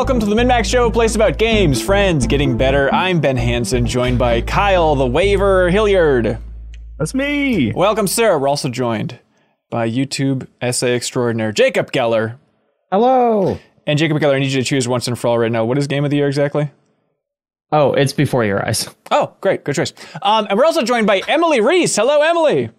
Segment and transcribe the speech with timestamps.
[0.00, 2.88] welcome to the MinnMax Show, a place about games, friends, getting better.
[2.90, 6.38] I'm Ben Hanson, joined by Kyle the Waiver Hilliard.
[6.98, 7.70] That's me.
[7.74, 8.38] Welcome, sir.
[8.38, 9.20] We're also joined
[9.68, 12.38] by YouTube essay extraordinaire Jacob Geller.
[12.90, 13.58] Hello.
[13.86, 15.66] And Jacob Geller, I need you to choose once and for all right now.
[15.66, 16.70] What is game of the year exactly?
[17.70, 18.88] Oh, it's before your eyes.
[19.10, 19.64] Oh, great.
[19.64, 19.92] Good choice.
[20.22, 21.94] Um, and we're also joined by Emily Reese.
[21.94, 22.70] Hello, Emily.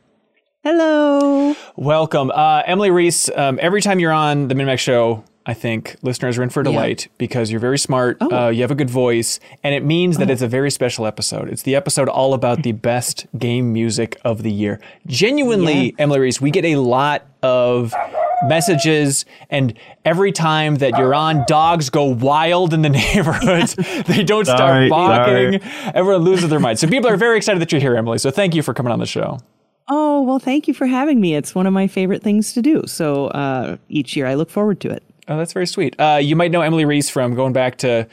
[0.63, 1.55] Hello.
[1.75, 2.31] Welcome.
[2.31, 6.43] Uh, Emily Reese, um, every time you're on the MinnMax Show, I think listeners are
[6.43, 8.17] in for a delight because you're very smart.
[8.21, 8.45] Oh.
[8.45, 11.49] Uh, you have a good voice, and it means that it's a very special episode.
[11.49, 14.79] It's the episode all about the best game music of the year.
[15.07, 15.93] Genuinely, Yes.
[15.97, 17.93] Emily Reese, we get a lot of
[18.47, 19.73] messages, and
[20.05, 23.75] every time that you're on, dogs go wild in the neighborhoods.
[24.05, 25.59] they don't start barking.
[25.59, 25.91] sorry.
[25.93, 26.79] Everyone loses their mind.
[26.79, 28.17] So people are very excited that you're here, Emily.
[28.17, 29.39] So thank you for coming on the show.
[29.87, 31.35] Oh, well, thank you for having me.
[31.35, 32.83] It's one of my favorite things to do.
[32.85, 35.03] So uh, each year I look forward to it.
[35.27, 35.95] Oh, that's very sweet.
[35.99, 38.07] Uh, you might know Emily Reese from going back to,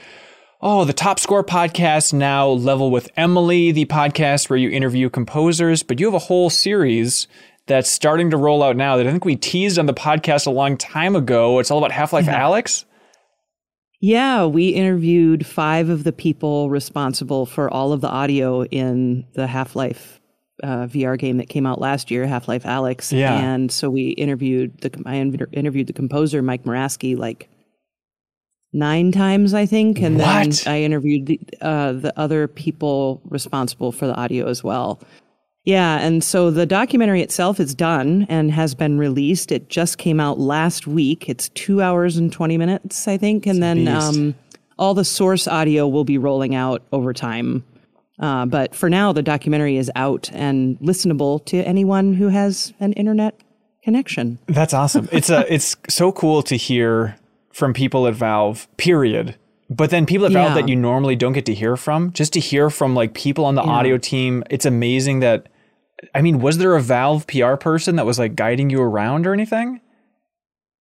[0.60, 5.82] oh, the Top Score podcast, now Level with Emily, the podcast where you interview composers.
[5.82, 7.26] But you have a whole series
[7.66, 10.50] that's starting to roll out now that I think we teased on the podcast a
[10.50, 11.58] long time ago.
[11.58, 12.40] It's all about Half Life Yeah.
[12.40, 12.84] Alyx.
[14.00, 19.46] Yeah, we interviewed five of the people responsible for all of the audio in the
[19.48, 20.17] Half Life
[20.62, 23.12] uh, VR game that came out last year, Half Life Alyx.
[23.16, 23.38] Yeah.
[23.38, 27.48] And so we interviewed the I interviewed the composer Mike Morasky like
[28.72, 30.24] nine times, I think, and What?
[30.24, 35.00] then I interviewed the uh, the other people responsible for the audio as well.
[35.64, 39.52] Yeah, and so the documentary itself is done and has been released.
[39.52, 41.28] It just came out last week.
[41.28, 44.34] It's two hours and twenty minutes, I think, and then um,
[44.78, 47.64] all the source audio will be rolling out over time.
[48.18, 52.92] Uh, but for now, the documentary is out and listenable to anyone who has an
[52.94, 53.40] internet
[53.82, 54.38] connection.
[54.46, 55.08] That's awesome.
[55.12, 57.16] It's a it's so cool to hear
[57.52, 58.66] from people at Valve.
[58.76, 59.36] Period.
[59.70, 60.54] But then people at Valve Yeah.
[60.62, 63.54] that you normally don't get to hear from, just to hear from like people on
[63.54, 64.42] the audio team.
[64.50, 65.48] It's amazing that.
[66.14, 69.32] I mean, was there a Valve PR person that was like guiding you around or
[69.32, 69.80] anything?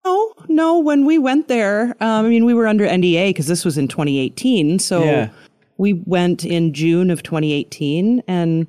[0.06, 0.80] No, no.
[0.80, 3.88] When we went there, um, I mean, we were under NDA because this was in
[3.88, 4.80] 2018.
[4.80, 5.30] So Yeah.
[5.78, 8.68] We went in June of 2018, and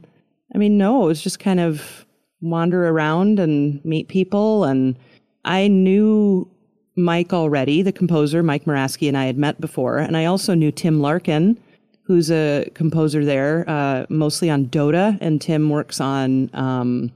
[0.55, 2.07] I mean, no, it was just kind of
[2.41, 4.65] wander around and meet people.
[4.65, 4.97] And
[5.45, 6.49] I knew
[6.97, 10.73] Mike already, the composer, Mike Morasky, and I had met before, and I also knew
[10.73, 11.59] Tim Larkin.
[12.03, 17.13] Who's a composer there, uh, mostly on Dota, and Tim works on um,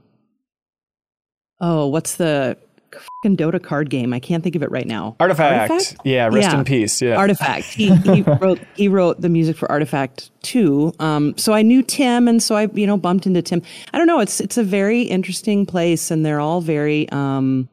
[1.63, 2.57] oh, what's the
[2.95, 4.13] fucking Dota card game?
[4.13, 5.15] I can't think of it right now.
[5.19, 5.97] Artifact.
[6.03, 6.59] Yeah, rest Yeah.
[6.59, 7.01] in peace.
[7.01, 7.15] Yeah.
[7.17, 7.65] Artifact.
[7.65, 10.93] He, he wrote he wrote the music for Artifact too.
[10.99, 13.61] Um, so I knew Tim, and so I you know bumped into Tim.
[13.93, 14.19] I don't know.
[14.19, 17.69] It's it's a very interesting place, and they're all very um,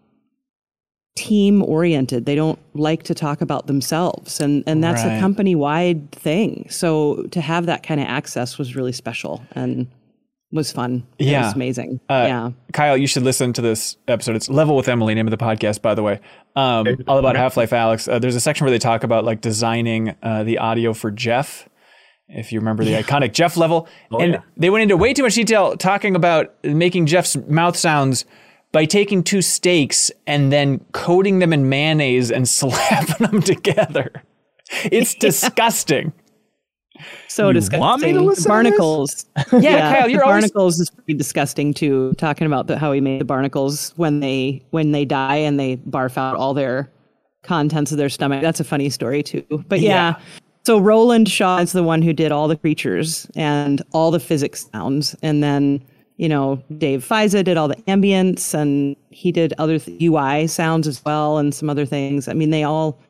[1.16, 2.24] team oriented.
[2.24, 5.16] They don't like to talk about themselves, and and that's Right.
[5.16, 6.66] a company wide thing.
[6.70, 9.86] So to have that kind of access was really special and
[10.52, 11.06] was fun.
[11.18, 11.42] Yeah.
[11.42, 12.00] It was amazing.
[12.08, 12.50] Uh, yeah.
[12.72, 14.36] Kyle, you should listen to this episode.
[14.36, 16.20] It's Level with Emily, name of the podcast, by the way.
[16.56, 18.10] Um, all about Half Life Alyx.
[18.10, 21.68] Uh, there's a section where they talk about like designing uh, the audio for Jeff.
[22.28, 24.42] If you remember the iconic Jeff level, and yeah.
[24.56, 28.24] they went into way too much detail talking about making Jeff's mouth sounds
[28.70, 34.22] by taking two steaks and then coating them in mayonnaise and slapping them together.
[34.84, 36.12] It's disgusting.
[37.28, 37.80] So You disgusting.
[37.80, 38.46] want me to listen to this?
[38.46, 39.26] barnacles.
[39.52, 42.12] Yeah, Kyle, you're the always- barnacles is pretty disgusting too.
[42.18, 45.76] Talking about the, how he made the barnacles when they when they die and they
[45.78, 46.90] barf out all their
[47.42, 48.42] contents of their stomach.
[48.42, 49.44] That's a funny story too.
[49.68, 50.18] But yeah.
[50.66, 54.68] So Roland Shaw is the one who did all the creatures and all the physics
[54.72, 55.82] sounds, and then
[56.18, 60.86] you know Dave Feise did all the ambience, and he did other th- UI sounds
[60.86, 62.28] as well, and some other things.
[62.28, 63.00] I mean, they all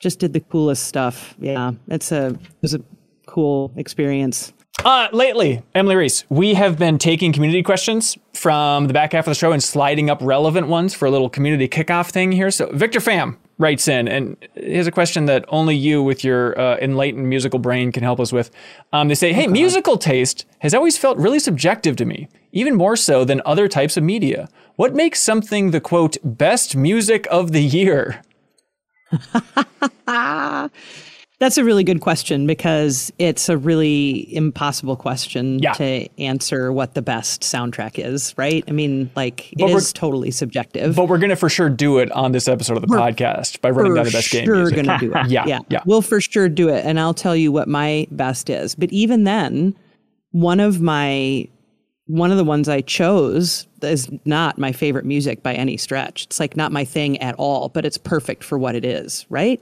[0.00, 1.34] just did the coolest stuff.
[1.38, 2.80] Yeah, it's a it was a
[3.26, 4.52] cool experience.
[4.84, 9.30] Uh, lately, Emily Reese, we have been taking community questions from the back half of
[9.30, 12.50] the show and sliding up relevant ones for a little community kickoff thing here.
[12.50, 16.76] So Victor Pham writes in, and here's a question that only you, with your uh,
[16.76, 18.50] enlightened musical brain, can help us with.
[18.92, 22.96] Um, they say, "Hey, musical taste has always felt really subjective to me, even more
[22.96, 24.48] so than other types of media.
[24.76, 28.22] What makes something the quote best music of the year?"
[31.38, 35.72] That's a really good question because it's a really impossible question Yeah.
[35.74, 38.64] to answer what the best soundtrack is, right?
[38.66, 40.96] I mean, like it But we're- totally subjective.
[40.96, 43.94] But we're gonna for sure do it on this episode of the podcast by running
[43.94, 44.76] down the best game sure music.
[44.86, 45.26] gonna do it.
[45.28, 45.80] Yeah, yeah, yeah.
[45.84, 48.74] We'll for sure do it, and I'll tell you what my best is.
[48.74, 49.74] But even then,
[50.30, 51.48] one of my
[52.08, 56.24] one of the ones I chose is not my favorite music by any stretch.
[56.26, 59.60] It's like not my thing at all, but it's perfect for what it is, right?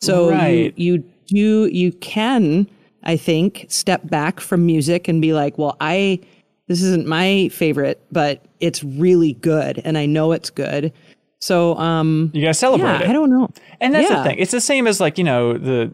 [0.00, 0.72] So Right.
[0.76, 2.66] you you do you can
[3.04, 6.20] I think step back from music and be like, well, I
[6.68, 10.92] this isn't my favorite, but it's really good and I know it's good.
[11.40, 13.08] So um You gotta celebrate yeah, it.
[13.10, 13.48] I don't know.
[13.80, 14.18] And that's Yeah.
[14.18, 14.38] the thing.
[14.38, 15.92] It's the same as like, you know, the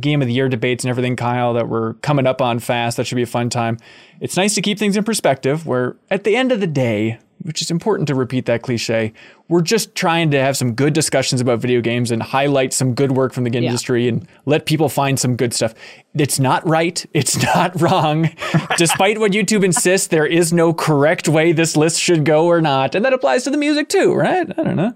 [0.00, 2.96] game of the year debates and everything, Kyle, that we're coming up on fast.
[2.96, 3.78] That should be a fun time.
[4.20, 7.62] It's nice to keep things in perspective where at the end of the day, which
[7.62, 9.12] is important to repeat that cliche,
[9.48, 13.12] we're just trying to have some good discussions about video games and highlight some good
[13.12, 13.70] work from the game Yeah.
[13.70, 15.74] industry and let people find some good stuff.
[16.14, 17.04] It's not right.
[17.14, 18.30] It's not wrong.
[18.76, 22.94] Despite what YouTube insists, there is no correct way this list should go or not.
[22.94, 24.48] And that applies to the music too, right?
[24.58, 24.94] I don't know.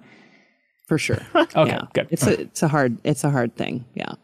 [0.89, 1.21] For sure.
[1.35, 1.83] Okay, yeah.
[1.95, 2.09] good.
[2.11, 3.85] It's a it's a hard it's a hard thing.
[3.95, 4.15] Yeah.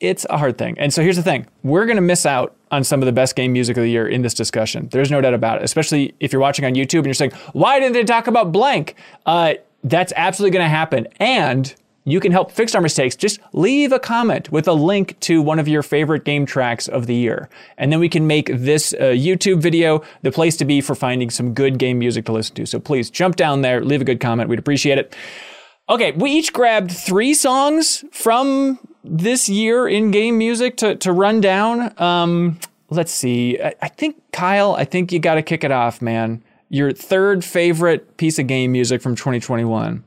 [0.00, 0.78] it's a hard thing.
[0.78, 3.36] And so here's the thing we're going to miss out on some of the best
[3.36, 4.88] game music of the year in this discussion.
[4.90, 7.78] There's no doubt about it, especially if you're watching on YouTube and you're saying, why
[7.78, 8.96] didn't they talk about blank?
[9.24, 9.54] Uh,
[9.84, 11.06] that's absolutely going to happen.
[11.20, 11.74] And
[12.04, 13.16] you can help fix our mistakes.
[13.16, 17.06] Just leave a comment with a link to one of your favorite game tracks of
[17.06, 17.48] the year.
[17.78, 21.30] And then we can make this uh, YouTube video the place to be for finding
[21.30, 22.66] some good game music to listen to.
[22.66, 24.50] So please jump down there, leave a good comment.
[24.50, 25.16] We'd appreciate it.
[25.88, 31.40] Okay, we each grabbed three songs from this year in game music to, to run
[31.40, 31.92] down.
[32.00, 32.58] Um,
[32.90, 33.60] let's see.
[33.60, 36.42] I, I think, Kyle, I think you got to kick it off, man.
[36.70, 40.02] Your third favorite piece of game music from 2021.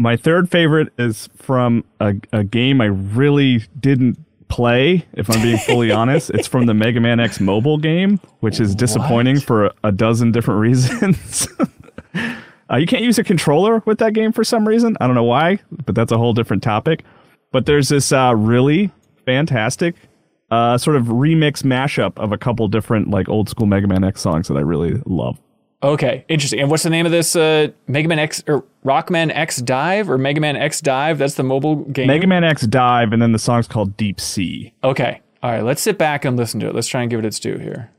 [0.00, 4.16] My third favorite is from a, a game I really didn't
[4.48, 6.30] play, if I'm being fully honest.
[6.30, 10.30] It's from the Mega Man X mobile game, which is disappointing for a, a dozen
[10.30, 11.48] different reasons.
[12.70, 14.96] uh, you can't use a controller with that game for some reason.
[15.00, 17.04] I don't know why, but that's a whole different topic.
[17.50, 18.90] But there's this uh, really
[19.24, 19.94] fantastic
[20.50, 24.20] uh, sort of remix mashup of a couple different like old school Mega Man X
[24.20, 25.38] songs that I really love.
[25.82, 26.58] Okay, interesting.
[26.58, 30.18] And what's the name of this uh, Mega Man X or Rockman X Dive or
[30.18, 31.18] Mega Man X Dive?
[31.18, 32.08] That's the mobile game.
[32.08, 34.72] Mega Man X Dive, and then the song's called Deep Sea.
[34.82, 35.20] Okay.
[35.40, 36.74] All right, let's sit back and listen to it.
[36.74, 37.92] Let's try and give it its due here.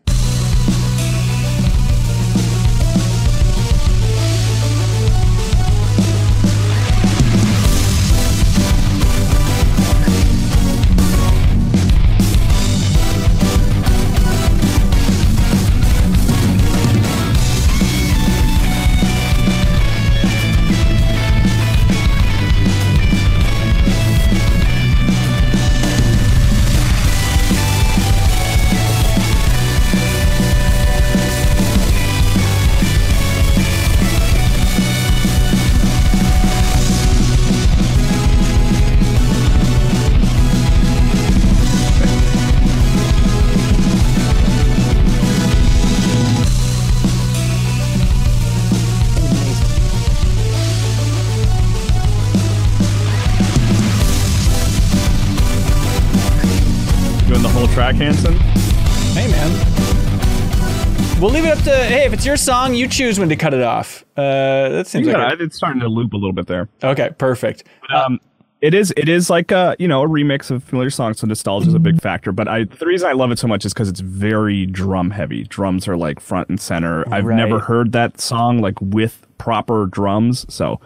[61.20, 62.06] We'll leave it up to hey.
[62.06, 64.06] If it's your song, you choose when to cut it off.
[64.16, 66.70] Uh, that seems like Yeah, a- it's starting to loop a little bit there.
[66.82, 67.10] okay.
[67.18, 67.66] Perfect.
[67.94, 68.22] Um,
[68.62, 71.68] it is it is like a you know a remix of familiar songs, so nostalgia
[71.68, 72.32] is a big factor.
[72.32, 75.44] But I the reason I love it so much is because it's very drum heavy.
[75.44, 77.04] Drums are like front and center.
[77.14, 77.36] I've Right.
[77.36, 80.80] never heard that song like with proper drums, so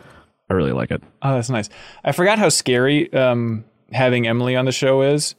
[0.49, 1.03] I really like it.
[1.21, 1.69] Oh, that's nice.
[2.03, 5.35] I forgot how scary um, having Emily on the show is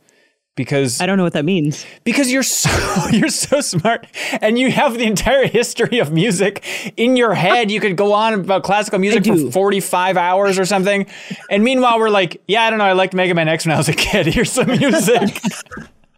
[0.56, 1.84] because I don't know what that means.
[2.04, 2.70] because you're so
[3.12, 4.06] you're so smart
[4.40, 6.64] and you have the entire history of music
[6.96, 7.70] in your head.
[7.70, 11.06] You could go on about classical music for 45 hours or something.
[11.50, 12.84] And meanwhile, we're like, yeah, I don't know.
[12.84, 14.26] I liked Mega Man X when I was a kid.
[14.34, 15.20] Here's some music.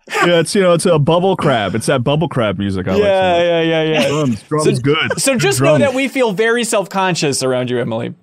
[0.09, 1.75] yeah, it's you know it's a bubble crab.
[1.75, 2.87] It's that bubble crab music.
[2.87, 3.03] I like.
[3.03, 3.43] so yeah, much.
[3.43, 4.09] yeah, yeah, yeah.
[4.09, 5.21] Drums, drums, good.
[5.21, 8.15] So Good just know that we feel very self-conscious around you, Emily.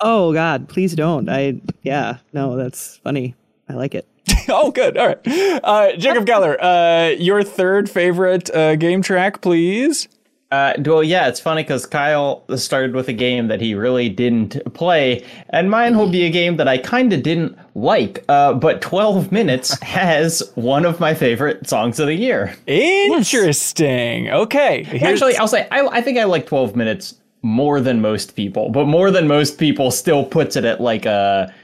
[0.00, 1.28] Oh God, please don't.
[1.28, 3.34] I yeah, no, that's funny.
[3.68, 4.08] I like it.
[4.48, 4.96] oh, good.
[4.96, 5.26] All right.
[5.62, 10.08] Uh, Jacob Geller, uh, your third favorite uh, game track, please.
[10.52, 14.58] Uh, well, yeah, it's funny because Kyle started with a game that he really didn't
[14.74, 18.24] play, and mine will be a game that I kind of didn't like.
[18.28, 22.56] Uh, but 12 Minutes has one of my favorite songs of the year.
[22.66, 24.28] Interesting.
[24.30, 24.82] Okay.
[24.84, 28.70] Here's- Actually, I'll say I, I think I like 12 Minutes more than most people,
[28.70, 31.54] but more than most people still puts it at like a,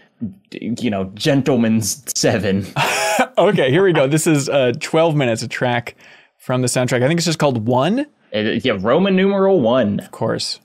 [0.51, 2.67] you know, gentleman's seven.
[3.39, 4.07] okay, here we go.
[4.07, 5.97] This is uh, 12 minutes, a track
[6.39, 7.03] from the soundtrack.
[7.03, 10.01] I think it's just called One, of Uh, yeah, Roman numeral one.
[10.01, 10.61] Of course.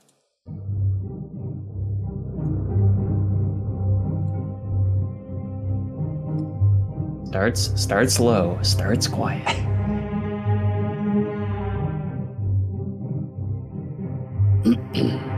[7.26, 9.48] Starts starts low, starts quiet.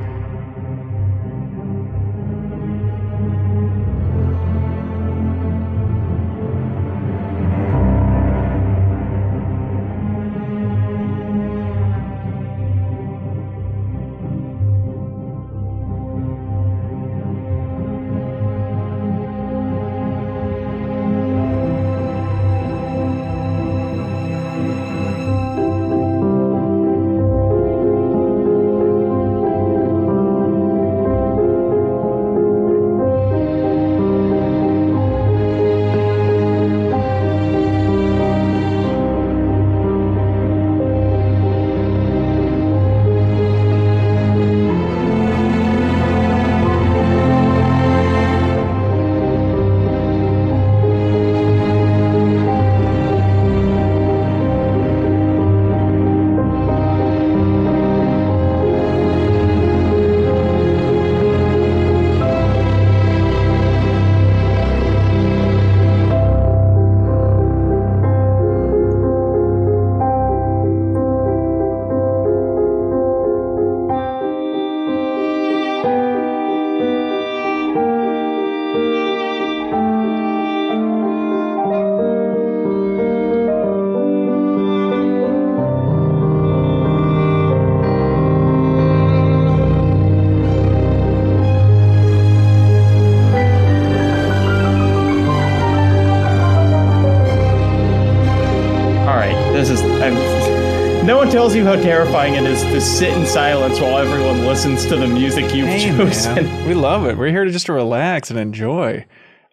[102.54, 106.34] is to sit in silence while everyone listens to the music you've Hey, chosen.
[106.37, 106.68] man.
[106.68, 107.16] We love it.
[107.18, 109.04] We're here to just to relax and enjoy.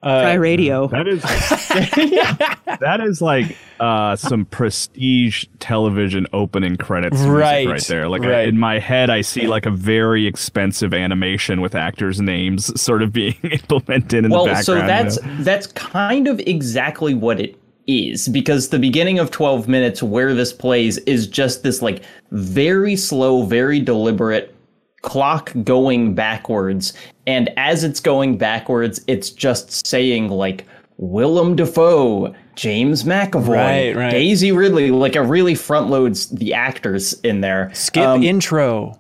[0.03, 0.87] Uh, Try radio.
[0.91, 1.21] That is
[2.79, 8.07] that is like uh, some prestige television opening credits music Right, right there.
[8.07, 12.79] Like I- in my head, I see like a very expensive animation with actors' names
[12.81, 14.79] sort of being implemented in well, the background.
[14.79, 15.43] Well, so that's you know?
[15.43, 17.57] that's kind of exactly what it
[17.91, 22.95] is because the beginning of 12 minutes where this plays is just this like very
[22.95, 24.55] slow, very deliberate
[25.01, 26.93] clock going backwards
[27.25, 30.67] and as it's going backwards it's just saying like
[31.01, 34.11] Willem Dafoe, James McAvoy, Right, right.
[34.11, 37.71] Daisy Ridley, like it really front loads the actors in there.
[37.73, 38.99] Skip Um, intro.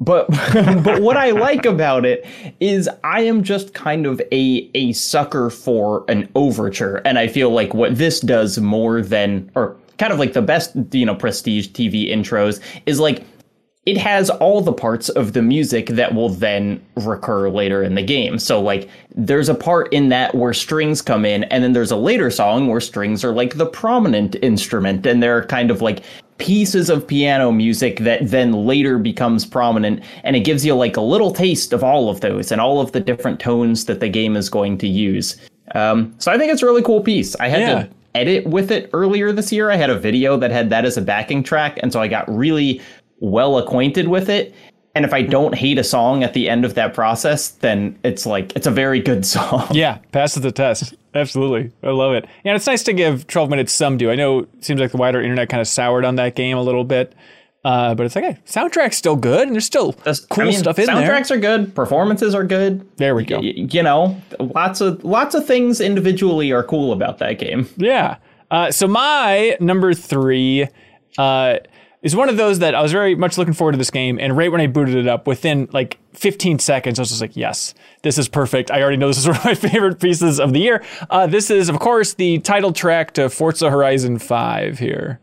[0.00, 0.28] But
[0.84, 2.26] but what I like about it
[2.60, 7.50] is I am just kind of a a sucker for an overture, and I feel
[7.50, 11.68] like what this does more than or kind of like the best you know prestige
[11.68, 13.24] TV intros is like
[13.88, 18.02] it has all the parts of the music that will then recur later in the
[18.02, 18.38] game.
[18.38, 18.86] So like
[19.16, 22.66] there's a part in that where strings come in and then there's a later song
[22.66, 26.02] where strings are like the prominent instrument and they're kind of like
[26.38, 31.00] pieces of piano music that then later becomes prominent and it gives you like a
[31.00, 34.36] little taste of all of those and all of the different tones that the game
[34.36, 35.36] is going to use.
[35.74, 37.34] Um, so I think it's a really cool piece.
[37.36, 37.82] I had Yeah.
[37.82, 39.70] to edit with it earlier this year.
[39.70, 42.26] I had a video that had that as a backing track, and so I got
[42.34, 42.80] really
[43.20, 44.54] well acquainted with it.
[44.94, 48.24] And if I don't hate a song at the end of that process, then it's
[48.26, 49.66] like it's a very good song.
[49.70, 50.94] Yeah, passes the test.
[51.18, 51.72] Absolutely.
[51.82, 52.26] I love it.
[52.44, 54.10] And it's nice to give 12 minutes some due.
[54.10, 56.62] I know it seems like the wider internet kind of soured on that game a
[56.62, 57.14] little bit.
[57.64, 60.58] Uh, but it's like, hey, soundtrack's still good and there's still Just- cool I mean,
[60.58, 60.94] stuff in there.
[60.96, 62.86] soundtracks are good, performances are good.
[62.98, 63.38] There we go.
[63.40, 67.68] Y- you know, lots of lots of things individually are cool about that game.
[67.76, 68.16] Yeah.
[68.50, 70.68] Uh, so my number three
[71.18, 71.56] uh,
[72.02, 74.36] is one of those that I was very much looking forward to this game, and
[74.36, 77.74] right when I booted it up, within like 15 seconds, I was just like, "Yes,
[78.02, 80.60] this is perfect." I already know this is one of my favorite pieces of the
[80.60, 80.82] year.
[81.10, 85.20] Uh, this is, of course, the title track to Forza Horizon 5 here.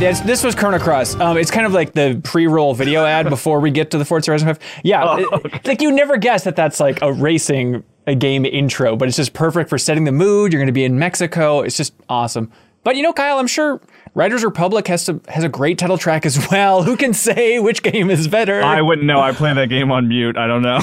[0.00, 1.16] This, this was Chrono Cross.
[1.16, 4.30] Um, it's kind of like the pre-roll video ad before we get to the Forza
[4.30, 4.58] Horizon 5.
[4.82, 9.08] Yeah, it- like you never guess that that's like a racing a game intro, but
[9.08, 10.52] it's just perfect for setting the mood.
[10.54, 11.60] You're going to be in Mexico.
[11.60, 12.50] It's just awesome.
[12.82, 13.80] But you know, Kyle, I'm sure
[14.14, 16.82] Riders Republic has to has a great title track as well.
[16.82, 18.62] Who can say which game is better?
[18.62, 19.20] I wouldn't know.
[19.20, 20.36] I play that game on mute.
[20.36, 20.80] I don't know.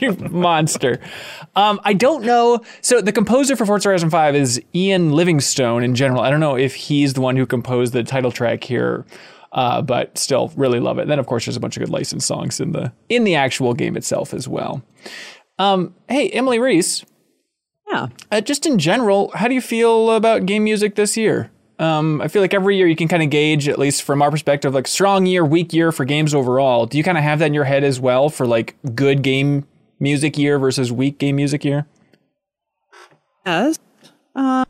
[0.00, 1.00] you monster.
[1.54, 2.60] Um, I don't know.
[2.80, 6.22] So the composer for Forza Horizon 5 is Ian Livingstone in general.
[6.22, 9.04] I don't know if he's the one who composed the title track here.
[9.52, 11.06] Uh, but still really love it.
[11.06, 13.72] Then of course there's a bunch of good licensed songs in the in the actual
[13.72, 14.82] game itself as well.
[15.60, 17.04] Um, hey, Emily Reese,
[17.94, 18.08] Yeah.
[18.30, 21.50] uh, just in general, how do you feel about game music this year?
[21.78, 24.30] Um, I feel like every year you can kind of gauge, at least from our
[24.30, 26.86] perspective, like strong year, weak year for games overall.
[26.86, 29.66] Do you kind of have that in your head as well for like good game
[29.98, 31.86] music year versus weak game music year?
[33.44, 33.78] Yes.
[34.36, 34.64] Uh,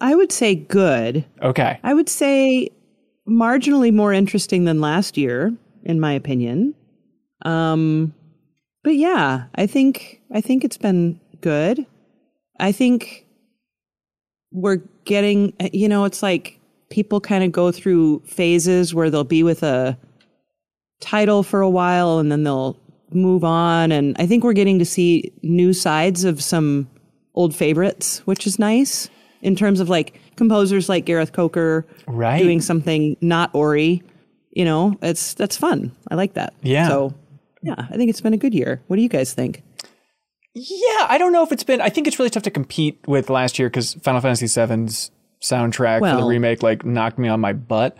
[0.00, 1.24] I would say good.
[1.42, 1.78] Okay.
[1.82, 2.70] I would say
[3.28, 6.74] marginally more interesting than last year, in my opinion.
[7.42, 8.14] Um,
[8.82, 11.86] but yeah, I think I think it's been good.
[12.58, 13.26] I think
[14.52, 19.42] we're getting, you know, it's like people kind of go through phases where they'll be
[19.42, 19.98] with a
[21.00, 22.78] title for a while and then they'll
[23.10, 23.90] move on.
[23.92, 26.88] And I think we're getting to see new sides of some
[27.34, 29.08] old favorites, which is nice
[29.42, 32.40] in terms of like composers like Gareth Coker Right.
[32.42, 34.02] doing something not Ori.
[34.52, 35.90] You know, it's that's fun.
[36.10, 36.54] I like that.
[36.62, 36.86] Yeah.
[36.88, 37.12] So
[37.62, 38.80] yeah, I think it's been a good year.
[38.86, 39.62] What do you guys think?
[40.54, 41.80] Yeah, I don't know if it's been.
[41.80, 45.10] I think it's really tough to compete with last year because Final Fantasy VII's
[45.42, 47.96] soundtrack for the remake like knocked me on my butt.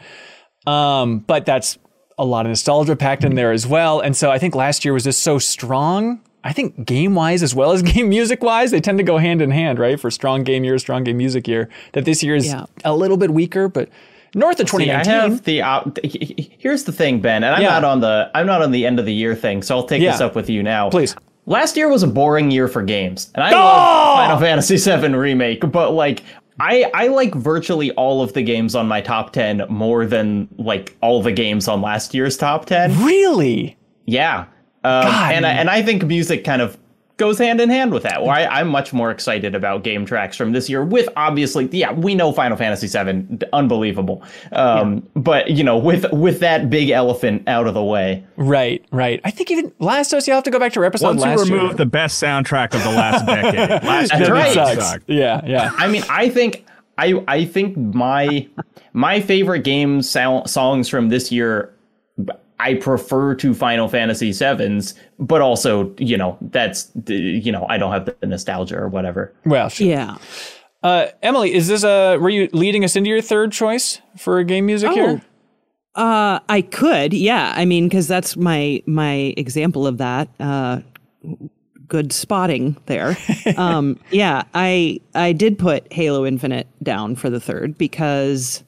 [0.67, 1.79] Um, but that's
[2.17, 4.01] a lot of nostalgia packed in there as well.
[4.01, 6.21] And so I think last year was just so strong.
[6.45, 9.43] I think game wise as well as game music wise, they tend to go hand
[9.43, 9.99] in hand, right?
[9.99, 11.69] For strong game year, strong game music year.
[11.93, 12.67] That this year is Yeah.
[12.85, 13.89] a little bit weaker, but
[14.35, 15.31] north of See, I 2019.
[15.31, 17.71] have the op- here's the thing, Ben, and I'm Yeah.
[17.71, 20.01] not on the I'm not on the end of the year thing, so I'll take
[20.03, 20.89] this up with you now.
[20.91, 21.17] Please.
[21.47, 23.55] Last year was a boring year for games, and I Oh!
[23.55, 26.23] love Final Fantasy VII remake, but like.
[26.61, 30.97] I, I like virtually all of the games on my top 10 more than like
[31.01, 32.97] all the games on last year's top 10.
[33.05, 33.77] really?
[34.07, 34.43] Yeah.
[34.85, 35.33] Um, God.
[35.35, 36.79] and I, and I think music kind of
[37.17, 38.23] goes hand in hand with that.
[38.23, 40.85] Where I, I'm much more excited about game tracks from this year.
[40.85, 44.23] With obviously, yeah, we know Final Fantasy VII, unbelievable.
[44.53, 49.21] Um, But you know, with with that big elephant out of the way, Right, right.
[49.25, 51.55] I think even last us, you'll have to go back to our episode Once you
[51.55, 51.75] remove year.
[51.75, 54.53] the best soundtrack of the last decade, last That's right.
[54.53, 54.83] Sucked.
[54.83, 55.05] sucks.
[55.07, 55.73] Yeah, yeah.
[55.77, 56.65] I mean, I think
[56.99, 58.49] I I think my
[58.93, 61.71] my favorite game sound, songs from this year.
[62.61, 67.93] I prefer to Final Fantasy sevens, but also, you know, that's, you know, I don't
[67.93, 69.35] have the nostalgia or whatever.
[69.45, 69.87] Well, sure.
[69.87, 70.17] Yeah.
[70.83, 72.19] Uh, Emily, is this a?
[72.19, 75.23] Were you leading us into your third choice for a game music here?
[75.95, 77.55] Uh, I could, yeah.
[77.57, 80.29] I mean, because that's my my example of that.
[80.39, 80.81] Uh,
[81.89, 83.17] good spotting there.
[83.57, 88.63] um, yeah, I I did put Halo Infinite down for the third because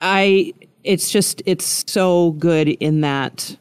[0.00, 0.52] I
[0.84, 3.56] it's just it's so good in that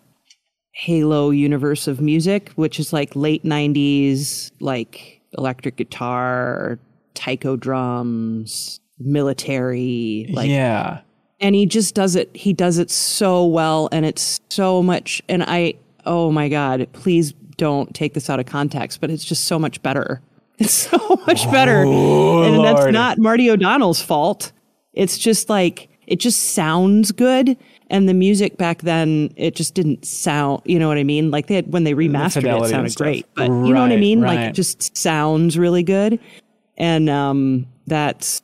[0.72, 6.80] Halo universe of music, which is like late '90s, like electric guitar,
[7.14, 11.02] taiko drums, military, like yeah.
[11.40, 15.44] and he just does it he does it so well and it's so much and
[15.44, 15.74] i
[16.06, 19.82] oh my god please don't take this out of context but it's just so much
[19.82, 20.22] better.
[20.60, 21.84] It's so much better.
[21.86, 24.52] Oh, and that's not marty o'donnell's fault.
[24.92, 27.58] It's just like it just sounds good.
[27.90, 31.32] And the music back then it just didn't sound you know what i mean?
[31.32, 33.92] Like they had when they remastered fidelity it and sounded great but you know what
[33.92, 34.22] i Right, mean?
[34.22, 36.20] Like it just sounds really good.
[36.78, 38.42] And um that's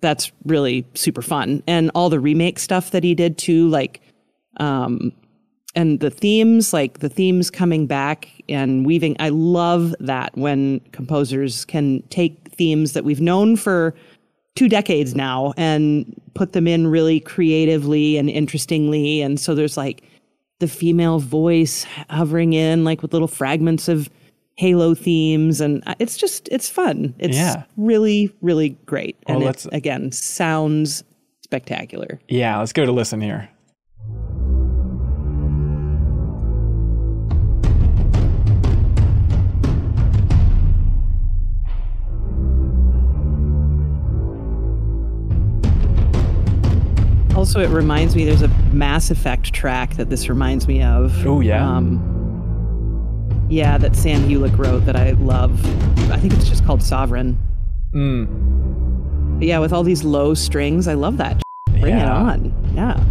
[0.00, 1.62] that's really super fun.
[1.68, 4.00] And all the remake stuff that he did too like
[4.58, 5.12] um
[5.74, 9.16] and the themes like the themes coming back and weaving.
[9.20, 13.94] I love that when composers can take themes that we've known for
[14.54, 19.22] two decades now and put them in really creatively and interestingly.
[19.22, 20.02] And so there's like
[20.58, 24.10] the female voice hovering in like with little fragments of
[24.56, 25.60] halo themes.
[25.60, 27.14] And it's just it's fun.
[27.18, 27.64] It's Yeah.
[27.76, 29.16] really really great.
[29.26, 31.02] And Well, it again sounds
[31.42, 32.20] spectacular.
[32.28, 33.48] Yeah, let's go to listen here.
[47.36, 51.26] Also, it reminds me there's a Mass Effect track that this reminds me of.
[51.26, 51.66] Oh, yeah.
[51.66, 55.52] Um, yeah, that Sam Hulick wrote that I love.
[56.10, 57.38] I think it's just called Sovereign.
[57.94, 59.38] Mm.
[59.38, 61.42] But yeah, with all these low strings, I love that.
[61.80, 62.54] Bring it on.
[62.74, 63.02] Yeah.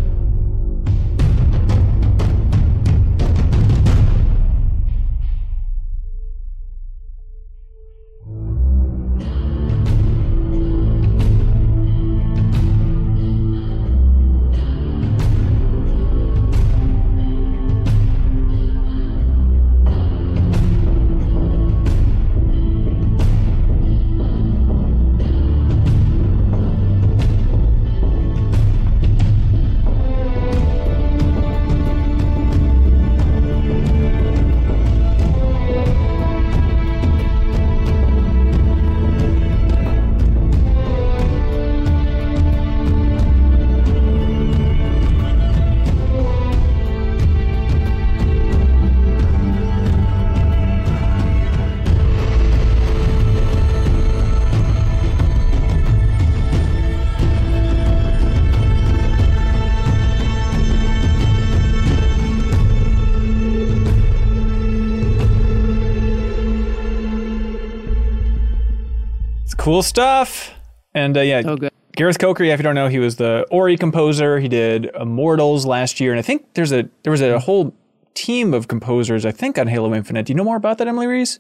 [69.71, 70.53] Cool stuff.
[70.93, 71.71] And uh, yeah, So good.
[71.93, 74.39] Gareth Coker, yeah, if you don't know, he was the Ori composer.
[74.39, 77.73] He did Immortals last year, and I think there's a there was a whole
[78.13, 79.25] team of composers.
[79.25, 80.25] I think on Halo Infinite.
[80.25, 81.39] Do you know more about that, Emily Reese?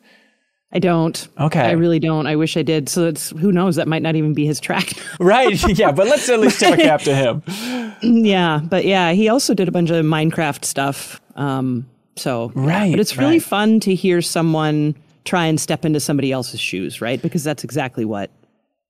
[0.73, 1.27] I don't.
[1.37, 1.59] Okay.
[1.59, 2.27] I really don't.
[2.27, 2.87] I wish I did.
[2.87, 3.75] So it's who knows?
[3.75, 4.93] That might not even be his track.
[5.19, 5.61] Right.
[5.77, 7.43] yeah, but let's at least tip a cap to him.
[8.01, 11.21] yeah, but yeah, he also did a bunch of Minecraft stuff.
[11.35, 12.61] Um, so yeah.
[12.65, 13.43] Right, but it's really right.
[13.43, 17.21] fun to hear someone try and step into somebody else's shoes, right?
[17.21, 18.31] Because that's exactly what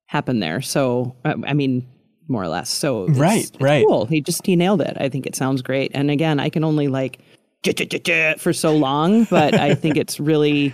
[0.06, 0.62] happened there.
[0.62, 1.88] So I I mean,
[2.28, 2.70] more or less.
[2.70, 3.86] So it's, Right, it's right.
[3.88, 4.06] Cool.
[4.06, 4.96] He just he nailed it.
[5.00, 5.92] I think it sounds great.
[5.94, 7.20] And again, I can only like
[8.40, 10.74] for so long, but I think it's really,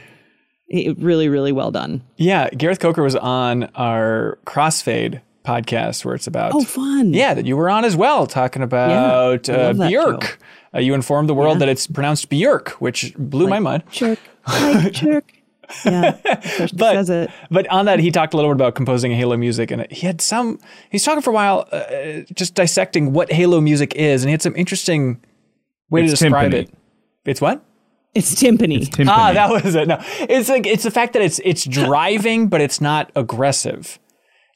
[0.70, 2.02] it- really, really well done.
[2.15, 7.13] Yeah, Gareth Coker was on our Crossfade podcast where it's about Oh, fun!
[7.13, 8.96] Yeah, that you were on as well, talking about I
[9.36, 10.38] uh, Björk.
[10.76, 13.84] Uh, you informed the world that it's pronounced Björk, which blew my mind.
[13.91, 15.32] Jerk, like jerk.
[15.86, 16.17] Yeah,
[16.73, 17.30] But- says it.
[17.51, 20.21] But on that, he talked a little bit about composing Halo music, and he had
[20.21, 20.60] some.
[20.89, 24.41] He's talking for a while, uh, just dissecting what Halo music is, and he had
[24.41, 25.21] some interesting
[25.89, 26.53] way to describe timpani.
[26.53, 26.69] it.
[27.25, 27.63] It's what?
[28.15, 28.88] It's timpani.
[28.89, 29.08] Timpani.
[29.10, 29.88] Ah, that was it.
[29.88, 33.99] No, it's like it's the fact that it's it's driving, but it's not aggressive.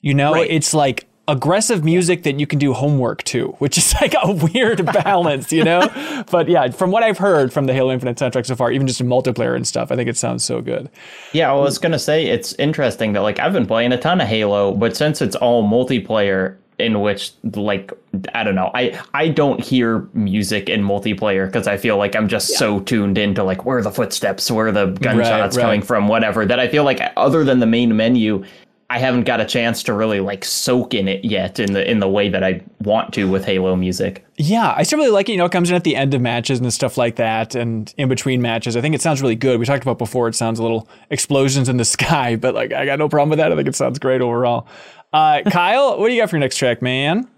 [0.02, 0.50] You know, Right.
[0.50, 4.86] it's like aggressive music that you can do homework to, which is like a weird
[5.04, 5.88] balance, you know.
[6.32, 9.02] but yeah, from what I've heard from the Halo Infinite soundtrack so far, even just
[9.02, 10.90] in multiplayer and stuff, I think it sounds so good.
[11.34, 14.28] Yeah, I was gonna say it's interesting that like I've been playing a ton of
[14.28, 17.94] Halo, but since it's all multiplayer, in which like
[18.34, 22.28] I don't know, I I don't hear music in multiplayer because I feel like I'm
[22.28, 25.64] just so tuned into like where are the footsteps, where are the gunshots right.
[25.64, 26.46] coming from, whatever.
[26.46, 28.44] That I feel like other than the main menu.
[28.92, 32.00] I haven't got a chance to really like soak in it yet in the in
[32.00, 34.26] the way that I want to with Halo music.
[34.36, 35.32] Yeah, I still really like it.
[35.32, 37.94] You know, it comes in at the end of matches and stuff like that, and
[37.98, 38.76] in between matches.
[38.76, 39.62] I think it sounds really good.
[39.62, 40.28] We talked about before.
[40.28, 43.40] It sounds a little explosions in the sky, but like I got no problem with
[43.40, 43.54] that.
[43.54, 44.68] I think it sounds great overall.
[45.14, 47.30] Uh, Kyle, what do you got for your next track, man?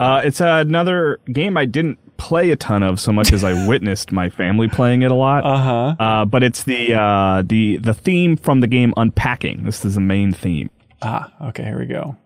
[0.00, 4.12] Uh, it's another game I didn't play a ton of so much as I witnessed
[4.12, 5.44] my family playing it a lot.
[5.44, 5.96] Uh-huh.
[5.98, 9.64] Uh, but it's the uh, the the theme from the game Unpacking.
[9.64, 10.70] This is the main theme.
[11.02, 12.16] Ah, okay, here we go.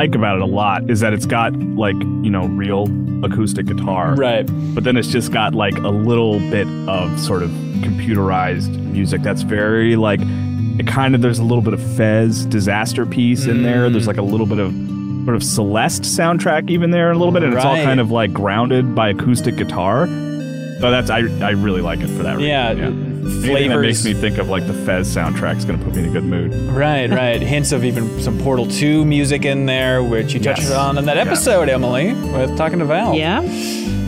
[0.00, 2.84] Like about it a lot is that it's got like you know real
[3.22, 4.48] acoustic guitar, Right.
[4.74, 7.50] But then it's just got like a little bit of sort of
[7.84, 10.20] computerized music that's very like
[10.78, 13.90] it kind of there's a little bit of Fez Disasterpeace in there.
[13.90, 14.72] There's like a little bit of
[15.26, 18.32] sort of Celeste soundtrack even there a little bit, and it's all kind of like
[18.32, 20.06] grounded by acoustic guitar.
[20.06, 22.48] So that's I I really like it for that reason.
[22.48, 22.72] yeah.
[22.72, 22.88] Yeah,
[23.20, 26.08] Anything that makes me think of like the Fez soundtrack is gonna put me in
[26.08, 26.52] a good mood.
[26.72, 27.40] Right, right.
[27.42, 30.72] Hints of even some Portal 2 music in there, which you touched Yes.
[30.72, 31.26] on in that Yes.
[31.26, 33.14] episode, Emily, with talking to Val.
[33.14, 33.42] Yeah.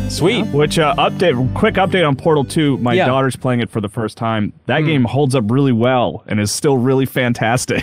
[0.08, 0.46] Sweet.
[0.48, 1.54] Which uh, update?
[1.54, 2.76] Quick update on Portal Two.
[2.78, 3.06] My Yeah.
[3.06, 4.52] daughter's playing it for the first time.
[4.66, 7.82] That game holds up really well and is still really fantastic.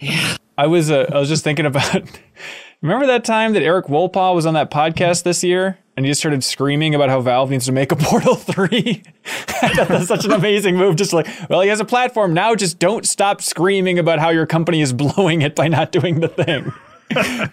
[0.00, 0.36] Yeah.
[0.58, 2.02] I was uh, I was just thinking about
[2.82, 6.20] remember that time that Erik Wolpaw was on that podcast this year and he just
[6.20, 9.02] started screaming about how Valve needs to make a Portal 3.
[9.76, 10.96] That's such an amazing move.
[10.96, 12.54] Just like, well, he has a platform now.
[12.54, 16.28] Just don't stop screaming about how your company is blowing it by not doing the
[16.28, 16.72] thing.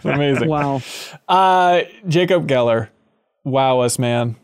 [0.03, 0.49] amazing.
[0.49, 0.82] Wow.
[1.27, 2.89] Uh, Jacob Geller,
[3.43, 4.36] wow us, man.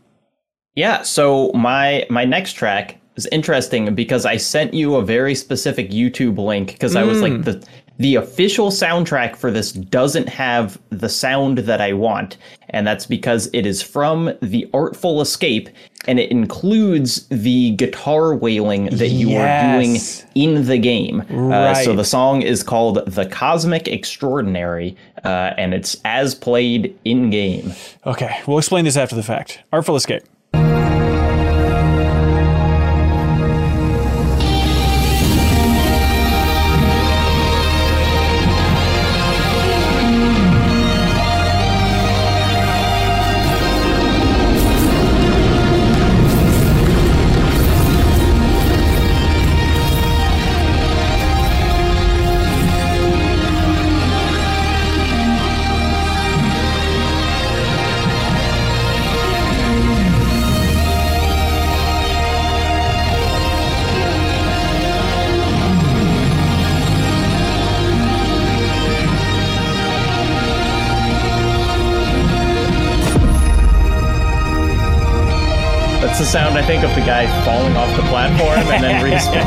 [0.75, 5.89] Yeah, so my my next track is interesting because I sent you a very specific
[5.89, 7.65] YouTube link because I was like the
[7.99, 12.37] the official soundtrack for this doesn't have the sound that I want,
[12.69, 15.69] and that's because it is from The Artful Escape
[16.07, 19.97] and it includes the guitar wailing that you are doing
[20.33, 21.21] in the game.
[21.29, 27.29] Uh, so the song is called The Cosmic Extraordinary, uh, and it's as played in
[27.29, 27.73] game.
[28.05, 29.59] Okay, we'll explain this after the fact.
[29.73, 30.23] Artful Escape.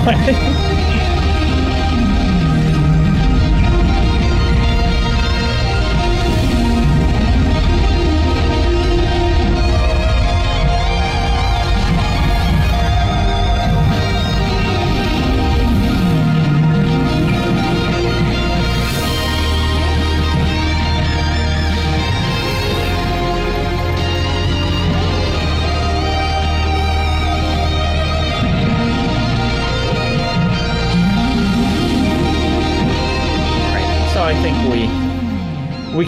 [0.04, 0.62] Then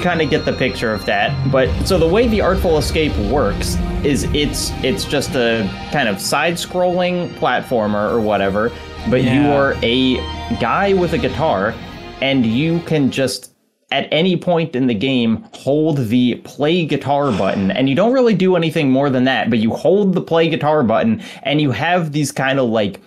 [0.05, 1.35] kind of get the picture of that.
[1.51, 6.21] But so the way the Artful Escape works is it's it's just a kind of
[6.21, 8.71] side-scrolling platformer or whatever,
[9.11, 10.17] but you are a
[10.61, 11.75] guy with a guitar
[12.21, 13.53] and you can just
[13.91, 18.35] at any point in the game hold the play guitar button and you don't really
[18.35, 22.13] do anything more than that, but you hold the play guitar button and you have
[22.13, 23.01] these kind of like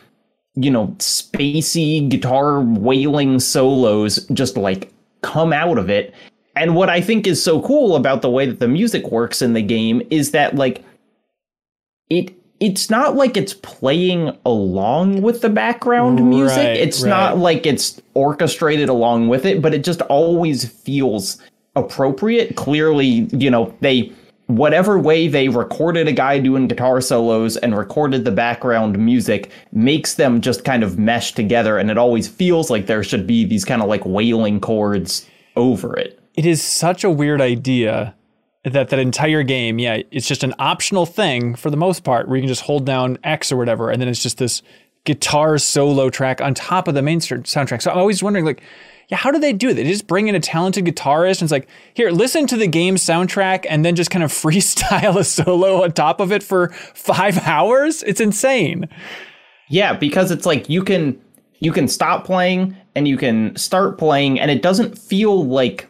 [0.60, 6.16] you know, spacey guitar wailing solos just like come out of it.
[6.58, 9.54] And what I think is so cool about the way that the music works in
[9.54, 10.84] the game is that like
[12.10, 16.58] it it's not like it's playing along with the background music.
[16.58, 17.10] Right, It's right.
[17.10, 21.38] not like it's orchestrated along with it, but it just always feels
[21.76, 22.56] appropriate.
[22.56, 24.12] Clearly, you know, they
[24.48, 30.15] whatever way they recorded a guy doing guitar solos and recorded the background music makes
[30.15, 33.65] them just kind of mesh together and it always feels like there should be these
[33.65, 36.17] kind of like wailing chords over it.
[36.38, 38.15] It is such a weird idea
[38.63, 42.38] that that entire game, yeah, it's just an optional thing for the most part, where
[42.38, 44.62] you can just hold down X or whatever, and then it's just this
[45.04, 47.82] guitar solo track on top of the main soundtrack.
[47.82, 48.62] So I'm always wondering, like,
[49.08, 49.76] yeah, how do they do it?
[49.76, 52.95] They just bring in a talented guitarist and it's like, here, listen to the game
[52.95, 57.39] soundtrack, and then just kind of freestyle a solo on top of it for five
[57.47, 58.04] hours.
[58.04, 58.88] It's insane.
[59.69, 61.19] Yeah, because it's like you can
[61.60, 65.89] you can stop playing and you can start playing and it doesn't feel like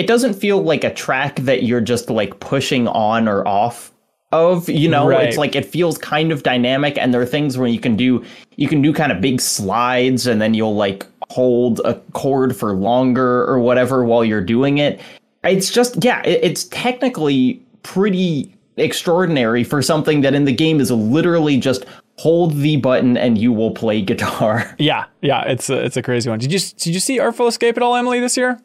[0.00, 3.92] it doesn't feel like a track that you're just like pushing on or off
[4.32, 5.28] of, you know, Right.
[5.28, 8.24] it's like it feels kind of dynamic and there are things where you can do
[8.56, 12.72] you can do kind of big slides and then you'll like hold a chord for
[12.72, 15.00] longer or whatever while you're doing it.
[15.44, 20.90] It's just yeah, it, it's technically pretty extraordinary for something that in the game is
[20.90, 21.84] literally just
[22.18, 24.74] hold the button and you will play guitar.
[24.78, 26.38] Yeah, yeah, it's a, it's a crazy one.
[26.38, 28.60] Did you did you see Artful Escape at all, Emily, this year?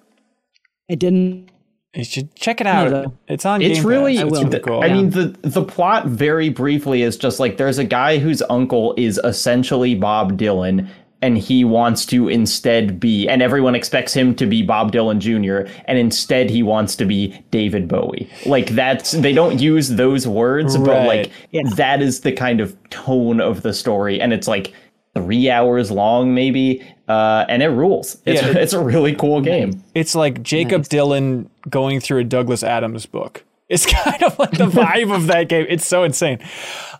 [0.89, 1.50] I didn't.
[1.93, 2.91] You should check it out.
[2.91, 3.62] No, it's on.
[3.62, 4.24] It's Game really Pass.
[4.24, 4.39] It's will.
[4.41, 4.84] super the- cool.
[4.84, 8.93] I mean the the plot very briefly is just like there's a guy whose uncle
[8.98, 10.89] is essentially Bob Dylan
[11.21, 15.71] and he wants to instead be and everyone expects him to be Bob Dylan Jr.
[15.86, 18.30] and instead he wants to be David Bowie.
[18.45, 21.62] Like that's they don't use those words but like Yeah.
[21.78, 24.74] that is the kind of tone of the story and it's like
[25.15, 28.17] 3 hours long maybe uh and it rules.
[28.25, 28.49] It's Yeah.
[28.58, 29.84] it's a really cool game.
[29.93, 33.43] It's like Jacob Dylan going through a Douglas Adams book.
[33.67, 35.65] It's kind of like the vibe of that game.
[35.69, 36.39] It's so insane.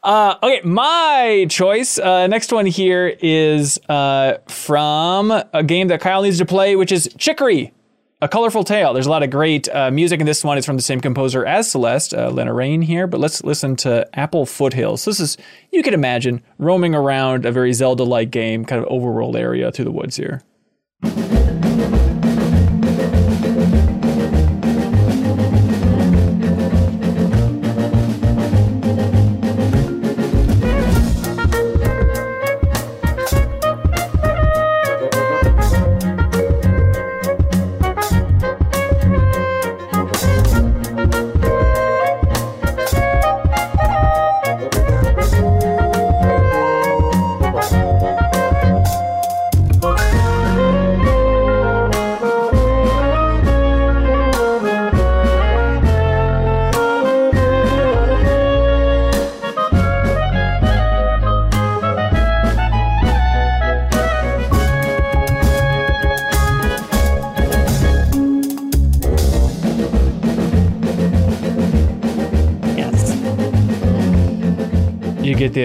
[0.04, 1.98] Uh, okay, my choice.
[1.98, 6.92] Uh, next one here is uh, from a game that Kyle needs to play, which
[6.92, 7.74] is Chicory.
[8.22, 8.94] A Colorful Tale.
[8.94, 10.58] There's a lot of great uh, music in this one.
[10.58, 13.08] It's from the same composer as Celeste, uh, Lena Raine here.
[13.08, 15.04] But let's listen to Apple Foothills.
[15.04, 15.38] This is,
[15.72, 19.86] you can imagine, roaming around a very Zelda like game, kind of overworld area through
[19.86, 20.42] the woods here.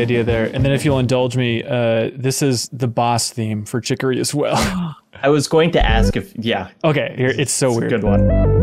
[0.00, 0.46] The idea there.
[0.46, 4.34] And then if you'll indulge me, uh, this is the boss theme for Chicory as
[4.34, 4.56] well.
[5.22, 7.90] I was going to ask if yeah, okay, here it's so weird.
[7.90, 8.59] good one.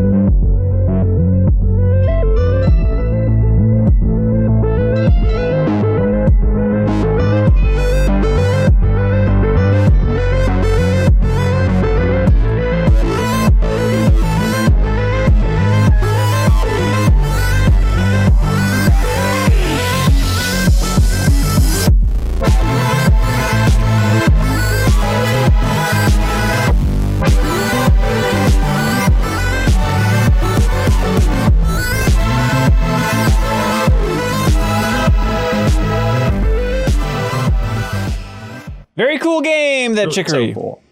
[38.98, 40.52] Very cool game that Chicory.
[40.52, 40.82] So cool.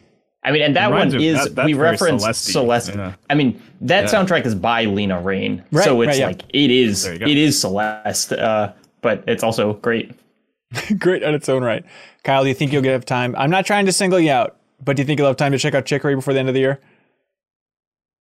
[0.44, 2.94] I mean, and that Reminds one is that- we very reference Celeste-y, Celeste.
[2.94, 3.12] yeah.
[3.28, 6.26] I mean, that soundtrack is by Lena Raine, Right, so it's right, yeah.
[6.28, 7.26] like it is There you go.
[7.26, 10.12] it is Celeste, uh, but it's also great.
[10.98, 11.84] Great on its own right.
[12.24, 13.34] Kyle, do you think you'll get time?
[13.38, 15.58] I'm not trying to single you out, but do you think you'll have time to
[15.58, 16.80] check out Chicory before the end of the year?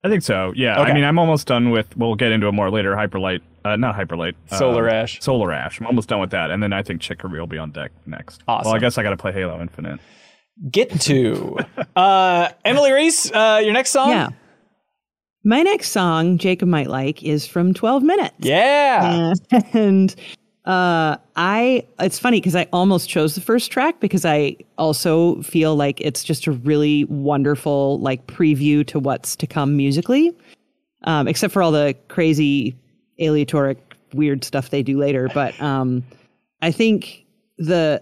[0.06, 0.54] I think so.
[0.56, 0.80] Yeah.
[0.82, 0.92] Okay.
[0.92, 1.98] I mean, I'm almost done with.
[1.98, 2.94] We'll get into it more later.
[2.94, 4.36] Hyperlight, uh, not Hyperlight.
[4.52, 5.20] uh, Solar Ash.
[5.20, 5.80] Solar Ash.
[5.80, 8.44] I'm almost done with that, and then I think Chicory will be on deck next.
[8.48, 8.70] Awesome.
[8.70, 10.00] Well, I guess I got to play Halo Infinite.
[10.70, 11.58] Get to.
[11.96, 14.10] uh, Emily Reese, uh, your next song?
[14.12, 14.30] Yeah.
[15.44, 18.36] My next song, Jacob might like, is from 12 Minutes.
[18.38, 19.34] Yeah.
[19.74, 20.16] and
[20.66, 25.76] uh i it's funny because i almost chose the first track because i also feel
[25.76, 30.32] like it's just a really wonderful like preview to what's to come musically
[31.04, 32.76] um except for all the crazy
[33.22, 33.78] aleatoric
[34.14, 35.30] weird stuff they do later.
[35.34, 36.04] But um
[36.62, 37.26] i think
[37.58, 38.02] the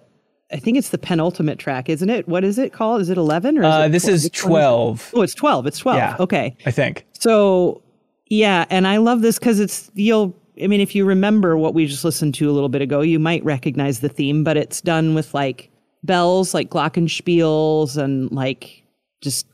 [0.51, 2.27] i think it's the penultimate track isn't it?
[2.27, 3.01] What is it called?
[3.01, 5.97] Is it 11 or is Uh, this tw- is 12, oh it's 12 it's 12
[5.97, 6.15] Yeah.
[6.19, 6.55] okay.
[6.65, 7.05] I think.
[7.13, 7.81] so
[8.27, 10.33] yeah, and I love this because it's you'll.
[10.61, 13.19] I mean, if you remember what we just listened to a little bit ago, you
[13.19, 15.71] might recognize the theme, but it's done with like
[16.03, 18.83] bells, like glockenspiels, and like
[19.21, 19.47] just.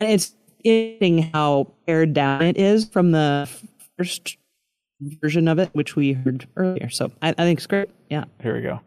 [0.00, 3.48] It's interesting how pared down it is from the
[3.96, 4.36] first
[5.00, 6.90] version of it, which we heard earlier.
[6.90, 7.88] So I, I think it's great.
[8.10, 8.24] Yeah.
[8.42, 8.80] Here we go.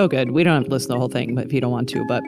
[0.00, 0.30] So good.
[0.30, 2.02] We don't have to listen to the whole thing, but if you don't want to,
[2.06, 2.22] but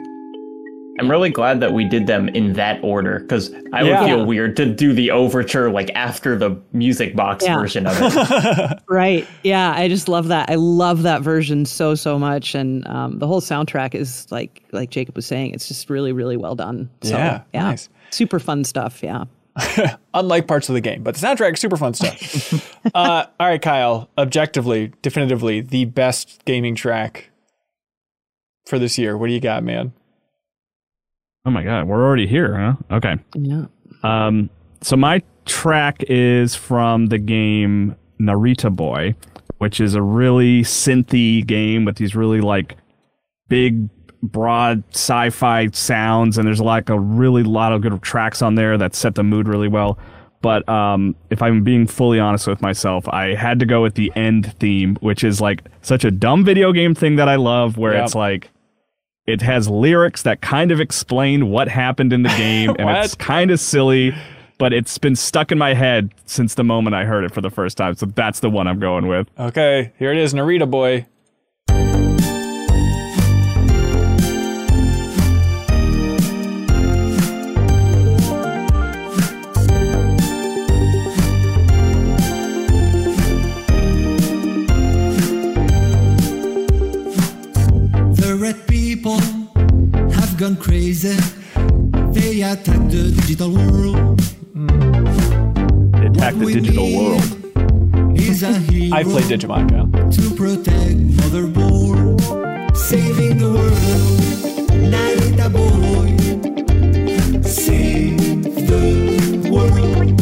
[0.99, 4.01] I'm really glad that we did them in that order because I Yeah.
[4.01, 7.57] would feel weird to do the overture like after the music box Yeah.
[7.57, 8.79] version of it.
[8.87, 9.25] Right.
[9.43, 10.51] Yeah, I just love that.
[10.51, 14.91] I love that version so so much, and um, the whole soundtrack is like like
[14.91, 16.91] Jacob was saying, it's just really really well done.
[17.01, 17.89] So, Yeah, yeah, nice.
[18.11, 19.01] super fun stuff.
[19.01, 19.23] Yeah.
[20.13, 22.53] Unlike parts of the game, but the soundtrack, super fun stuff.
[22.93, 27.31] uh, all right, Kyle, objectively, definitively, the best gaming track
[28.65, 29.17] for this year.
[29.17, 29.93] What do you got, man?
[31.45, 32.75] Oh my god, we're already here, huh?
[32.97, 33.15] Okay.
[33.35, 33.65] Yeah.
[34.03, 34.49] Um,
[34.81, 39.15] so my track is from the game Narita Boy,
[39.57, 42.77] which is a really synthy game with these really like
[43.49, 43.89] big,
[44.21, 48.95] broad sci-fi sounds, and there's like a really lot of good tracks on there that
[48.95, 49.97] set the mood really well.
[50.41, 54.11] But um, if I'm being fully honest with myself, I had to go with the
[54.15, 57.93] end theme, which is like such a dumb video game thing that I love, where
[57.93, 58.03] Yep.
[58.05, 58.49] it's like
[59.25, 63.51] it has lyrics that kind of explain what happened in the game, and it's kind
[63.51, 64.13] of silly,
[64.57, 67.49] but it's been stuck in my head since the moment I heard it for the
[67.49, 67.95] first time.
[67.95, 69.27] So that's the one I'm going with.
[69.39, 71.05] Okay, here it is, Narita Boy.
[90.93, 94.19] They attack the digital world.
[95.93, 98.15] They attack the digital world.
[98.15, 99.87] Is a hero I play Digimon, Kyle.
[100.11, 102.21] to protect motherboard,
[102.77, 104.19] saving the world.
[104.93, 106.15] Narita boy,
[107.41, 110.21] save the world.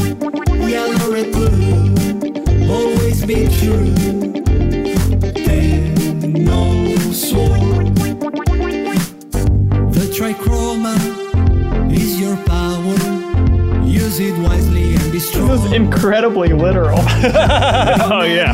[0.69, 4.40] Yellow red blue, always be true.
[10.11, 10.95] Trichroma
[11.91, 13.85] is your power.
[13.85, 15.47] Use it wisely and be strong.
[15.47, 16.99] This is incredibly literal.
[18.13, 18.53] Oh yeah.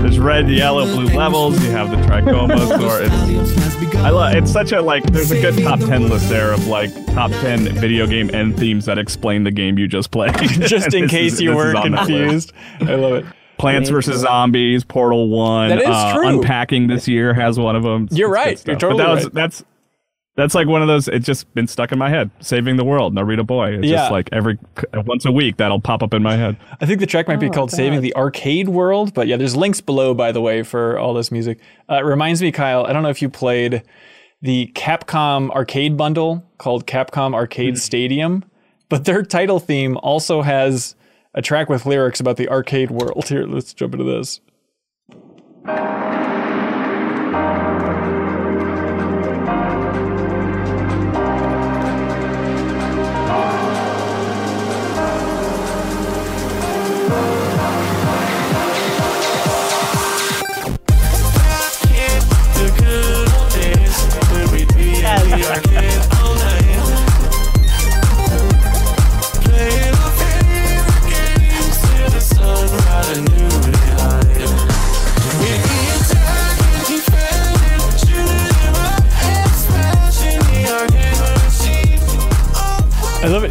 [0.00, 1.62] There's red, yellow, blue levels.
[1.62, 3.02] You have the trichroma score.
[3.02, 4.34] It's, I love.
[4.34, 5.04] It's such a like.
[5.04, 8.86] There's a good top ten list there of like top ten video game end themes
[8.86, 10.34] that explain the game you just played.
[10.38, 12.52] Just in case is- you were is on that list.
[12.54, 12.90] confused.
[12.90, 13.26] I love it.
[13.58, 15.68] Plants vs Zombies, Portal One.
[15.68, 16.28] That is uh, true.
[16.40, 18.08] Unpacking this year has one of them.
[18.10, 18.60] You're right.
[18.66, 19.34] You're totally but that was, right.
[19.34, 19.64] That's
[20.36, 21.08] that's like one of those.
[21.08, 22.30] It's just been stuck in my head.
[22.40, 23.74] Saving the World, Narita Boy.
[23.78, 23.96] It's Yeah.
[23.96, 24.58] just like every
[25.06, 26.56] once a week that'll pop up in my head.
[26.80, 29.80] I think the track might be called Saving the Arcade World, but yeah, there's links
[29.80, 31.58] below, by the way, for all this music.
[31.90, 33.82] Uh, it reminds me, Kyle, I don't know if you played
[34.40, 38.44] the Capcom arcade bundle called Capcom Arcade Stadium,
[38.88, 40.96] but their title theme also has
[41.34, 43.24] a track with lyrics about the arcade world.
[43.28, 44.40] Here, let's jump into this.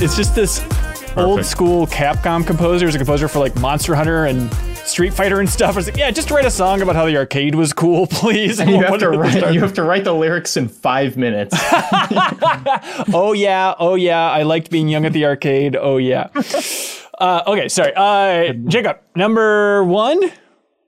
[0.04, 0.66] It's just this
[1.16, 2.88] old school Capcom composer.
[2.88, 5.74] He's a composer for like Monster Hunter and Street Fighter and stuff.
[5.74, 8.60] I was like, yeah, just write a song about how the arcade was cool, please.
[8.60, 9.54] And you have to it at the write.
[9.54, 11.56] You have to write the lyrics in five minutes.
[13.14, 15.76] oh yeah, oh yeah, I liked being young at the arcade.
[15.76, 16.30] Oh yeah.
[17.20, 17.94] Uh, okay, sorry.
[17.96, 20.20] Uh, Jacob, number one.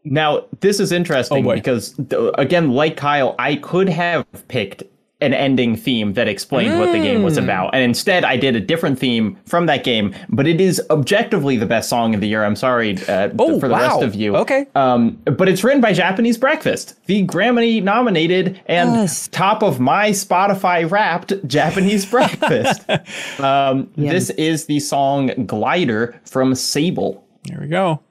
[0.04, 1.94] Now, this is interesting Oh, because,
[2.40, 4.82] again, like Kyle, I could have picked
[5.24, 7.24] an ending theme that explained what the game Hmm.
[7.24, 7.74] was about.
[7.74, 11.66] And instead, I did a different theme from that game, but it is objectively the
[11.66, 12.44] best song of the year.
[12.44, 14.36] I'm sorry uh, th- Oh, for the rest of you.
[14.38, 14.68] Okay.
[14.76, 19.28] Um, but it's written by Japanese Breakfast, the Grammy nominated and Yes.
[19.30, 22.84] top of my Spotify wrapped Japanese Breakfast.
[23.40, 27.24] um, This is the song Glider from Sable.
[27.46, 28.02] There we go.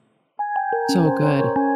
[0.89, 1.72] So good.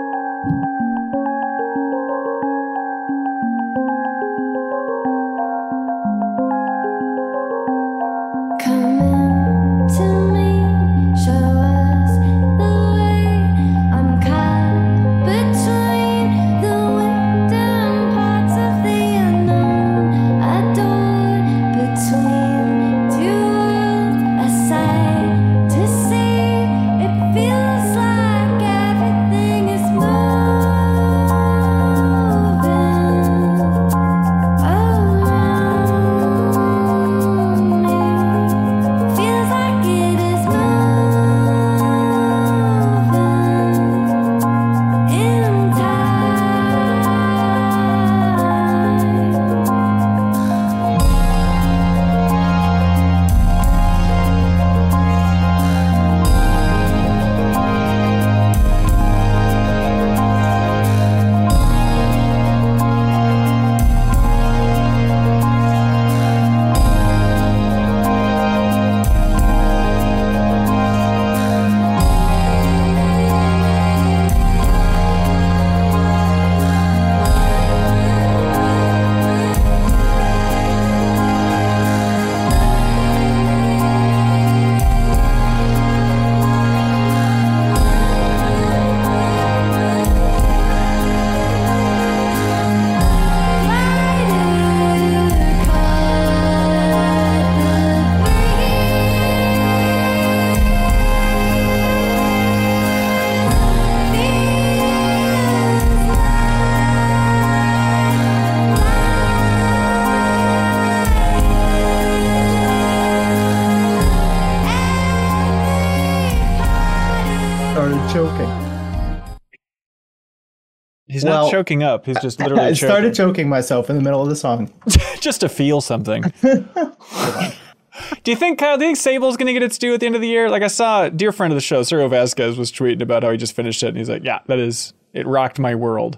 [121.48, 122.06] Not choking up.
[122.06, 122.88] He's just literally I choking.
[122.90, 124.72] started choking myself in the middle of the song.
[125.20, 126.24] just to feel something.
[126.42, 128.78] do you think Kyle?
[128.78, 130.50] Do you think Sable's gonna get its due at the end of the year?
[130.50, 133.32] Like I saw a dear friend of the show, Sergio Vasquez, was tweeting about how
[133.32, 135.26] he just finished it, and he's like, "Yeah, that is it.
[135.28, 136.18] Rocked my world."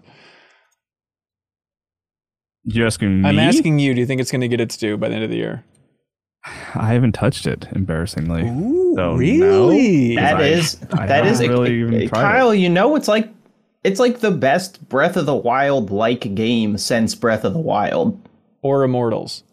[2.66, 3.30] You asking me?
[3.30, 3.94] I'm asking you.
[3.94, 5.64] Do you think it's gonna get its due by the end of the year?
[6.76, 8.44] I haven't touched it, embarrassingly.
[8.96, 10.16] so really?
[10.16, 12.54] No, That I- is I that is haven't really even tried Kyle.
[12.54, 13.30] You know, it's like
[13.84, 18.20] it's like the best Breath of the Wild like game since Breath of the Wild.
[18.62, 19.44] Or Immortals?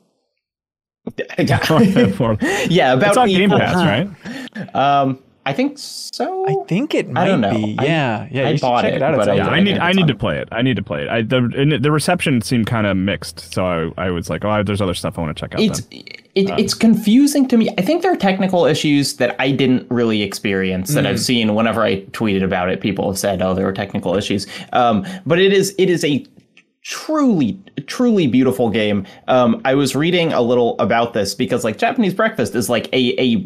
[1.39, 1.57] yeah,
[2.17, 2.37] For-
[2.69, 3.77] yeah, about it's on Game equal- Pass,
[4.57, 4.75] right?
[4.75, 6.45] Um, I think so.
[6.49, 7.55] I think it might I don't know.
[7.55, 7.77] be.
[7.79, 8.47] I- Yeah, yeah.
[8.47, 9.15] I you should bought check it, it, out.
[9.17, 9.47] But I- Yeah.
[9.49, 10.49] I I need I need on- to play it.
[10.51, 11.09] I need to play it.
[11.09, 14.81] I the the reception seemed kind of mixed, so I, I was like, oh, there's
[14.81, 15.61] other stuff I want to check out.
[15.61, 16.03] it's then.
[16.37, 17.71] It, it's confusing to me.
[17.79, 21.83] I think there are technical issues that I didn't really experience that I've seen whenever
[21.83, 22.83] I tweeted about it.
[22.83, 26.27] People have said, "Oh, there were technical issues," um, but it is it is a
[26.83, 29.07] truly truly beautiful game.
[29.29, 33.19] Um, I was reading a little about this because like Japanese Breakfast is like a
[33.19, 33.37] a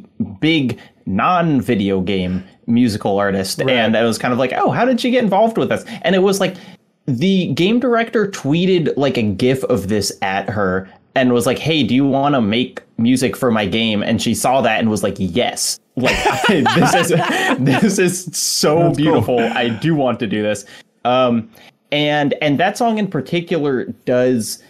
[0.40, 5.00] big non video game musical artist, and I was kind of like, "Oh, how did
[5.00, 6.56] she get involved with this?" And it was like
[7.06, 11.82] the game director tweeted like a gif of this at her and was like hey
[11.82, 14.02] do you want to make music for my game?
[14.02, 15.80] And she saw that and was like yes.
[15.96, 16.16] Like
[16.48, 17.08] this is
[17.58, 19.38] this is so beautiful.
[19.38, 20.64] I do want to do this.
[21.04, 21.50] Um
[21.92, 24.62] and and that song in particular does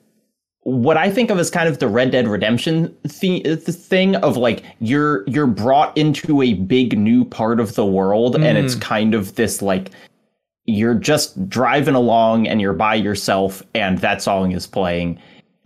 [0.63, 4.63] what I think of as kind of the Red Dead Redemption the thing of like
[4.79, 9.35] you're you're brought into a big new part of the world and it's kind of
[9.35, 9.91] this like
[10.67, 15.19] you're just driving along and you're by yourself and that song is playing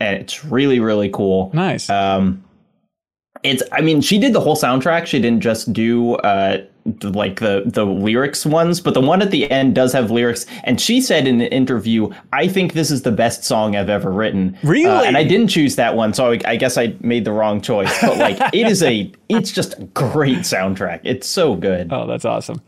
[0.05, 1.89] and it's really really cool Nice.
[1.91, 2.43] um
[3.43, 6.59] it's i mean she did the whole soundtrack she didn't just do uh
[7.03, 10.79] like the the lyrics ones but the one at the end does have lyrics and
[10.79, 14.57] she said in an interview i think this is the best song i've ever written
[14.63, 14.87] Really?
[14.91, 17.63] Uh, and i didn't choose that one so I, I guess i made the wrong
[17.63, 22.07] choice but like it is a it's just a great soundtrack it's so good oh,
[22.07, 22.61] that's awesome.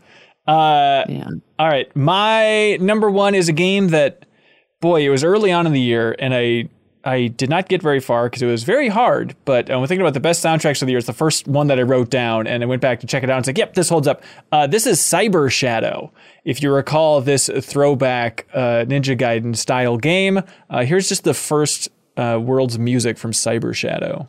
[0.47, 1.29] Uh, Yeah.
[1.59, 1.93] All right.
[1.93, 4.25] My number one is a game that,
[4.79, 6.69] boy, it was early on in the year, and I
[7.07, 9.33] I did not get very far because it was very hard.
[9.45, 11.67] But uh, when thinking about the best soundtracks of the year, it's the first one
[11.67, 13.75] that I wrote down, and I went back to check it out and said, "Yep,
[13.75, 16.11] this holds up." Uh, this is Cyber Shadow.
[16.43, 21.87] If you recall this throwback uh, Ninja Gaiden style game, uh, here's just the first
[22.17, 24.27] uh, world's music from Cyber Shadow.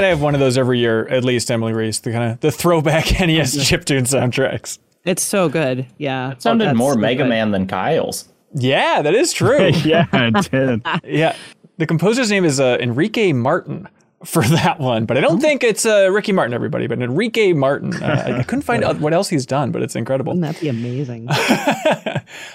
[0.00, 1.98] Got to have one of those every year, at least, Emily Reese.
[1.98, 4.78] The kind of the throwback NES chiptune soundtracks.
[5.04, 5.86] It's so good.
[5.98, 6.32] Yeah.
[6.32, 7.28] it sounded That's more so mega good.
[7.28, 9.68] man than kyle's Yeah, that is true.
[9.84, 10.82] yeah, it did.
[11.04, 11.36] yeah,
[11.76, 13.88] the composer's name is uh, Enrique Martin
[14.24, 16.54] for that one, but I don't think it's uh, Ricky Martin.
[16.54, 18.02] Everybody, but Enrique Martin.
[18.02, 20.34] Uh, I, I couldn't find out what else he's done, but it's incredible.
[20.34, 21.28] Wouldn't that be amazing?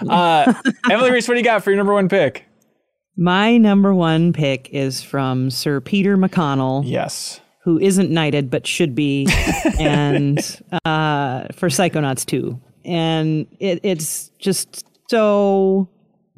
[0.09, 0.53] Uh,
[0.89, 2.45] Emily Reese, what do you got for your number one pick?
[3.17, 6.83] My number one pick is from Sir Peter McConnell.
[6.85, 7.39] Yes.
[7.63, 9.27] who isn't knighted but should be,
[9.79, 10.37] and
[10.85, 12.59] uh, for Psychonauts 2.
[12.85, 15.89] And it, it's just so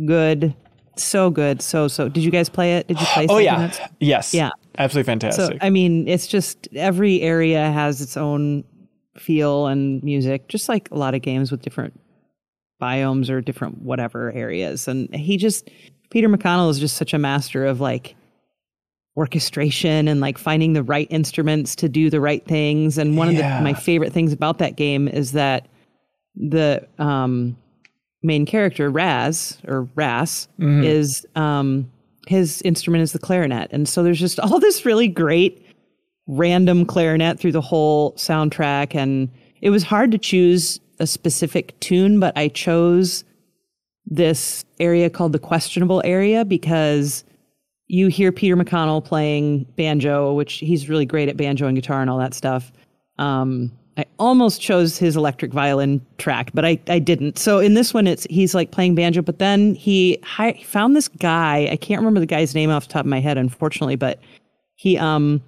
[0.05, 0.55] good.
[0.95, 1.61] So good.
[1.61, 2.07] So, so.
[2.07, 2.88] Did you guys play it?
[2.88, 3.71] Did you play Oh yeah.
[3.99, 4.34] Yes.
[4.34, 4.51] Yeah.
[4.78, 5.57] Absolutely So, fantastic.
[5.61, 8.63] I mean, it's just every area has its own
[9.17, 11.99] feel and music, just like a lot of games with different
[12.82, 14.88] biomes or different whatever areas.
[14.88, 15.69] And he just,
[16.10, 18.16] Peter McConnell is just such a master of like
[19.16, 22.97] orchestration and like finding the right instruments to do the right things.
[22.97, 23.55] And one Yeah.
[23.58, 25.68] of the, my favorite things about that game is that
[26.36, 27.58] the um,
[28.22, 31.91] main character, Raz or Ras, is um,
[32.28, 33.70] his instrument is the clarinet.
[33.72, 35.66] And so there's just all this really great
[36.28, 38.93] random clarinet through the whole soundtrack.
[38.93, 39.30] And
[39.62, 43.24] it was hard to choose a specific tune, but I chose
[44.10, 47.24] this area called the questionable area because
[47.88, 52.10] you hear Peter McConnell playing banjo, which he's really great at banjo and guitar and
[52.10, 52.72] all that stuff.
[53.18, 57.39] Um, I almost chose his electric violin track, but I, I didn't.
[57.39, 61.08] So in this one, it's he's like playing banjo, but then he hi, found this
[61.08, 61.68] guy.
[61.72, 64.20] I can't remember the guy's name off the top of my head, unfortunately, but
[64.76, 65.41] he um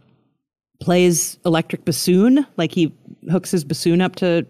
[0.82, 2.46] plays electric bassoon.
[2.58, 2.92] Like he
[3.30, 4.46] hooks his bassoon up to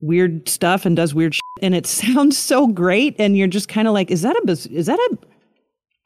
[0.00, 3.16] weird stuff and does weird and it sounds so great.
[3.18, 5.18] And you're just kind of like, is that a bas- is that a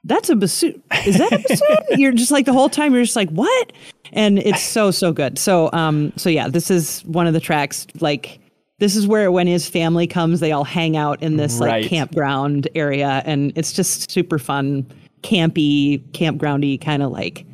[0.07, 0.83] that's a bassoon.
[1.07, 1.99] Is that a bassoon?
[2.01, 3.73] you're just like the whole time you're just like, what?
[4.13, 5.39] And it's so so good.
[5.39, 8.39] So um so yeah, this is one of the tracks like
[8.81, 11.83] this is where when his family comes, they all hang out in this Right.
[11.83, 14.85] like campground area and it's just super fun,
[15.23, 17.47] campy, campgroundy kind of like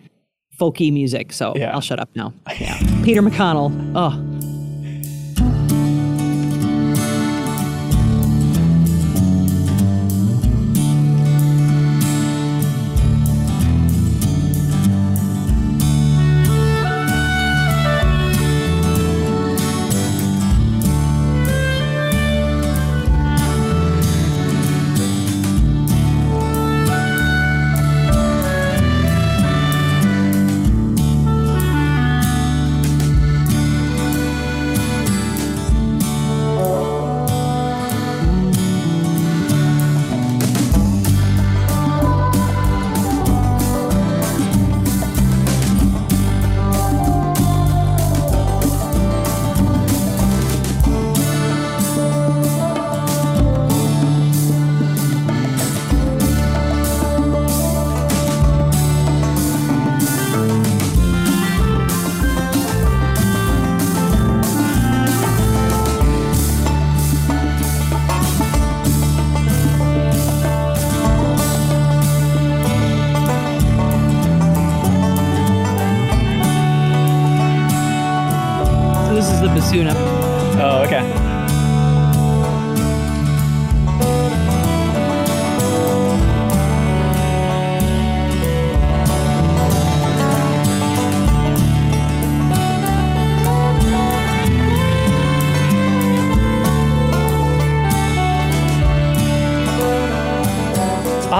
[0.58, 1.32] folky music.
[1.32, 1.72] So Yeah.
[1.72, 2.32] I'll shut up now.
[2.58, 2.76] Yeah.
[3.04, 3.70] Peter McConnell.
[3.94, 4.10] Oh,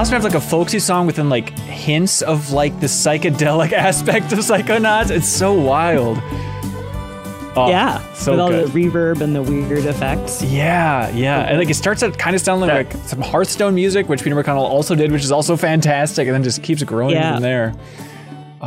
[0.01, 4.33] It's awesome have like a folksy song within like hints of like the psychedelic aspect
[4.33, 5.11] of Psychonauts.
[5.11, 6.17] It's so wild.
[7.55, 8.01] Oh, yeah.
[8.13, 8.69] so with all good.
[8.69, 10.41] the reverb and the weird effects.
[10.41, 11.41] Yeah, yeah.
[11.41, 14.63] And like it starts out kind of sounding like some Hearthstone music, which Peter McConnell
[14.63, 17.33] also did, which is also fantastic, and then just keeps growing Yeah.
[17.35, 17.75] from there.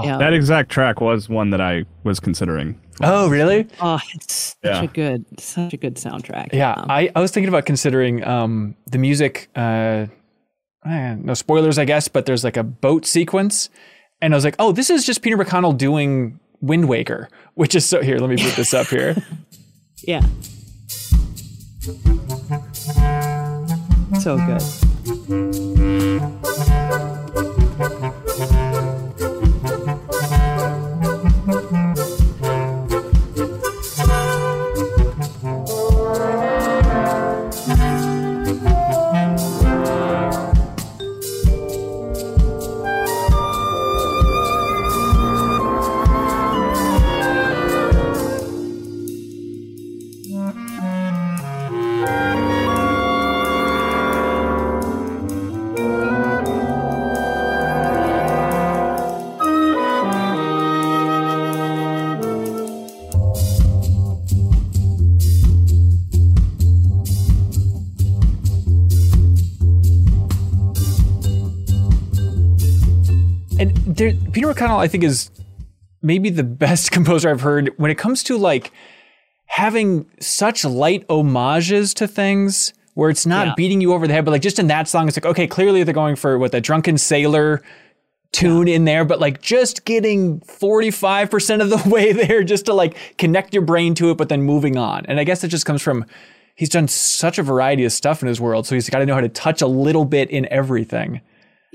[0.05, 0.19] yeah.
[0.19, 2.79] That exact track was one that I was considering.
[3.03, 3.67] Oh, really?
[3.81, 4.75] Oh, it's Yeah.
[4.75, 6.53] such a good, such a good soundtrack.
[6.53, 6.75] Yeah.
[6.75, 9.49] Um, I, I was thinking about considering um, the music.
[9.57, 10.07] Uh,
[10.87, 13.71] Eh, no spoilers, I guess, but there's like a boat sequence,
[14.21, 17.87] and I was like, oh, this is just Peter McConnell doing Wind Waker, which is
[17.87, 18.03] so.
[18.03, 19.17] Here, let me put this up here.
[20.03, 20.21] yeah.
[24.21, 24.63] So good.
[74.55, 75.31] Peter I think, is
[76.03, 78.73] maybe the best composer I've heard when it comes to like
[79.47, 83.55] having such light homages to things where it's not Yeah.
[83.57, 85.83] beating you over the head, but like just in that song, it's like, okay, clearly
[85.83, 87.61] they're going for what the drunken sailor
[88.33, 92.97] tune in there, but like just getting 45% of the way there just to like
[93.19, 95.07] connect your brain to it, but then moving on.
[95.07, 96.05] And I guess it just comes from
[96.57, 98.67] he's done such a variety of stuff in his world.
[98.67, 101.21] So he's got to know how to touch a little bit in everything.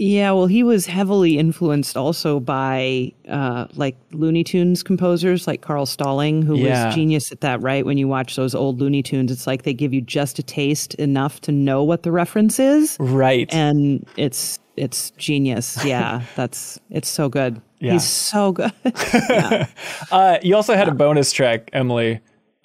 [0.02, 5.86] Yeah, well, he was heavily influenced also by uh, like Looney Tunes composers like Carl
[5.86, 6.86] Stalling, who Yeah.
[6.86, 7.86] was genius at that, right?
[7.86, 10.94] When you watch those old Looney Tunes, it's like they give you just a taste
[10.96, 12.96] enough to know what the reference is.
[12.98, 13.54] Right.
[13.54, 15.84] And it's it's genius.
[15.84, 17.62] Yeah, that's it's so good.
[17.80, 17.92] Yeah.
[17.94, 18.72] He's so good.
[20.12, 22.20] Uh, you also had a bonus track, Emily,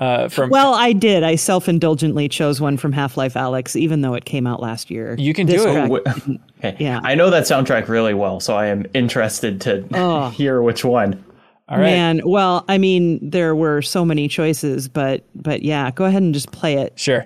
[0.04, 1.22] uh, from well, I did.
[1.22, 5.14] I self-indulgently chose one from Half-Life Alyx, even though it came out last year.
[5.18, 5.72] You can This do it.
[5.72, 6.76] track- Wh- okay.
[6.84, 7.00] Yeah.
[7.02, 10.28] I know that soundtrack really well, so I am interested to Oh.
[10.36, 11.22] hear which one.
[11.68, 11.84] All right.
[11.84, 16.34] Man, well, I mean, there were so many choices, but but yeah, go ahead and
[16.34, 16.92] just play it.
[16.98, 17.24] Sure.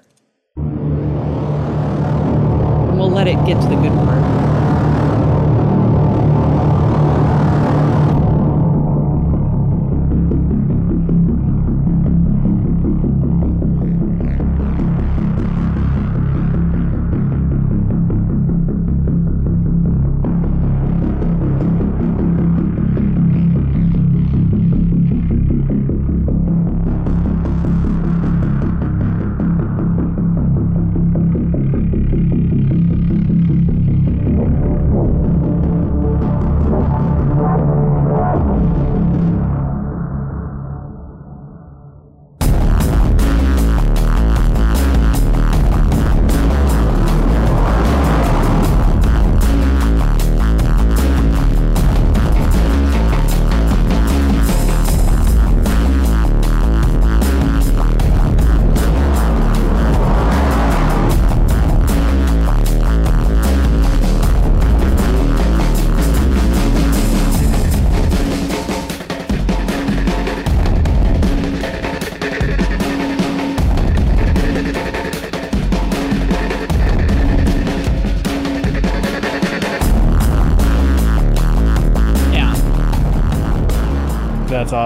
[2.97, 4.38] We'll let it get to the good part.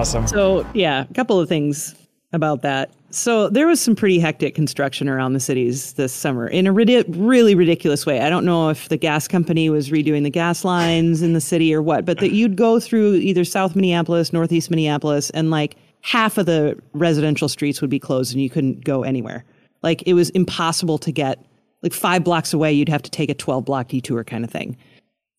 [0.03, 0.27] Awesome.
[0.27, 1.95] So yeah, a couple of things
[2.33, 2.91] about that.
[3.09, 7.55] So there was some pretty hectic construction around the cities this summer in a really
[7.55, 8.19] ridiculous way.
[8.19, 11.73] I don't know if the gas company was redoing the gas lines in the city
[11.73, 16.37] or what, but that you'd go through either South Minneapolis, Northeast Minneapolis, and like half
[16.37, 19.45] of the residential streets would be closed and you couldn't go anywhere.
[19.83, 21.39] Like it was impossible to get
[21.81, 22.73] like five blocks away.
[22.73, 24.75] You'd have to take a 12 block detour kind of thing.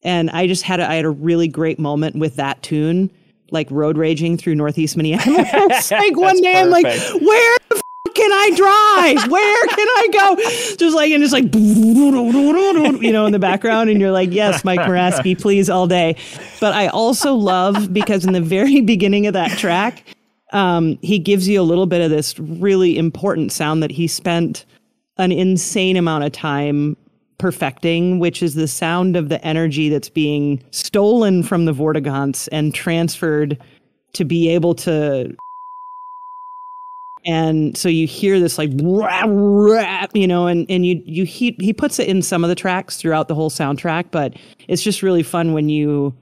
[0.03, 3.11] And I just had a, I had a really great moment with that tune,
[3.55, 5.91] like road raging through Northeast Minneapolis.
[5.91, 7.83] like one day I'm like, where the f-
[8.15, 9.31] can I drive?
[9.31, 10.37] Where can I go?
[10.77, 14.81] Just like and it's like you know in the background, and you're like, yes, Mike
[14.81, 16.17] Morasky, please all day.
[16.61, 20.05] But I also love because in the very beginning of that track,
[20.53, 24.65] um, he gives you a little bit of this really important sound that he spent
[25.17, 26.97] an insane amount of time
[27.39, 32.75] perfecting, which is the sound of the energy that's being stolen from the Vortigaunts and
[32.75, 33.61] transferred
[34.15, 35.37] to be able to.
[37.27, 41.57] And so you hear this like rap, rap, you know, and, and you you he
[41.59, 44.35] he puts it in some of the tracks throughout the whole soundtrack, but
[44.69, 46.15] it's just really fun when you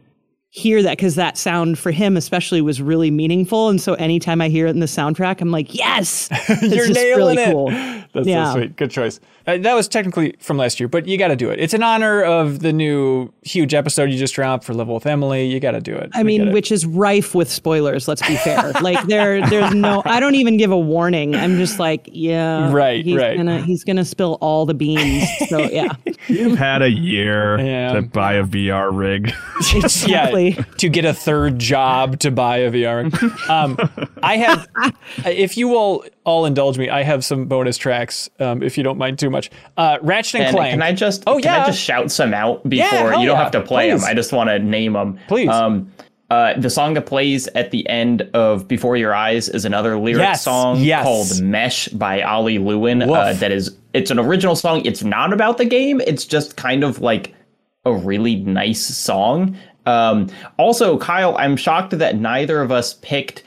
[0.54, 3.70] hear that because that sound for him especially was really meaningful.
[3.70, 6.92] And so anytime I hear it in the soundtrack, I'm like, yes, it's You're just
[6.94, 7.52] nailing really it.
[7.52, 7.70] cool.
[8.12, 8.52] That's Yeah.
[8.52, 8.76] so sweet.
[8.76, 9.18] Good choice.
[9.46, 11.58] Uh, that was technically from last year, but you got to do it.
[11.58, 15.46] It's in honor of the new huge episode you just dropped for Level with Emily.
[15.46, 16.10] You got to do it.
[16.14, 16.52] I We mean, it.
[16.52, 18.06] which is rife with spoilers.
[18.06, 18.70] Let's be fair.
[18.82, 20.02] like there, there's no.
[20.04, 21.34] I don't even give a warning.
[21.34, 23.36] I'm just like, yeah, Right, He's right.
[23.36, 25.26] gonna, he's gonna spill all the beans.
[25.48, 25.94] So yeah,
[26.28, 27.94] You've had a year Yeah.
[27.94, 29.32] to buy a VR rig.
[29.74, 30.41] exactly.
[30.41, 30.41] Yeah,
[30.78, 33.48] to get a third job to buy a VR.
[33.48, 33.78] Um,
[34.22, 34.68] I have,
[35.26, 38.98] if you will all indulge me, I have some bonus tracks, um, if you don't
[38.98, 39.50] mind too much.
[39.76, 40.72] Uh, Ratchet and, And Clank.
[40.72, 41.62] can I just Oh, can yeah.
[41.62, 43.42] I just shout some out before hell you don't yeah.
[43.42, 44.00] have to play Please.
[44.02, 44.10] them?
[44.10, 45.18] I just want to name them.
[45.28, 45.48] Please.
[45.48, 45.90] Um,
[46.30, 50.22] uh, the song that plays at the end of Before Your Eyes is another lyric
[50.22, 51.04] Yes, song yes.
[51.04, 53.02] called Mesh by Ali Lewin.
[53.02, 54.82] Uh, that is, it's an original song.
[54.86, 56.00] It's not about the game.
[56.00, 57.34] It's just kind of like
[57.84, 59.58] a really nice song.
[59.86, 60.28] Um,
[60.58, 63.42] also, Kyle, I'm shocked that neither of us picked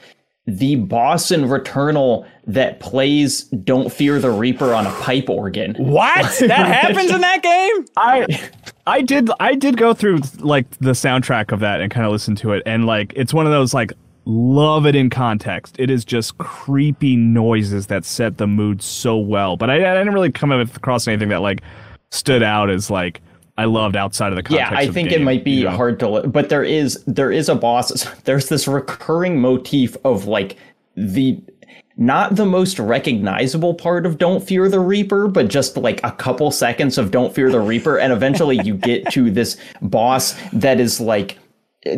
[0.46, 5.74] the boss in Returnal that plays Don't Fear the Reaper on a pipe organ.
[5.74, 6.24] what?
[6.46, 7.86] That happens in that game?
[7.96, 8.50] I
[8.86, 12.36] I did I did go through like the soundtrack of that and kind of listen
[12.36, 13.92] to it and like it's one of those like
[14.26, 15.76] love it in context.
[15.78, 19.56] It is just creepy noises that set the mood so well.
[19.56, 21.62] But I, I didn't really come across anything that like
[22.10, 23.20] stood out as like
[23.58, 24.72] I loved outside of the context.
[24.72, 25.70] yeah i think it might be you know?
[25.70, 30.56] hard to but there is there is a boss there's this recurring motif of like
[30.96, 31.40] the
[31.98, 36.50] not the most recognizable part of don't fear the reaper but just like a couple
[36.50, 41.00] seconds of don't fear the reaper and eventually you get to this boss that is
[41.00, 41.38] like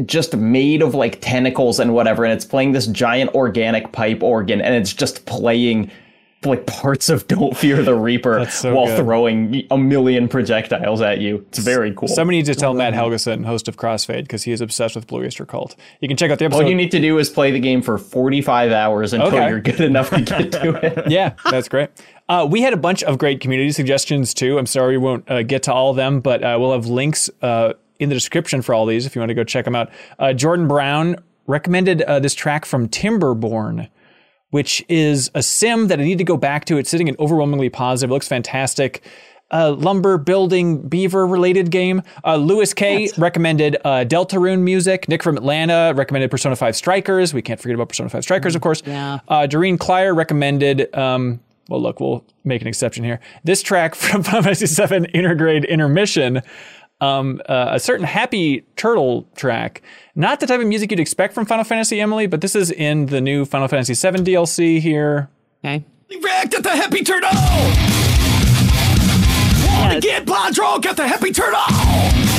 [0.05, 4.61] just made of like tentacles and whatever and it's playing this giant organic pipe organ
[4.61, 5.91] and it's just playing
[6.45, 8.99] like parts of don't fear the reaper so while good.
[8.99, 13.45] throwing a million projectiles at you it's very cool Somebody needs to tell Matt Helgeson,
[13.45, 15.75] host of Crossfade, because he is obsessed with Blue Oyster Cult.
[16.01, 16.63] You can check out the episode.
[16.63, 19.49] All you need to do is play the game for 45 hours until Okay.
[19.49, 20.75] you're good enough to get to
[21.05, 21.11] it.
[21.11, 21.91] yeah, that's great.
[22.29, 24.59] Uh, we had a bunch of great community suggestions too.
[24.59, 27.29] I'm sorry we won't uh, get to all of them, but uh, we'll have links
[27.43, 29.91] uh, in the description for all these if you want to go check them out.
[30.21, 31.17] Uh, Jordan Brown
[31.49, 33.89] recommended uh, this track from Timberborn,
[34.51, 36.79] which is a sim that I need to go back to.
[36.79, 38.11] It's sitting in overwhelmingly positive.
[38.11, 39.03] It looks fantastic.
[39.51, 42.03] Uh, lumber building beaver related game.
[42.23, 45.09] Uh, Lewis K recommended uh, Deltarune music.
[45.09, 47.33] Nick from Atlanta recommended Persona 5 Strikers.
[47.33, 48.83] We can't forget about Persona 5 Strikers, of course.
[48.85, 49.21] Yeah.
[49.27, 50.95] Uh, Doreen Clyer recommended.
[50.95, 53.21] Um, well, look, we'll make an exception here.
[53.45, 56.43] This track from Final Fantasy VII Intergrade Intermission,
[57.01, 59.83] um, uh, a certain Happy Turtle track.
[60.15, 63.07] Not the type of music you'd expect from Final Fantasy, Emily, but this is in
[63.07, 65.29] the new Final Fantasy VII DLC here.
[65.65, 65.85] Okay.
[66.11, 67.29] React at the happy turtle!
[69.81, 72.38] Wanna get blind drunk at the happy turtle!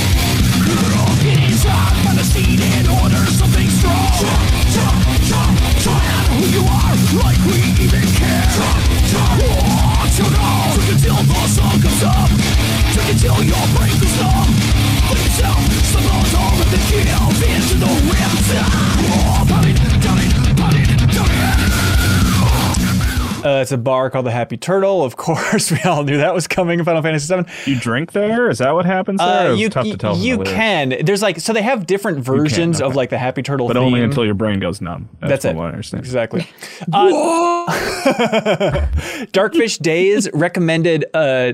[23.42, 25.04] Uh, it's a bar called the Happy Turtle.
[25.04, 27.46] Of course, we all knew that was coming in Final Fantasy VII.
[27.66, 28.50] You drink there?
[28.50, 29.50] Is that what happens there?
[29.50, 30.96] Uh, It's you tough to tell you can.
[31.04, 32.98] There's like so they have different versions of okay.
[32.98, 35.08] like the Happy Turtle, but only until your brain goes numb.
[35.22, 35.62] That's from it.
[35.62, 36.04] I understand.
[36.04, 36.48] Exactly.
[36.92, 37.66] Uh,
[39.32, 41.54] Darkfish Days recommended uh,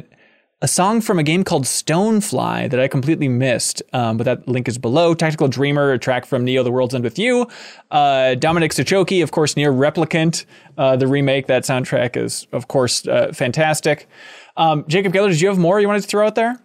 [0.66, 4.68] a song from a game called Stonefly that I completely missed, um, but that link
[4.68, 5.14] is below.
[5.14, 7.48] Tactical Dreamer, a track from Neo: The World's End with You.
[7.92, 10.46] Uh, Dominic Sochoki, of course, NieR Replicant,
[10.80, 11.46] uh, the remake.
[11.46, 14.08] That soundtrack is, of course, uh, fantastic.
[14.58, 16.60] Um, Jacob Geller, did you have more you wanted to throw out there?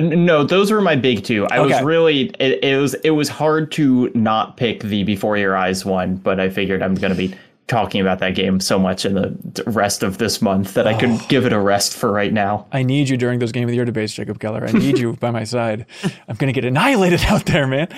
[0.00, 1.46] No, those were my big two.
[1.48, 5.58] I was really it, it was it was hard to not pick the Before Your
[5.58, 7.34] Eyes one, but I figured I'm going to be
[7.68, 11.20] talking about that game so much in the rest of this month that I could
[11.28, 12.66] give it a rest for right now.
[12.72, 14.68] I need you during those Game of the Year debates, Jacob Geller.
[14.68, 15.86] I need you by my side.
[16.28, 17.88] I'm going to get annihilated out there, man.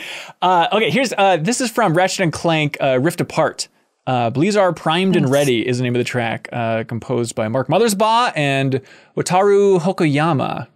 [0.42, 3.68] Uh, okay, here's uh, this is from Ratchet and Clank uh, Rift Apart.
[4.06, 7.68] Uh, Blizzard Primed and Ready is the name of the track, uh, composed by Mark
[7.68, 8.82] Mothersbaugh and
[9.16, 10.68] Wataru Hokoyama.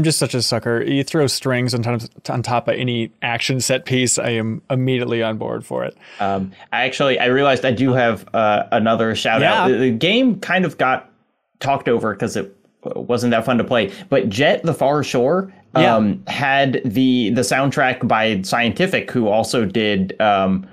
[0.00, 0.82] I'm just such a sucker.
[0.82, 5.22] You throw strings on top, on top of any action set piece, I am immediately
[5.22, 5.94] on board for it.
[6.20, 9.64] Um, I actually I realized I do have uh, another shout Yeah.
[9.64, 9.68] out.
[9.68, 11.10] The, the game kind of got
[11.58, 12.50] talked over because it
[12.82, 15.96] wasn't that fun to play, but Jet the Far Shore Yeah.
[15.96, 20.18] um, had the the soundtrack by Scientific, who also did.
[20.18, 20.66] Um,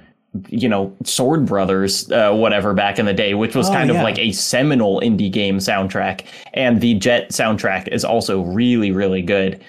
[0.50, 3.98] you know, Sword Brothers, uh, whatever, back in the day, which was Oh, kind yeah.
[3.98, 6.22] of like a seminal indie game soundtrack.
[6.54, 9.62] And the Jet soundtrack is also really, really good.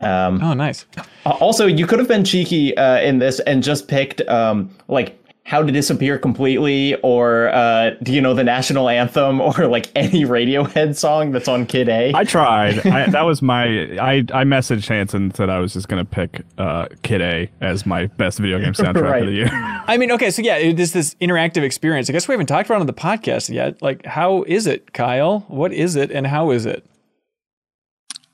[0.00, 0.84] Um, Oh, nice.
[1.24, 5.16] also, you could have been cheeky uh, in this and just picked um, like
[5.52, 10.24] "How to Disappear Completely" or uh, do you know the national anthem or like any
[10.24, 12.12] Radiohead song that's on Kid A.
[12.14, 12.84] I tried.
[12.86, 13.64] I, that was my.
[14.00, 17.84] I I messaged Hanson and said I was just gonna pick uh, Kid A as
[17.86, 19.22] my best video game soundtrack Right.
[19.22, 19.48] of the year.
[19.86, 22.08] I mean, okay, so yeah, it is this interactive experience.
[22.08, 23.80] I guess we haven't talked about it on the podcast yet.
[23.82, 25.40] Like, how is it, Kyle?
[25.48, 26.84] What is it, and how is it?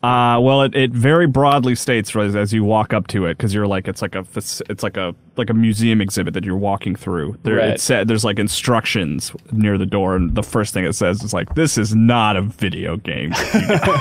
[0.01, 3.53] Uh, well, it, it very broadly states as, as you walk up to it because
[3.53, 6.95] you're like it's like a it's like a like a museum exhibit that you're walking
[6.95, 7.37] through.
[7.43, 7.71] There, Right.
[7.71, 11.33] it said there's like instructions near the door, and the first thing it says is
[11.35, 13.33] like this is not a video game.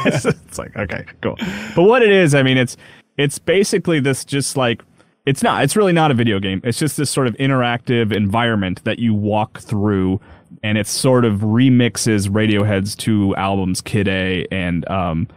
[0.05, 1.35] it's like okay, cool.
[1.75, 2.77] But what it is, I mean, it's
[3.17, 4.83] it's basically this just like
[5.25, 5.63] it's not.
[5.63, 6.61] It's really not a video game.
[6.63, 10.21] It's just this sort of interactive environment that you walk through,
[10.61, 15.27] and it sort of remixes Radiohead's two albums, Kid A and um,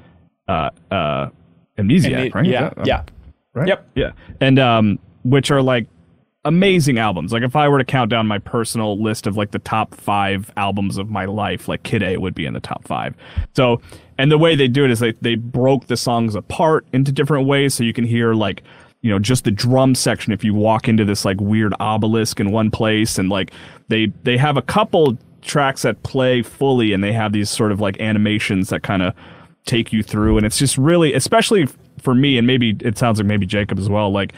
[0.51, 1.29] uh, uh,
[1.79, 2.45] Amnesiac, it- right?
[2.47, 3.03] Yeah, that- yeah.
[3.55, 3.69] right?
[3.69, 3.89] Yep.
[3.95, 5.87] Yeah, and um, which are like
[6.45, 7.33] amazing albums.
[7.33, 10.51] Like if I were to count down my personal list of like the top five
[10.57, 13.15] albums of my life, like Kid A would be in the top five.
[13.55, 13.81] So,
[14.19, 17.47] and the way they do it is they they broke the songs apart into different
[17.47, 18.63] ways, so you can hear like
[19.03, 22.51] you know just the drum section if you walk into this like weird obelisk in
[22.53, 23.53] one place, and like
[23.89, 27.81] they they have a couple tracks that play fully, and they have these sort of
[27.81, 29.15] like animations that kind of
[29.67, 31.67] take you through, and it's just really, especially
[31.99, 34.33] for me, and maybe it sounds like maybe Jacob as well, like.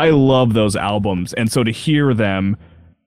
[0.00, 2.56] I love those albums, and so to hear them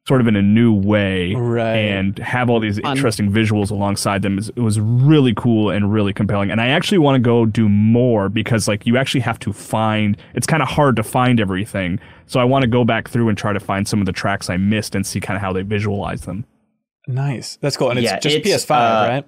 [0.09, 1.77] sort of in a new way Right.
[1.77, 6.11] and have all these interesting visuals alongside them is, it was really cool and really
[6.11, 6.51] compelling.
[6.51, 10.17] And I actually want to go do more because like you actually have to find
[10.33, 11.97] it's kind of hard to find everything.
[12.25, 14.49] So I want to go back through and try to find some of the tracks
[14.49, 16.43] I missed and see kind of how they visualize them.
[17.07, 17.57] Nice.
[17.61, 17.89] That's cool.
[17.89, 19.25] And it's Yeah, just it's, PS5, uh, right?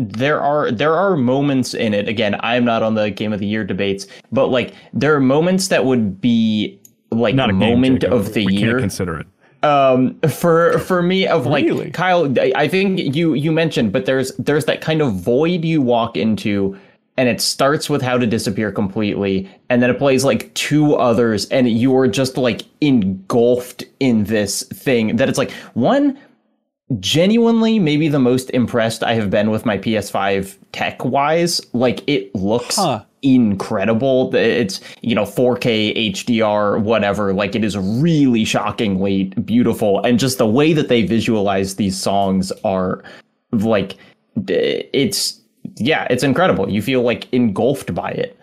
[0.00, 3.46] There are there are moments in it again i'm not on the game of the
[3.46, 6.78] year debates but like there are moments that would be
[7.10, 8.16] like Not a moment Jacob.
[8.16, 9.26] of the we year Can't consider it.
[9.64, 11.90] um for for me of like Really?
[11.90, 15.82] kyle I- i think you you mentioned but there's there's that kind of void you
[15.82, 16.76] walk into
[17.16, 21.44] and it starts with how to disappear completely and then it plays like two others
[21.46, 26.16] and you're just like engulfed in this thing that it's like one
[26.98, 31.60] genuinely maybe the most impressed I have been with my PS5 tech wise.
[31.72, 33.04] Like it looks Huh.
[33.22, 34.34] incredible.
[34.34, 37.32] It's, you know, 4K HDR, whatever.
[37.32, 40.02] Like it is really shockingly beautiful.
[40.04, 43.04] And just the way that they visualize these songs are
[43.52, 43.96] like,
[44.48, 45.40] it's,
[45.76, 46.68] yeah, it's incredible.
[46.68, 48.36] You feel like engulfed by it.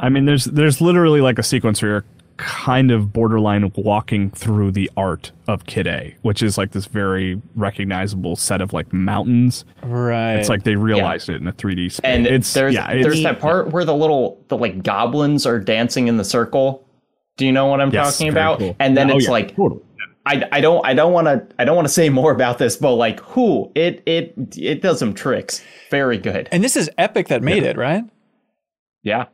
[0.00, 2.04] I mean, there's there's literally like a sequence where you're
[2.38, 7.40] kind of borderline walking through the art of Kid A, which is like this very
[7.54, 9.64] recognizable set of like mountains.
[9.82, 10.34] Right.
[10.36, 12.00] It's like they realized it in a 3D space.
[12.04, 15.58] And it's there's yeah, it's, there's that part where the little the like goblins are
[15.60, 16.88] dancing in the circle.
[17.36, 18.58] Do you know what I'm Yes, talking about?
[18.60, 18.74] cool.
[18.80, 19.82] And then Oh, it's yeah, like totally.
[20.26, 22.76] I, I don't I don't want to I don't want to say more about this,
[22.76, 25.62] but like who it it it does some tricks.
[25.90, 26.48] Very good.
[26.52, 28.04] and this is Epic that made it, right?
[29.02, 29.26] Yeah.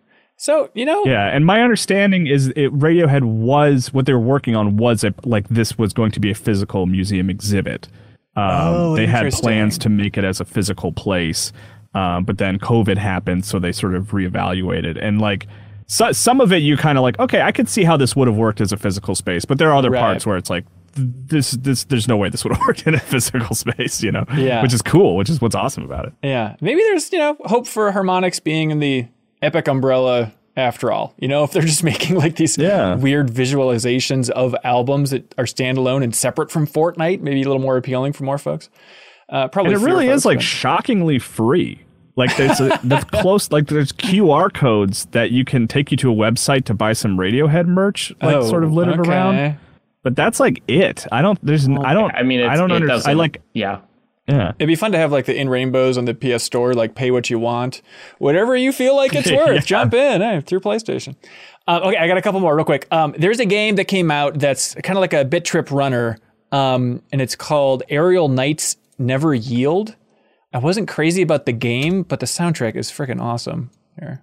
[0.45, 4.55] So, you know, Yeah, and my understanding is it Radiohead was what they were working
[4.55, 7.89] on was a, like this was going to be a physical museum exhibit.
[8.37, 11.51] Um, Oh, they had plans to make it as a physical place,
[11.95, 15.03] um, but then COVID happened, so they sort of reevaluated.
[15.03, 15.47] And like
[15.87, 18.29] so, some of it, you kind of like, okay, I could see how this would
[18.29, 20.01] have worked as a physical space, but there are other Right.
[20.01, 20.65] parts where it's like.
[20.97, 24.25] This, this, there's no way this would have worked in a physical space, you know.
[24.37, 24.63] Yeah.
[24.63, 26.13] which is cool, which is what's awesome about it.
[26.23, 29.09] yeah, maybe there's, you know, hope for harmonics being in the
[29.45, 31.15] Epic umbrella after all.
[31.19, 32.95] You know, if they're just making like these Yeah.
[32.97, 37.77] weird visualizations of albums that are standalone and separate from Fortnite, maybe a little more
[37.77, 38.69] appealing for more folks.
[39.29, 41.81] Uh, probably And it really is like but- shockingly free.
[42.17, 43.51] Like there's a, that's close.
[43.51, 47.17] Like there's QR codes that you can take you to a website to buy some
[47.17, 49.11] Radiohead merch, like Oh, sort of littered okay.
[49.11, 49.57] around.
[50.05, 51.07] But that's like it.
[51.11, 51.45] I don't.
[51.45, 51.67] There's.
[51.69, 52.15] I don't.
[52.15, 53.09] I mean, it's, I don't understand.
[53.11, 53.43] I like.
[53.55, 53.81] Yeah.
[54.27, 54.53] Yeah.
[54.59, 57.11] It'd be fun to have like the in rainbows on the PS Store, like pay
[57.11, 57.83] what you want,
[58.19, 59.67] whatever you feel like it's worth.
[59.67, 61.15] Jump in, hey, through PlayStation.
[61.67, 62.87] Um, okay, I got a couple more real quick.
[62.91, 66.19] Um, there's a game that came out that's kind of like a bit trip runner,
[66.53, 69.97] um, and it's called Aerial Knights Never Yield.
[70.53, 73.71] I wasn't crazy about the game, but the soundtrack is freaking awesome.
[73.99, 74.23] Here.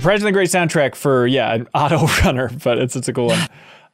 [0.00, 3.48] Surprisingly great soundtrack for yeah an auto runner, but it's it's a cool one.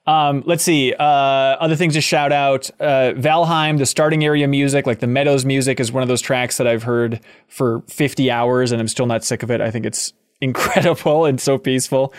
[0.06, 0.94] Um, let's see.
[0.94, 5.44] Uh, other things to shout out: uh, Valheim, the starting area music, like the Meadows
[5.44, 9.06] music, is one of those tracks that I've heard for 50 hours, and I'm still
[9.06, 9.60] not sick of it.
[9.60, 12.14] I think it's incredible and so peaceful.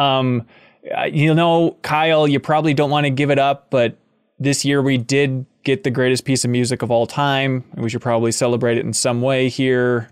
[0.00, 0.44] Um,
[0.92, 3.96] uh, you know, Kyle, you probably don't want to give it up, but
[4.40, 7.88] this year we did get the greatest piece of music of all time, and we
[7.88, 10.10] should probably celebrate it in some way here.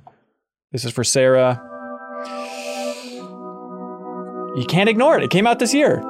[0.70, 1.66] This is for Sarah.
[4.57, 5.23] You can't ignore it.
[5.25, 6.01] It came out this year.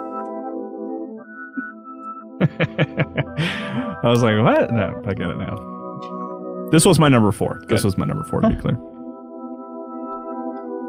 [2.40, 4.72] I was like, what?
[4.72, 6.68] No, I get it now.
[6.70, 7.60] This was my number four.
[7.68, 8.78] This was my number four, to be clear.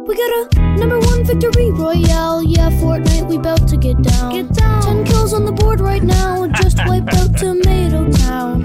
[0.08, 2.42] We got a number one victory royale.
[2.42, 4.32] Yeah, Fortnite, we bout to get down.
[4.32, 4.82] Get down.
[4.82, 6.48] Ten kills on the board right now.
[6.62, 8.64] Just wiped out Tomato Town.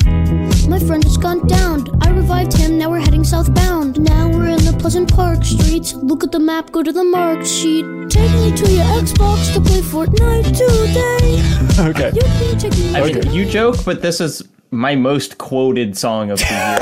[0.69, 1.85] My friend has gone down.
[2.01, 4.01] I revived him, now we're heading southbound.
[4.01, 5.95] Now we're in the Pleasant Park streets.
[5.95, 7.85] Look at the map, go to the marked sheet.
[8.09, 11.43] Take me to your Xbox to play Fortnite today.
[11.79, 12.13] Okay.
[12.15, 16.31] You can take me I mean, you joke, but this is my most quoted song
[16.31, 16.79] of the year.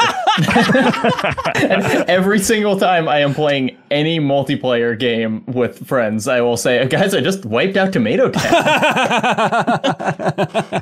[1.70, 6.86] and every single time I am playing any multiplayer game with friends, I will say,
[6.86, 8.42] guys, I just wiped out Tomato Town.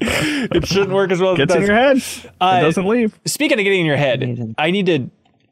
[0.52, 1.96] It shouldn't work as well as it Gets in your head.
[1.98, 3.18] it uh, doesn't leave.
[3.24, 5.10] Speaking of getting in your head, I need to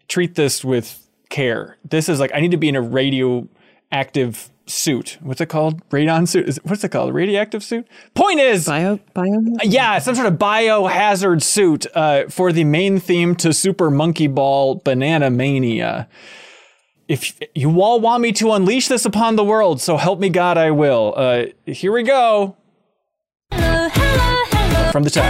[0.08, 1.76] treat this with care.
[1.88, 5.18] This is like I need to be in a radioactive suit.
[5.20, 5.86] What's it called?
[5.90, 6.48] Radon suit?
[6.48, 7.14] Is, what's it called?
[7.14, 7.86] Radioactive suit?
[8.14, 9.26] Point is, Bio, bio.
[9.64, 14.76] yeah, some sort of biohazard suit uh, for the main theme to Super Monkey Ball
[14.76, 16.08] Banana Mania.
[17.08, 20.58] If you all want me to unleash this upon the world, so help me God,
[20.58, 21.14] I will.
[21.16, 22.56] Uh, here we go
[23.50, 24.92] Hello, hello, hello.
[24.92, 25.24] from the top.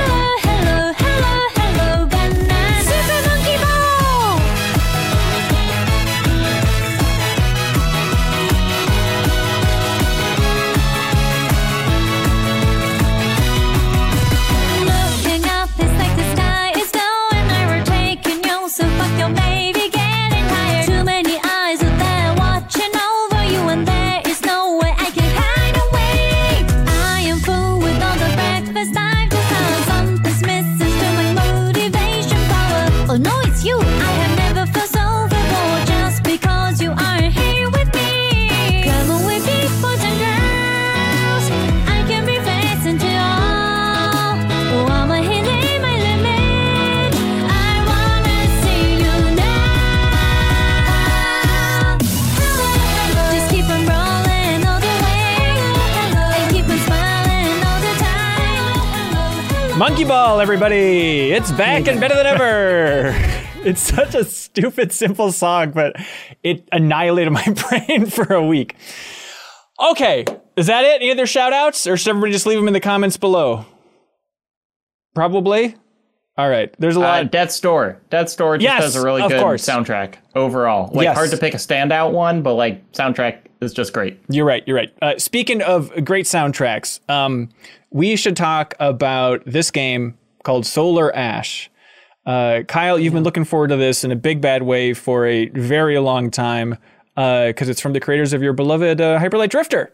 [60.06, 61.32] Ball, everybody!
[61.32, 63.34] It's back and better than ever.
[63.60, 65.96] It's such a stupid, simple song, but
[66.44, 68.76] it annihilated my brain for a week.
[69.90, 70.24] Okay,
[70.56, 71.02] is that it?
[71.02, 71.84] Any other shout outs?
[71.88, 73.66] Or should everybody just leave them in the comments below?
[75.12, 75.74] Probably.
[76.38, 77.32] All right, there's a Uh, lot.
[77.32, 78.00] Death's Door.
[78.10, 79.66] Death's Door just Yes, has a really good course.
[79.66, 80.88] soundtrack overall.
[80.94, 81.16] Like Yes.
[81.16, 84.20] hard to pick a standout one, but like soundtrack is just great.
[84.30, 84.62] You're right.
[84.68, 84.92] You're right.
[85.02, 87.48] Uh, speaking of great soundtracks, um,
[87.90, 91.70] we should talk about this game called Solar Ash.
[92.26, 95.48] Uh, Kyle, you've been looking forward to this in a big bad way for a
[95.50, 96.76] very long time
[97.16, 99.92] because it's from the creators of your beloved uh, Hyperlight Drifter.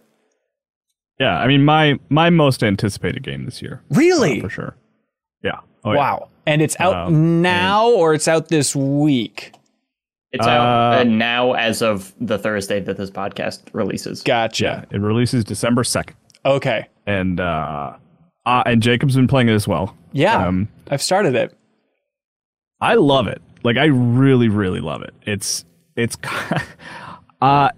[1.21, 4.41] Yeah, I mean my my most anticipated game this year Really?
[4.41, 4.77] for sure.
[5.43, 5.61] Yeah.
[5.85, 5.99] Oh, yeah.
[5.99, 6.29] Wow.
[6.45, 9.53] And it's out Um, now or it's out this week?
[10.33, 14.23] It's out Uh, uh, now as of the Thursday that this podcast releases.
[14.23, 14.85] Gotcha.
[14.91, 16.89] It releases December second, Okay.
[17.07, 17.95] And uh,
[18.47, 19.97] uh, and Jacob's been playing it as well.
[20.13, 20.47] Yeah.
[20.47, 21.57] Um, I've started it.
[22.81, 23.41] I love it.
[23.63, 25.15] Like I really, really love it.
[25.23, 25.65] It's
[25.97, 26.17] it's
[27.41, 27.71] uh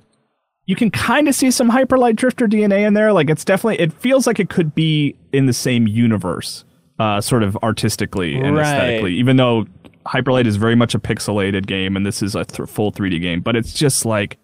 [0.67, 3.13] you can kind of see some Hyperlight Drifter DNA in there.
[3.13, 6.65] Like it's definitely it feels like it could be in the same universe,
[6.99, 8.63] uh sort of artistically and Right.
[8.67, 9.67] aesthetically, even though
[10.07, 13.41] Hyperlight is very much a pixelated game and this is a th- full 3D game,
[13.41, 14.39] but it's just like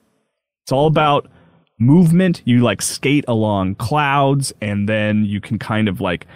[0.64, 1.28] it's all about
[1.82, 2.42] movement.
[2.44, 6.26] You like skate along clouds and then you can kind of like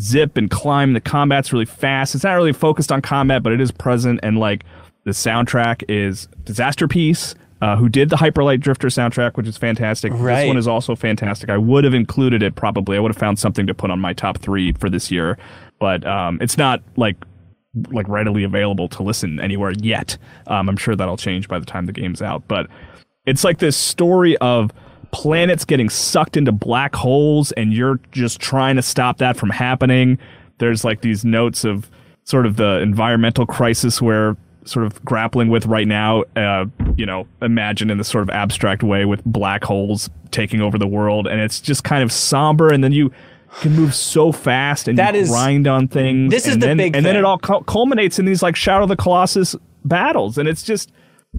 [0.00, 0.92] zip and climb.
[0.92, 2.14] The combat's really fast.
[2.14, 4.20] It's not really focused on combat, but it is present.
[4.22, 4.64] And like
[5.04, 10.12] the soundtrack is Disasterpeace, uh, who did the Hyperlight Drifter soundtrack, which is fantastic.
[10.12, 10.42] Right.
[10.42, 11.50] This one is also fantastic.
[11.50, 12.96] I would have included it probably.
[12.96, 15.38] I would have found something to put on my top three for this year,
[15.78, 17.16] but um, it's not like
[17.90, 20.16] like readily available to listen anywhere yet.
[20.46, 22.46] Um, I'm sure that'll change by the time the game's out.
[22.46, 22.68] But
[23.26, 24.70] it's like this story of
[25.14, 30.18] planets getting sucked into black holes, and you're just trying to stop that from happening.
[30.58, 31.88] There's like these notes of
[32.24, 36.24] sort of the environmental crisis we're sort of grappling with right now.
[36.36, 36.64] Uh,
[36.96, 40.86] you know, imagine in this sort of abstract way with black holes taking over the
[40.88, 42.72] world, and it's just kind of somber.
[42.72, 43.12] And then you
[43.60, 46.32] can move so fast and That is- grind on things.
[46.32, 48.82] this is the then, big and then it all cul- culminates in these like Shadow
[48.82, 49.54] of the Colossus
[49.84, 50.90] battles, and it's just.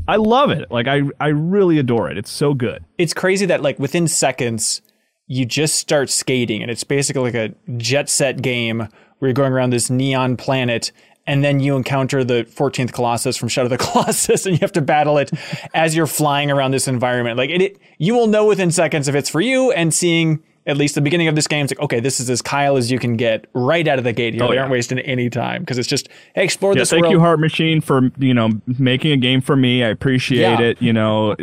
[0.08, 0.70] I love it.
[0.72, 2.18] Like I, I really adore it.
[2.18, 2.86] It's so good.
[2.98, 4.82] it's crazy that like within seconds
[5.28, 9.52] you just start skating and it's basically like a jet set game where you're going
[9.52, 10.92] around this neon planet
[11.28, 14.72] and then you encounter the 14th colossus from shadow of the colossus and you have
[14.74, 15.32] to battle it
[15.74, 19.16] as you're flying around this environment like it, it you will know within seconds if
[19.16, 22.00] it's for you and seeing at least the beginning of this game, it's like, okay,
[22.00, 24.44] this is as Kyle as you can get right out of the gate here.
[24.44, 24.62] Oh, they yeah.
[24.62, 27.12] aren't wasting any time because it's just, hey, explore Yeah, this thank world.
[27.14, 29.84] you, Heart Machine, for you know making a game for me.
[29.84, 30.60] I appreciate Yeah.
[30.60, 30.82] it.
[30.82, 31.36] You know,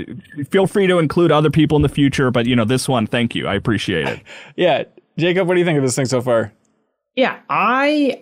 [0.50, 3.34] feel free to include other people in the future, but you know, this one, thank
[3.34, 3.46] you.
[3.46, 4.20] I appreciate it.
[4.56, 4.84] yeah.
[5.18, 6.52] Jacob, what do you think of this thing so far?
[7.14, 8.18] Yeah, I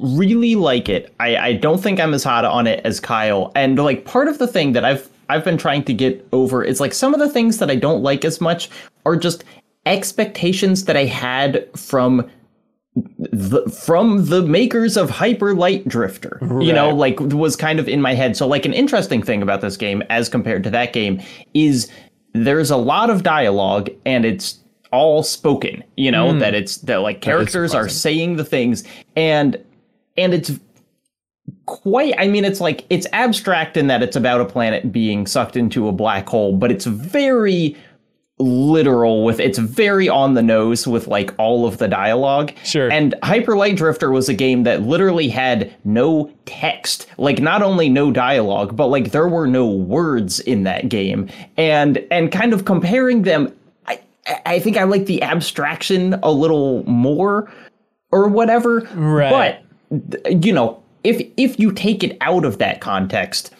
[0.00, 1.12] really like it.
[1.20, 3.52] I, I don't think I'm as hot on it as Kyle.
[3.54, 6.80] And like part of the thing that I've I've been trying to get over is
[6.80, 8.70] like some of the things that I don't like as much
[9.04, 9.42] are just
[9.86, 12.28] expectations that I had from
[13.18, 16.38] the, from the makers of Hyper Light Drifter.
[16.62, 18.36] You know, like was kind of in my head.
[18.36, 21.22] So like an interesting thing about this game as compared to that game
[21.54, 21.90] is
[22.32, 24.58] there's a lot of dialogue and it's
[24.92, 28.84] all spoken, you know, that it's that like characters are saying the things
[29.14, 29.62] and
[30.16, 30.52] and it's
[31.66, 35.56] quite i mean it's like it's abstract in that it's about a planet being sucked
[35.56, 37.76] into a black hole but it's very
[38.38, 42.92] literal with it's very on the nose with like all of the dialogue Sure.
[42.92, 47.88] and hyper light drifter was a game that literally had no text like not only
[47.88, 52.66] no dialogue but like there were no words in that game and and kind of
[52.66, 53.50] comparing them
[53.86, 53.98] i
[54.44, 57.50] i think i like the abstraction a little more
[58.12, 59.58] or whatever Right.
[59.90, 63.50] but you know if if you take it out of that context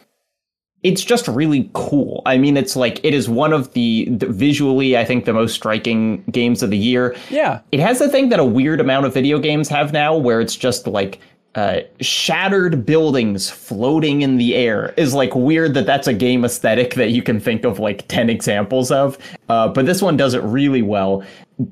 [0.82, 2.22] it's just really cool.
[2.26, 5.54] I mean, it's like it is one of the, the visually, I think, the most
[5.54, 7.16] striking games of the year.
[7.30, 7.60] Yeah.
[7.72, 10.54] It has the thing that a weird amount of video games have now, where it's
[10.54, 11.20] just like
[11.56, 14.92] uh, shattered buildings floating in the air.
[14.96, 18.28] Is like weird that that's a game aesthetic that you can think of like ten
[18.28, 19.18] examples of.
[19.48, 21.24] Uh, but this one does it really well.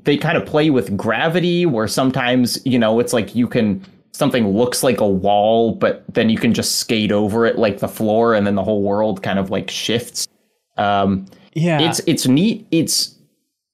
[0.05, 3.85] They kind of play with gravity, where sometimes you know it's like you can
[4.15, 7.89] something looks like a wall, but then you can just skate over it like the
[7.89, 10.29] floor, and then the whole world kind of like shifts.
[10.77, 11.81] Um, Yeah.
[11.81, 12.67] it's it's neat.
[12.71, 13.11] It's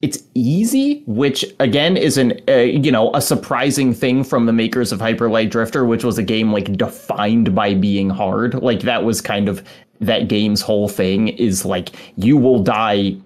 [0.03, 4.93] it's easy, which again is an uh, you know a surprising thing from the makers
[4.93, 8.55] of Hyper Light Drifter, which was a game like defined by being hard.
[8.55, 9.63] Like that was kind of
[10.01, 13.17] that game's whole thing is like you will die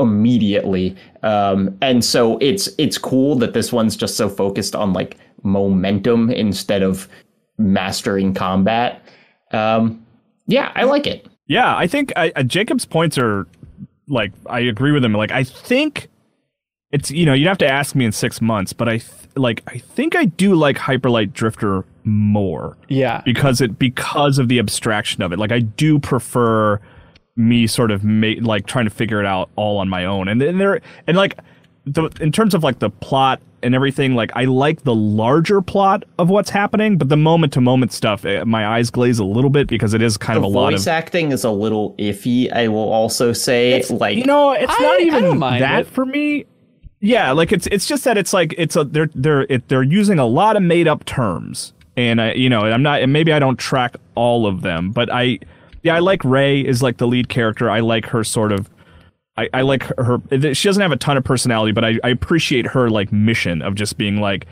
[0.00, 0.96] immediately.
[1.22, 6.30] Um, and so it's it's cool that this one's just so focused on like momentum
[6.30, 7.08] instead of
[7.58, 9.02] mastering combat.
[9.52, 10.04] Um,
[10.46, 11.28] yeah, I like it.
[11.46, 13.46] Yeah, I think I, uh, Jacob's points are
[14.08, 15.12] like I agree with him.
[15.12, 16.08] Like I think
[16.90, 19.62] it's you know you'd have to ask me in six months, but I th- like
[19.66, 23.22] I think I do like Hyperlight Drifter more yeah.
[23.24, 25.38] because it because of the abstraction of it.
[25.38, 26.80] Like I do prefer
[27.36, 30.28] me sort of ma- like trying to figure it out all on my own.
[30.28, 31.38] And then there and like
[31.86, 36.04] the in terms of like the plot and everything, like I like the larger plot
[36.18, 39.50] of what's happening, but the moment to moment stuff, eh, my eyes glaze a little
[39.50, 42.52] bit because it is kind The of a lot voice acting is a little iffy.
[42.52, 45.86] I will also say, it's, like you know, it's I- not even don't that it.
[45.86, 46.44] for me.
[47.00, 50.18] Yeah, like it's it's just that it's like it's a they're they're it, they're using
[50.18, 53.38] a lot of made up terms, and I you know I'm not and maybe I
[53.38, 55.38] don't track all of them, but I
[55.82, 57.70] yeah I like Ray is like the lead character.
[57.70, 58.70] I like her sort of.
[59.36, 60.18] I, I like her.
[60.54, 63.74] She doesn't have a ton of personality, but I, I appreciate her like mission of
[63.74, 64.46] just being like.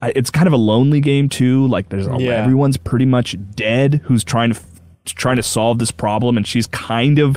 [0.00, 1.66] I, it's kind of a lonely game too.
[1.66, 2.30] Like there's Yeah.
[2.42, 4.60] everyone's pretty much dead who's trying to
[5.06, 7.36] trying to solve this problem, and she's kind of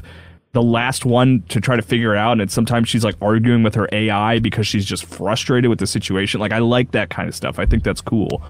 [0.54, 2.34] the last one to try to figure it out.
[2.34, 5.88] And it's, sometimes she's like arguing with her AI because she's just frustrated with the
[5.88, 6.40] situation.
[6.40, 7.58] Like I like that kind of stuff.
[7.58, 8.44] I think that's cool.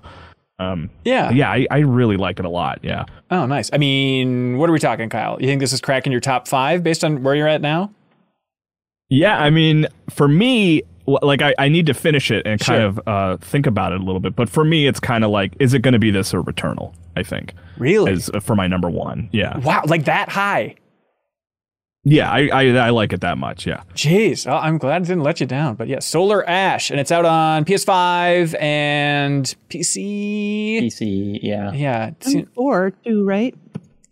[0.60, 1.32] Um, Yeah.
[1.32, 2.80] yeah, I, I really like it a lot.
[2.84, 3.06] Yeah.
[3.32, 3.70] Oh, nice.
[3.74, 5.38] I mean, what are we talking, Kyle?
[5.40, 7.92] You think this is cracking your top five based on where you're at now?
[9.12, 12.86] Yeah, I mean, for me, like I, I need to finish it and kind Sure.
[12.88, 14.36] of uh, think about it a little bit.
[14.36, 16.94] But for me, it's kind of like, is it going to be this or Returnal?
[17.18, 18.14] I think Really?
[18.14, 19.28] is uh, for my number one.
[19.34, 20.76] Yeah, wow, like that high.
[22.06, 23.68] yeah, I, I I like it that much.
[23.68, 25.76] Yeah, Jeez, oh, I'm glad it didn't let you down.
[25.76, 30.80] But yeah, Solar Ash, and it's out on PS5 and PC.
[30.84, 31.74] PC, yeah.
[31.74, 33.54] Yeah, it's- Or two, right?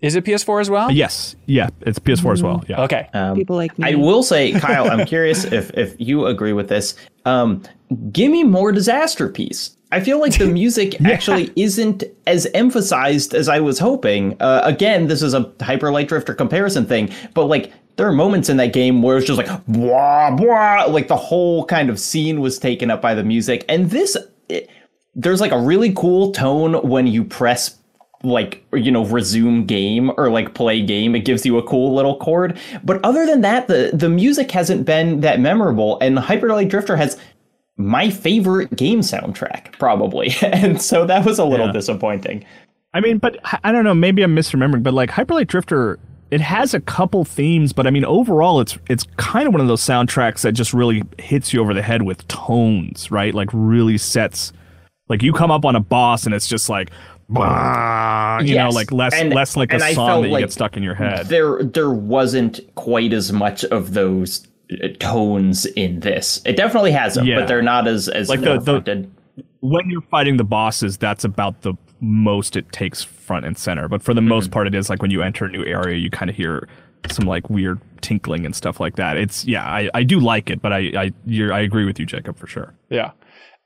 [0.02, 0.92] Is it PS4 as well?
[0.92, 2.64] yes, yeah, it's PS4 as well.
[2.68, 3.10] Yeah, Okay.
[3.14, 3.92] Um, People like me.
[3.92, 6.96] I will say, Kyle, I'm curious if if you agree with this.
[7.26, 7.64] Um,
[8.12, 9.76] give me more Disasterpeace.
[9.92, 14.38] I feel like the music actually isn't as emphasized as I was hoping.
[14.40, 18.48] Uh, again, this is a Hyper Light Drifter comparison thing, but like there are moments
[18.48, 22.40] in that game where it's just like blah blah, like the whole kind of scene
[22.40, 24.16] was taken up by the music, and this.
[24.48, 24.70] It,
[25.16, 27.79] there's like a really cool tone when you press
[28.24, 32.18] like you know resume game or like play game it gives you a cool little
[32.18, 36.98] chord but other than that the the music hasn't been that memorable and Hyperlight drifter
[36.98, 37.18] has
[37.78, 41.72] my favorite game soundtrack probably and so that was a little Yeah.
[41.74, 42.44] disappointing
[42.94, 43.94] I mean, but I- I don't know.
[43.94, 46.00] Maybe I'm misremembering, but like Hyperlight Drifter,
[46.32, 49.68] it has a couple themes, but I mean, overall, it's it's kind of one of
[49.68, 53.32] those soundtracks that just really hits you over the head with tones, right?
[53.36, 54.52] Like really sets.
[55.08, 56.90] Like you come up on a boss, and it's just like,
[57.30, 60.44] "Bah," you know, like less And- less like and a I song that you like
[60.44, 61.28] get stuck in your head.
[61.28, 67.16] there there wasn't quite as much of those uh, tones in this it definitely has
[67.16, 67.40] them Yeah.
[67.40, 69.08] but they're not as as Like the- the-
[69.62, 73.90] when you're fighting the bosses, that's about the most it takes front and center.
[73.90, 76.10] But for the most part, it is like when you enter a new area, you
[76.10, 76.70] kind of hear
[77.10, 79.18] some like weird tinkling and stuff like that.
[79.18, 82.06] It's yeah, I, I do like it, but I I you're, I agree with you,
[82.06, 82.74] Jacob, for sure.
[82.90, 83.12] Yeah.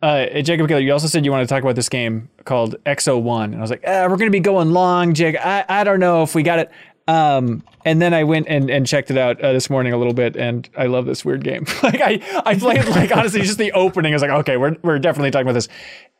[0.03, 3.21] Uh, Jacob Geller, you also said you want to talk about this game called Exo
[3.21, 3.53] One.
[3.53, 5.37] And I was like, ah, we're going to be going long, Jake.
[5.37, 6.71] I, I don't know if we got it.
[7.07, 10.13] Um, and then I went and, and checked it out uh, this morning a little
[10.13, 11.65] bit, and I love this weird game.
[11.83, 14.11] like I, I played like honestly just the opening.
[14.11, 15.69] I was like, okay, we're we're definitely talking about this.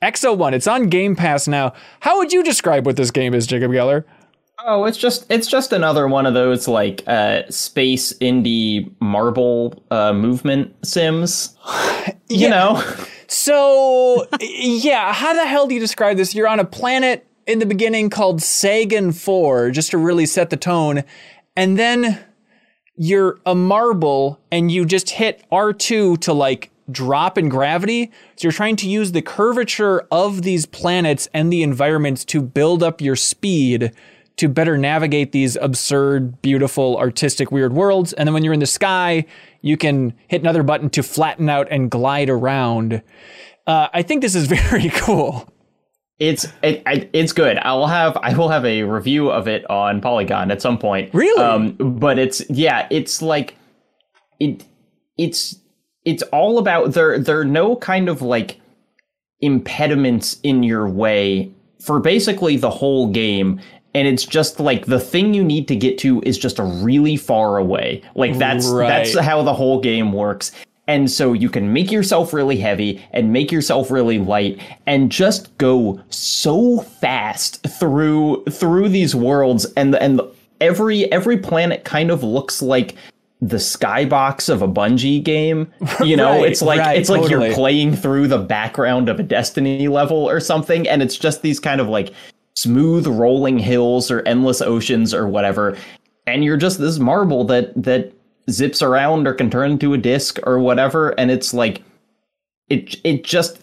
[0.02, 1.74] Exo One, it's on Game Pass now.
[2.00, 4.06] How would you describe what this game is, Jacob Geller?
[4.66, 10.14] Oh, it's just it's just another one of those like uh space indie marble uh
[10.14, 11.58] movement sims.
[12.30, 12.82] You know.
[13.28, 16.36] So yeah, how the hell do you describe this?
[16.36, 20.58] You're on a planet in the beginning called Sagan 4, just to really set the
[20.58, 21.04] tone,
[21.56, 22.24] and then
[22.96, 28.12] you're a marble and you just hit R2 to like drop in gravity.
[28.36, 32.84] So you're trying to use the curvature of these planets and the environments to build
[32.84, 33.94] up your speed
[34.38, 38.14] to better navigate these absurd, beautiful, artistic, weird worlds.
[38.14, 39.26] And then when you're in the sky,
[39.62, 43.02] you can hit another button to flatten out and glide around.
[43.68, 45.48] Uh, I think this is very cool.
[46.20, 47.58] It's it, it's good.
[47.58, 51.14] I will have I will have a review of it on Polygon at some point.
[51.14, 51.44] Really?
[51.44, 53.56] Um, but it's yeah, it's like
[54.40, 54.64] it
[55.18, 55.60] it's
[56.06, 58.62] it's all about there there are no kind of like
[59.42, 61.52] impediments in your way
[61.84, 63.60] for basically the whole game
[63.94, 67.18] and it's just like the thing you need to get to is just a really
[67.18, 70.52] far away like that's that's how the whole game works
[70.88, 75.56] and so you can make yourself really heavy and make yourself really light and just
[75.58, 80.22] go so fast through through these worlds and the, and
[80.60, 82.96] every every planet kind of looks like
[83.42, 85.70] the skybox of a Bungie game.
[86.04, 87.48] You know, Right, it's like right, it's like totally.
[87.48, 91.60] you're playing through the background of a Destiny level or something and it's just these
[91.60, 92.14] kind of like
[92.56, 95.78] smooth rolling hills or endless oceans or whatever
[96.28, 98.14] and you're just this marble that that
[98.50, 101.82] zips around or can turn into a disc or whatever and it's like
[102.70, 103.60] it it just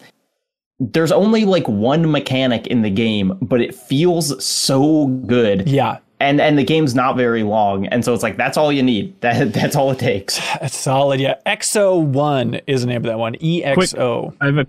[0.79, 6.41] there's only like one mechanic in the game but it feels so good Yeah, and
[6.41, 9.53] and the game's not very long and so it's like that's all you need that
[9.53, 11.19] that's all it takes that's solid.
[11.19, 13.35] Yeah, Exo One is the name of that one.
[13.39, 14.35] E EXO.
[14.41, 14.67] I have a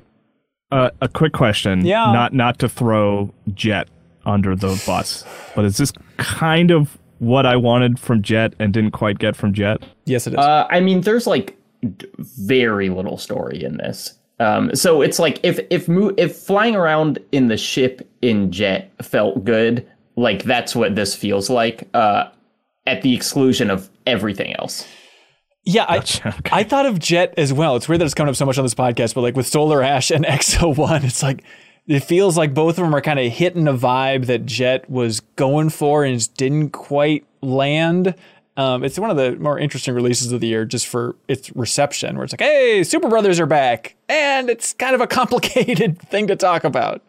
[0.70, 1.84] uh, a quick question.
[1.84, 2.12] Yeah.
[2.12, 3.88] Not not to throw Jet
[4.26, 5.24] under the bus,
[5.54, 9.52] but is this kind of what I wanted from Jet and didn't quite get from
[9.52, 9.82] Jet?
[10.06, 10.38] Yes, it is.
[10.38, 11.56] Uh, I mean, there's like
[12.18, 14.18] very little story in this.
[14.40, 18.90] Um, so it's like if if mo- if flying around in the ship in jet
[19.02, 19.86] felt good,
[20.16, 21.88] like that's what this feels like.
[21.94, 22.24] Uh,
[22.86, 24.86] at the exclusion of everything else.
[25.64, 26.50] Yeah, I, Okay.
[26.50, 27.76] I thought of Jet as well.
[27.76, 29.82] It's weird that it's coming up so much on this podcast, but like with Solar
[29.82, 31.44] Ash and Exo One, it's like
[31.86, 35.20] it feels like both of them are kind of hitting a vibe that Jet was
[35.36, 38.14] going for and just didn't quite land.
[38.56, 42.16] Um, it's one of the more interesting releases of the year just for its reception,
[42.16, 43.96] where it's like, hey, Superbrothers are back.
[44.08, 47.02] And it's kind of a complicated thing to talk about.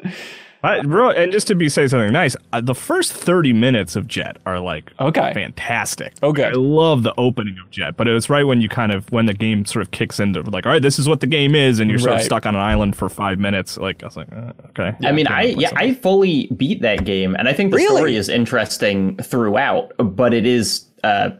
[0.65, 4.07] I, bro, and just to be say something nice, uh, the first thirty minutes of
[4.07, 5.33] Jet are like Okay.
[5.33, 6.13] fantastic.
[6.23, 6.45] Okay.
[6.45, 9.33] I love the opening of Jet, but it's right when you kind of when the
[9.33, 11.89] game sort of kicks into like, all right, this is what the game is, and
[11.89, 12.19] you're sort Right.
[12.21, 13.77] of stuck on an island for five minutes.
[13.77, 14.95] Like I was like, uh, okay.
[15.05, 15.89] I mean, I yeah, something.
[15.89, 17.95] I fully beat that game, and I think the Really?
[17.97, 19.91] story is interesting throughout.
[19.97, 21.31] But it is, uh,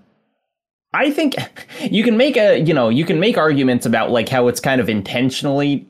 [0.94, 1.36] I think,
[1.90, 4.82] you can make a you know you can make arguments about like how it's kind
[4.82, 5.88] of intentionally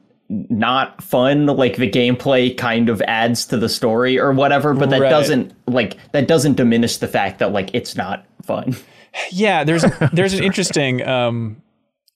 [0.49, 4.73] not fun, like the gameplay kind of adds to the story or whatever.
[4.73, 5.09] But that Right.
[5.09, 8.75] doesn't like that doesn't diminish the fact that like it's not fun.
[9.29, 11.61] Yeah, there's there's an interesting um,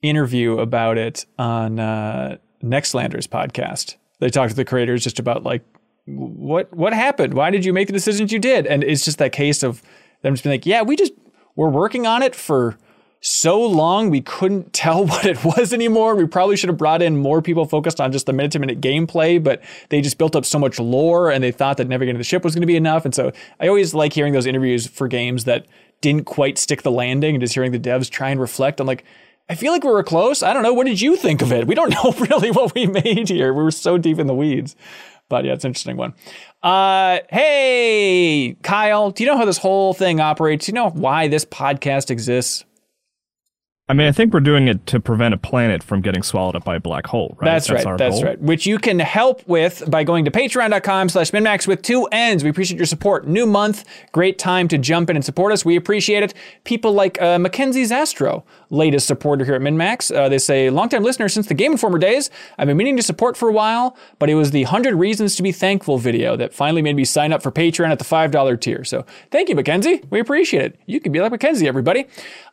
[0.01, 3.97] interview about it on uh, Nextlanders podcast.
[4.19, 5.63] They talked to the creators just about like
[6.05, 9.31] what what happened, why did you make the decisions you did, and it's just that
[9.31, 9.83] case of
[10.23, 11.13] them just being like, yeah, we just
[11.55, 12.75] we're working on it for
[13.27, 16.15] so long we couldn't tell what it was anymore.
[16.15, 18.81] We probably should have brought in more people focused on just the minute to minute
[18.81, 22.17] gameplay, but they just built up so much lore and they thought that never navigating
[22.17, 23.05] the ship was going to be enough.
[23.05, 25.65] And so I always like hearing those interviews for games that
[26.01, 28.79] didn't quite stick the landing and just hearing the devs try and reflect.
[28.79, 29.03] I'm like,
[29.49, 30.43] I feel like we were close.
[30.43, 30.73] I don't know.
[30.73, 31.67] What did you think of it?
[31.67, 33.53] We don't know really what we made here.
[33.53, 34.75] We were so deep in the weeds.
[35.29, 36.13] But yeah, it's an interesting one.
[36.63, 40.65] Uh, hey, Kyle, do you know how this whole thing operates?
[40.65, 42.63] Do you know why this podcast exists?
[43.89, 46.65] I mean, I think we're doing it to prevent a planet from getting swallowed up
[46.65, 47.45] by a black hole, right?
[47.45, 47.85] That's, right.
[47.85, 48.25] our That's goal.
[48.25, 48.39] right.
[48.41, 52.43] Which you can help with by going to patreon.com slash minnmax with two N's.
[52.43, 53.27] We appreciate your support.
[53.27, 53.85] New month.
[54.11, 55.63] Great time to jump in and support us.
[55.63, 56.33] We appreciate it.
[56.65, 60.15] People like uh, Mackenzie Zastro, latest supporter here at MinnMax.
[60.15, 62.29] Uh, they say, longtime listener since the Game Informer days.
[62.57, 65.43] I've been meaning to support for a while, but it was the 100 Reasons to
[65.43, 68.83] Be Thankful video that finally made me sign up for Patreon at the $5 tier.
[68.83, 70.03] So thank you, Mackenzie.
[70.09, 70.79] We appreciate it.
[70.85, 72.07] You can be like Mackenzie, everybody.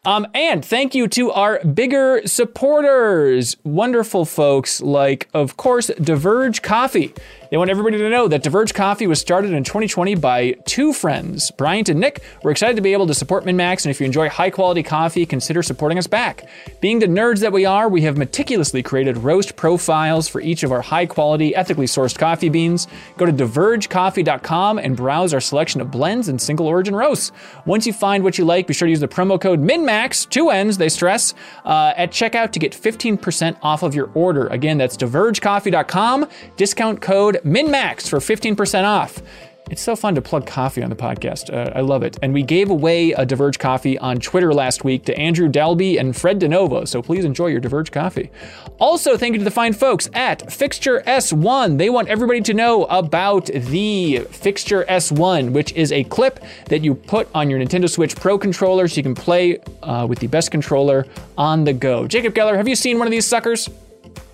[0.05, 7.15] Um, and thank you to our bigger supporters, wonderful folks like, of course, Diverge Coffee.
[7.55, 11.52] They want everybody to know that Diverge Coffee was started in 2020 by two friends,
[11.52, 12.20] Bryant and Nick.
[12.43, 15.24] We're excited to be able to support MinnMax, and if you enjoy high quality coffee,
[15.24, 16.48] consider supporting us back.
[16.81, 20.72] Being the nerds that we are, we have meticulously created roast profiles for each of
[20.72, 22.89] our high quality, ethically sourced coffee beans.
[23.18, 27.31] Go to divergecoffee.com and browse our selection of blends and single origin roasts.
[27.66, 30.51] Once you find what you like, be sure to use the promo code MINNMAX, two
[30.51, 34.48] N's, they stress, uh, at checkout to get 15% off of your order.
[34.48, 39.23] Again, that's divergecoffee.com, discount code MINNMAX for 15% off.
[39.71, 41.53] It's so fun to plug coffee on the podcast.
[41.53, 42.19] Uh, I love it.
[42.21, 46.15] And we gave away a Diverge coffee on Twitter last week to Andrew Dalby and
[46.15, 46.87] Fred DeNovo.
[46.87, 48.31] So please enjoy your Diverge coffee.
[48.79, 51.79] Also, thank you to the fine folks at Fixture S1.
[51.79, 56.95] They want everybody to know about the Fixture S1, which is a clip that you
[56.95, 60.51] put on your Nintendo Switch Pro controller so you can play uh, with the best
[60.51, 61.07] controller
[61.39, 62.07] on the go.
[62.07, 63.71] Jacob Geller, have you seen one of these suckers?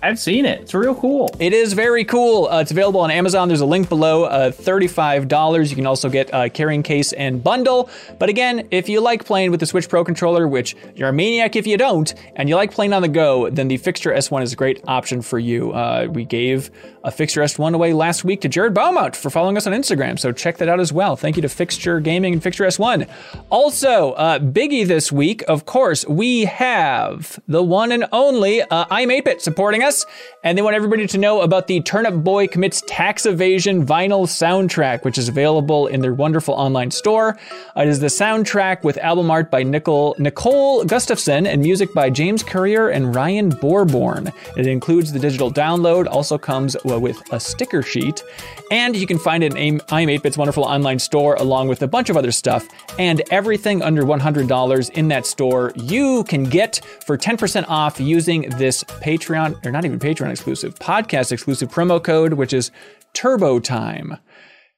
[0.03, 0.61] I've seen it.
[0.61, 1.29] It's real cool.
[1.39, 2.47] It is very cool.
[2.47, 3.47] Uh, it's available on Amazon.
[3.47, 4.23] There's a link below.
[4.23, 5.69] Uh, $35.
[5.69, 7.87] You can also get a carrying case and bundle.
[8.17, 11.55] But again, if you like playing with the Switch Pro controller, which you're a maniac
[11.55, 14.53] if you don't, and you like playing on the go, then the Fixture S1 is
[14.53, 15.71] a great option for you.
[15.71, 16.71] Uh, we gave
[17.03, 20.19] a Fixture S1 away last week to Jared Beaumont for following us on Instagram.
[20.19, 21.15] So check that out as well.
[21.15, 23.07] Thank you to Fixture Gaming and Fixture S1.
[23.49, 29.41] Also, uh, Biggie this week, of course, we have the one and only uh, iam8bit
[29.41, 30.05] supporting us,
[30.43, 35.03] and they want everybody to know about the Turnip Boy Commits Tax Evasion vinyl soundtrack,
[35.03, 37.37] which is available in their wonderful online store.
[37.75, 42.43] It is the soundtrack with album art by Nicole, Nicole Gustafson and music by James
[42.43, 44.33] Courier and Ryan Borborn.
[44.57, 48.23] It includes the digital download, also comes uh, with a sticker sheet,
[48.69, 52.17] and you can find it in iam8bit's wonderful online store along with a bunch of
[52.17, 52.67] other stuff,
[52.99, 58.83] and everything under $100 in that store you can get for 10% off using this
[58.83, 62.71] Patreon, or not even Patreon exclusive, podcast exclusive promo code, which is
[63.13, 64.17] Turbo Time.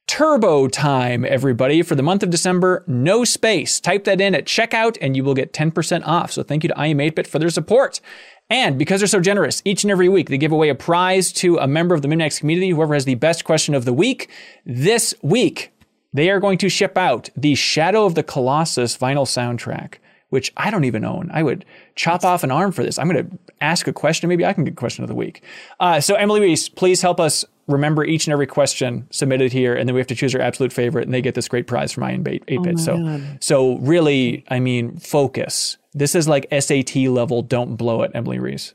[0.07, 3.79] Turbo Time, everybody, for the month of December, no space.
[3.79, 6.31] Type that in at checkout and you will get 10% off.
[6.31, 8.01] So thank you to iam8bit for their support.
[8.49, 11.57] And because they're so generous, each and every week they give away a prize to
[11.57, 14.29] a member of the MinnMax community, whoever has the best question of the week.
[14.65, 15.71] This week,
[16.13, 19.95] they are going to ship out the Shadow of the Colossus vinyl soundtrack,
[20.29, 21.31] which I don't even own.
[21.33, 21.65] I would
[21.95, 22.99] chop off an arm for this.
[22.99, 24.29] I'm going to ask a question.
[24.29, 25.43] Maybe I can get question of the week.
[25.79, 29.87] Uh, so, Emily Reese, please help us remember each and every question submitted here, and
[29.87, 32.03] then we have to choose our absolute favorite, and they get this great prize from
[32.03, 32.77] Iron 8 bit.
[32.77, 35.77] so, so really, I mean, focus.
[35.93, 37.41] This is like SAT level.
[37.41, 38.73] Don't blow it, Emily Reese.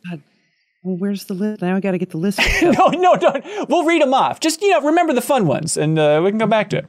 [0.89, 1.61] Well, where's the list?
[1.61, 2.41] Now I got to get the list.
[2.63, 3.45] no, no, don't.
[3.69, 4.41] We'll read them off.
[4.41, 6.87] Just you know, remember the fun ones, and uh, we can come back to it.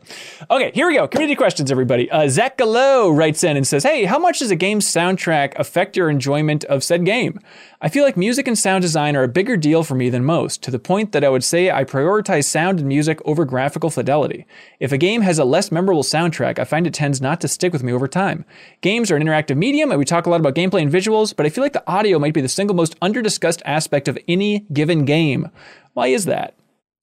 [0.49, 1.05] Okay, here we go.
[1.05, 2.09] Community questions, everybody.
[2.09, 5.97] Uh, Zach Gallo writes in and says, "Hey, how much does a game's soundtrack affect
[5.97, 7.41] your enjoyment of said game?
[7.81, 10.61] I feel like music and sound design are a bigger deal for me than most,
[10.63, 14.45] to the point that I would say I prioritize sound and music over graphical fidelity.
[14.81, 17.71] If a game has a less memorable soundtrack, I find it tends not to stick
[17.73, 18.43] with me over time.
[18.81, 21.45] Games are an interactive medium, and we talk a lot about gameplay and visuals, but
[21.45, 25.05] I feel like the audio might be the single most underdiscussed aspect of any given
[25.05, 25.49] game.
[25.93, 26.55] Why is that?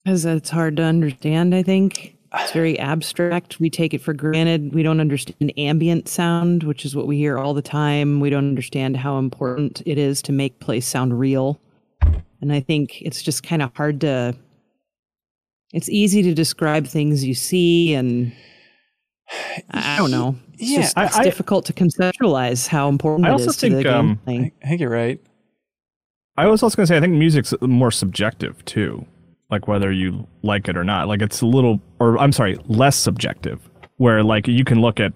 [0.03, 2.15] Because it's hard to understand, I think.
[2.33, 3.59] It's very abstract.
[3.59, 4.73] We take it for granted.
[4.73, 8.19] We don't understand ambient sound, which is what we hear all the time.
[8.19, 11.59] We don't understand how important it is to make place sound real.
[12.41, 14.35] And I think it's just kind of hard to.
[15.73, 18.31] It's easy to describe things you see, and
[19.71, 20.35] I don't know.
[20.53, 23.69] It's Yeah, just I- it's I- difficult to conceptualize how important I it is to
[23.69, 24.19] the think, um.
[24.27, 25.19] I think you're right.
[26.37, 29.05] I was also gonna say I think music's more subjective too,
[29.49, 31.07] like whether you like it or not.
[31.07, 33.59] Like it's a little, or I'm sorry, less subjective.
[33.97, 35.13] Where like you can look at,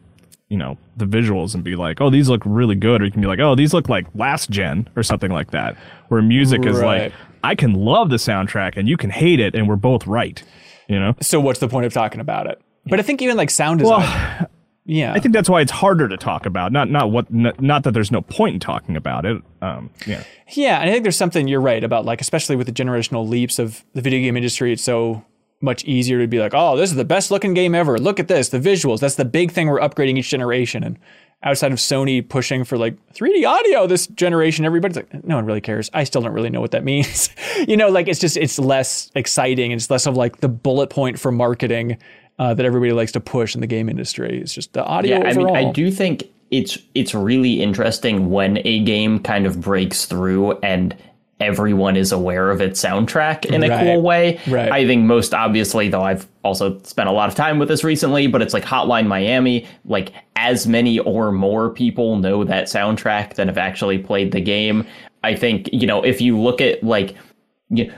[0.50, 3.22] you know, the visuals and be like, oh, these look really good, or you can
[3.22, 5.78] be like, oh, these look like last gen or something like that.
[6.08, 7.04] Where music is Right.
[7.04, 10.42] like, I can love the soundtrack and you can hate it, and we're both right.
[10.88, 11.16] You know.
[11.22, 12.60] So what's the point of talking about it?
[12.88, 14.48] But I think even like sound design.
[14.92, 15.14] Yeah.
[15.14, 16.74] I think that's why it's harder to talk about.
[16.74, 19.42] Not not what n- not that there's no point in talking about it.
[19.62, 20.24] Um, yeah.
[20.50, 23.58] Yeah, and I think there's something you're right about, like especially with the generational leaps
[23.58, 24.74] of the video game industry.
[24.74, 25.24] It's so
[25.62, 27.98] much easier to be like, oh, this is the best looking game ever.
[27.98, 29.00] Look at this, the visuals.
[29.00, 30.84] That's the big thing we're upgrading each generation.
[30.84, 31.00] And
[31.44, 35.62] outside of Sony pushing for like 3D audio this generation, everybody's like, no one really
[35.62, 35.90] cares.
[35.94, 37.30] I still don't really know what that means.
[37.66, 39.72] you know, like it's just it's less exciting.
[39.72, 41.98] It's less of like the bullet point for marketing
[42.40, 44.40] uh, that everybody likes to push in the game industry.
[44.42, 45.20] It's just the audio.
[45.20, 45.56] Yeah, I mean.
[45.56, 50.96] I do think it's it's really interesting when a game kind of breaks through and
[51.40, 54.40] everyone is aware of its soundtrack in a Right, cool way.
[54.48, 54.72] right.
[54.72, 58.28] I think most obviously, though, I've also spent a lot of time with this recently,
[58.28, 59.66] but it's like Hotline Miami.
[59.86, 64.86] Like as many or more people know that soundtrack than have actually played the game.
[65.24, 67.16] I think you know if you look at like.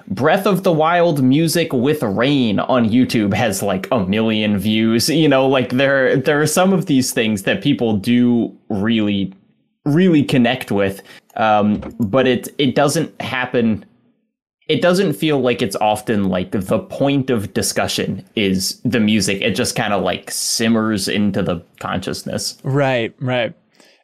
[0.07, 5.09] Breath of the Wild music with rain on YouTube has like a million views.
[5.09, 9.33] You know, like there there are some of these things that people do really
[9.85, 11.01] really connect with.
[11.35, 13.85] Um, but it it doesn't happen
[14.67, 19.41] it doesn't feel like it's often like the point of discussion is the music.
[19.41, 22.57] It just kind of like simmers into the consciousness.
[22.63, 23.53] Right, right.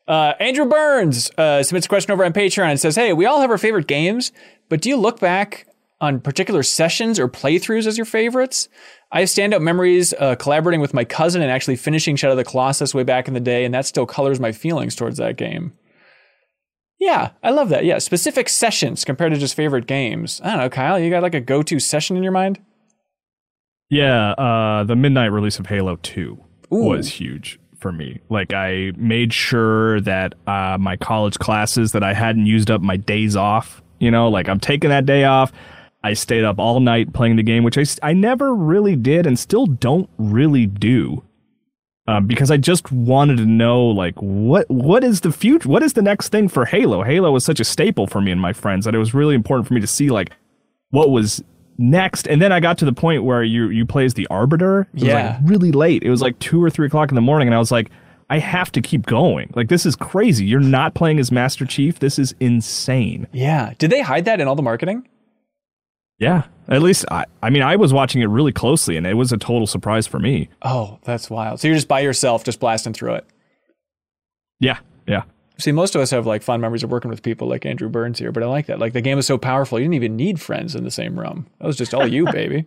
[0.09, 3.41] Uh, Andrew Burns uh, submits a question over on Patreon and says, Hey, we all
[3.41, 4.31] have our favorite games,
[4.67, 5.67] but do you look back
[6.01, 8.69] on particular sessions or playthroughs as your favorites?
[9.11, 12.43] I have standout memories uh, collaborating with my cousin and actually finishing Shadow of the
[12.43, 15.73] Colossus way back in the day, and that still colors my feelings towards that game.
[16.99, 17.85] Yeah, I love that.
[17.85, 20.41] Yeah, specific sessions compared to just favorite games.
[20.43, 22.59] I don't know, Kyle, you got like a go to session in your mind?
[23.91, 28.19] Yeah, uh, the midnight release of Halo 2 was huge for me.
[28.29, 32.97] Like, I made sure that uh, my college classes that I hadn't used up my
[32.97, 35.51] days off, you know, like I'm taking that day off.
[36.03, 39.37] I stayed up all night playing the game, which I, I never really did and
[39.37, 41.23] still don't really do.
[42.07, 45.69] Um, because I just wanted to know, like, what what is the future?
[45.69, 47.03] What is the next thing for Halo?
[47.03, 49.67] Halo was such a staple for me and my friends that it was really important
[49.67, 50.31] for me to see, like,
[50.89, 51.43] what was
[51.79, 52.27] next.
[52.27, 54.81] And then I got to the point where you you play as the Arbiter.
[54.81, 55.37] It was Yeah.
[55.41, 56.03] like really late.
[56.03, 57.89] It was like two or three o'clock in the morning, and I was like,
[58.29, 59.51] I have to keep going.
[59.55, 60.45] Like this is crazy.
[60.45, 61.97] You're not playing as Master Chief.
[61.97, 63.25] This is insane.
[63.31, 63.73] Yeah.
[63.79, 65.07] Did they hide that in all the marketing?
[66.19, 66.43] Yeah.
[66.67, 69.37] At least I I mean I was watching it really closely, and it was a
[69.37, 70.49] total surprise for me.
[70.61, 71.59] Oh, that's wild.
[71.59, 73.25] So you're just by yourself, just blasting through it.
[74.59, 74.77] Yeah.
[75.07, 75.23] Yeah.
[75.59, 78.17] See, most of us have like fond memories of working with people like Andrew Burns
[78.19, 78.79] here, but I like that.
[78.79, 81.47] Like the game is so powerful, you didn't even need friends in the same room.
[81.59, 82.65] That was just all you, baby.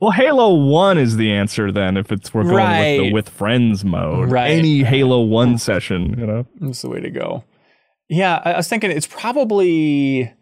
[0.00, 1.96] Well, Halo One is the answer then.
[1.96, 4.50] If it's we're going with the with friends mode, Right.
[4.50, 6.46] any Halo One session, you know.
[6.60, 7.44] That's the way to go.
[8.08, 10.32] Yeah, I I was thinking it's probably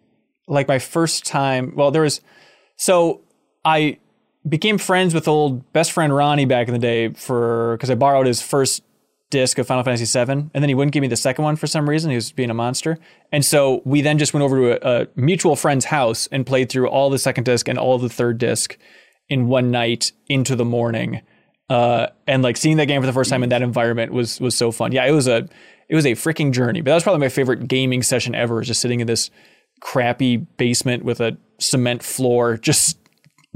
[0.48, 1.74] like my first time.
[1.76, 2.20] Well, there was
[2.76, 3.20] so
[3.64, 3.98] I
[4.48, 8.26] became friends with old best friend Ronnie back in the day for because I borrowed
[8.26, 8.82] his first
[9.30, 11.66] disc of Final Fantasy VII, and then he wouldn't give me the second one for
[11.66, 12.10] some reason.
[12.10, 12.98] He was being a monster,
[13.32, 16.68] and so we then just went over to a, a mutual friend's house and played
[16.68, 18.76] through all the second disc and all the third disc
[19.28, 21.22] in one night into the morning.
[21.70, 24.56] Uh, and like seeing that game for the first time in that environment was was
[24.56, 24.90] so fun.
[24.92, 25.48] Yeah, it was a
[25.88, 26.80] it was a freaking journey.
[26.80, 28.60] But that was probably my favorite gaming session ever.
[28.62, 29.30] Just sitting in this
[29.80, 32.98] crappy basement with a cement floor, just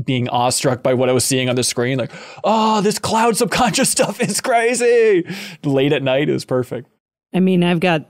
[0.03, 1.99] being awestruck by what I was seeing on the screen.
[1.99, 2.11] Like,
[2.43, 5.25] oh, this cloud subconscious stuff is crazy.
[5.63, 6.89] Late at night, it was perfect.
[7.33, 8.07] I mean, I've got,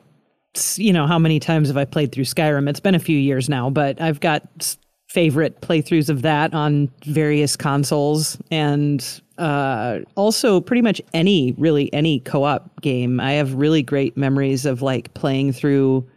[0.77, 2.69] you know, how many times have I played through Skyrim?
[2.69, 4.77] It's been a few years now, but I've got
[5.09, 12.20] favorite playthroughs of that on various consoles and uh, also pretty much any, really any
[12.20, 13.20] co op game.
[13.20, 16.09] I have really great memories of like playing through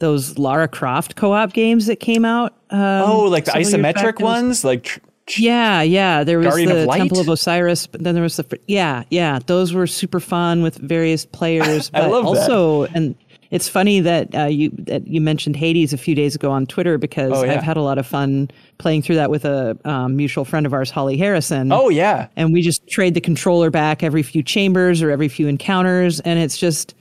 [0.00, 2.54] those Lara Croft co op games that came out.
[2.70, 3.96] Um, Oh, like the several years back.
[3.96, 5.00] isometric ones, like
[5.38, 6.24] yeah, yeah.
[6.24, 6.98] There was Guardian the Light?
[6.98, 9.38] Temple of Osiris, but then there was the yeah, yeah.
[9.46, 11.90] Those were super fun with various players.
[11.94, 12.40] I But love that.
[12.50, 13.14] also, and
[13.50, 16.98] it's funny that uh, you that you mentioned Hades a few days ago on Twitter
[16.98, 17.52] because Oh, yeah.
[17.54, 20.72] I've had a lot of fun playing through that with a um, mutual friend of
[20.72, 21.70] ours, Holly Harrison.
[21.72, 25.46] oh yeah, and we just trade the controller back every few chambers or every few
[25.48, 26.94] encounters, and it's just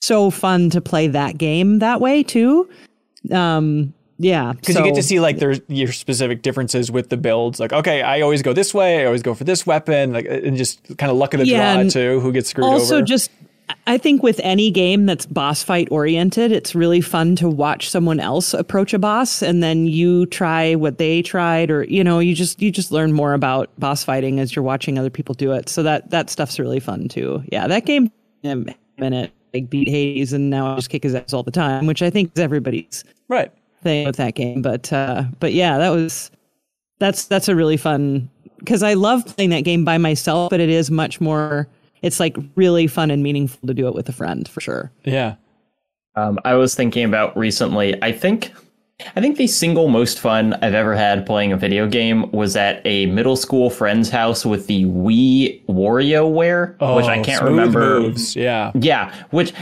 [0.00, 2.68] so fun to play that game that way too.
[3.30, 7.58] Um, yeah, because you get to see like there's your specific differences with the builds.
[7.58, 9.02] Like, okay, I always go this way.
[9.02, 10.12] I always go for this weapon.
[10.12, 12.20] Like, and just kind of luck of the Yeah, draw too.
[12.20, 13.04] Who gets screwed also over?
[13.04, 13.30] just
[13.86, 18.20] i think with any game that's boss fight oriented it's really fun to watch someone
[18.20, 22.34] else approach a boss and then you try what they tried or you know you
[22.34, 25.68] just you just learn more about boss fighting as you're watching other people do it
[25.68, 28.10] so that that stuff's really fun too yeah that game
[28.44, 28.66] um,
[28.98, 32.02] minute like beat hades and now i just kick his ass all the time which
[32.02, 33.52] i think is everybody's right.
[33.82, 36.30] Thing with that game but uh but yeah that was
[36.98, 38.28] that's that's a really fun
[38.58, 41.66] because I love playing that game by myself, but it is much more.
[42.00, 44.92] It's like really fun and meaningful to do it with a friend for sure.
[45.02, 45.34] Yeah.
[46.14, 48.00] Um, I was thinking about recently.
[48.04, 48.52] I think,
[49.16, 52.82] I think the single most fun I've ever had playing a video game was at
[52.86, 57.98] a middle school friend's house with the Wii WarioWare, which I Oh, can't remember.
[58.00, 58.36] Moves.
[58.36, 58.70] Yeah.
[58.74, 59.52] Yeah, which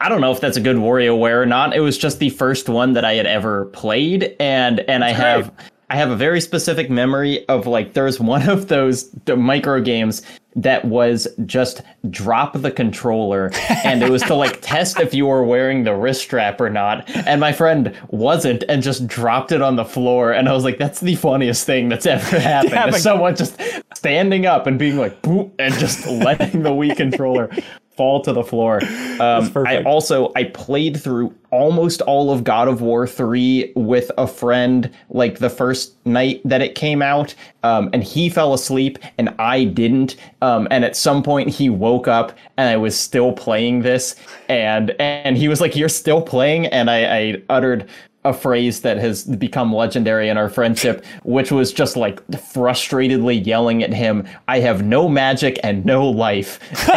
[0.00, 1.74] I don't know if that's a good WarioWare or not.
[1.74, 5.52] It was just the first one that I had ever played, and and I have
[5.90, 10.22] I have a very specific memory of like there's one of those micro games
[10.56, 13.50] that was just drop the controller
[13.84, 17.08] and it was to like test if you were wearing the wrist strap or not
[17.28, 20.78] and my friend wasn't and just dropped it on the floor and I was like
[20.78, 23.60] that's the funniest thing that's ever happened Yeah, someone just
[23.94, 27.50] standing up and being like boop and just letting the Wii controller
[27.98, 28.80] fall to the floor.
[29.18, 34.28] Um, I also I played through almost all of God of War 3 with a
[34.28, 37.34] friend like the first night that it came out
[37.64, 40.14] um, and he fell asleep and I didn't.
[40.40, 44.14] Um, and at some point he woke up and I was still playing this
[44.48, 46.66] and and he was like you're still playing?
[46.66, 47.88] And I, I uttered
[48.28, 53.82] a phrase that has become legendary in our friendship, which was just like frustratedly yelling
[53.82, 56.60] at him, I have no magic and no life.
[56.88, 56.96] and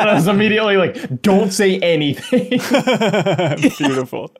[0.00, 2.48] I was immediately like, don't say anything.
[3.78, 4.32] Beautiful.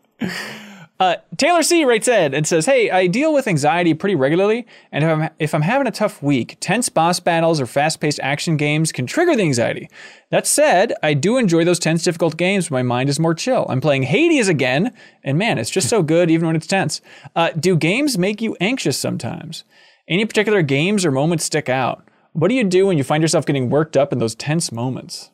[1.03, 5.03] Uh, Taylor C writes in and says, "Hey, I deal with anxiety pretty regularly, and
[5.03, 8.93] if I'm if I'm having a tough week, tense boss battles or fast-paced action games
[8.93, 9.91] can trigger the anxiety.
[10.31, 12.71] That said, I do enjoy those tense, difficult games.
[12.71, 13.67] when My mind is more chill.
[13.69, 17.01] I'm playing Hades again, and man, it's just so good even when it's tense.
[17.35, 19.65] Uh, do games make you anxious sometimes?
[20.09, 22.07] Any particular games or moments stick out?
[22.33, 25.33] What do you do when you find yourself getting worked up in those tense moments?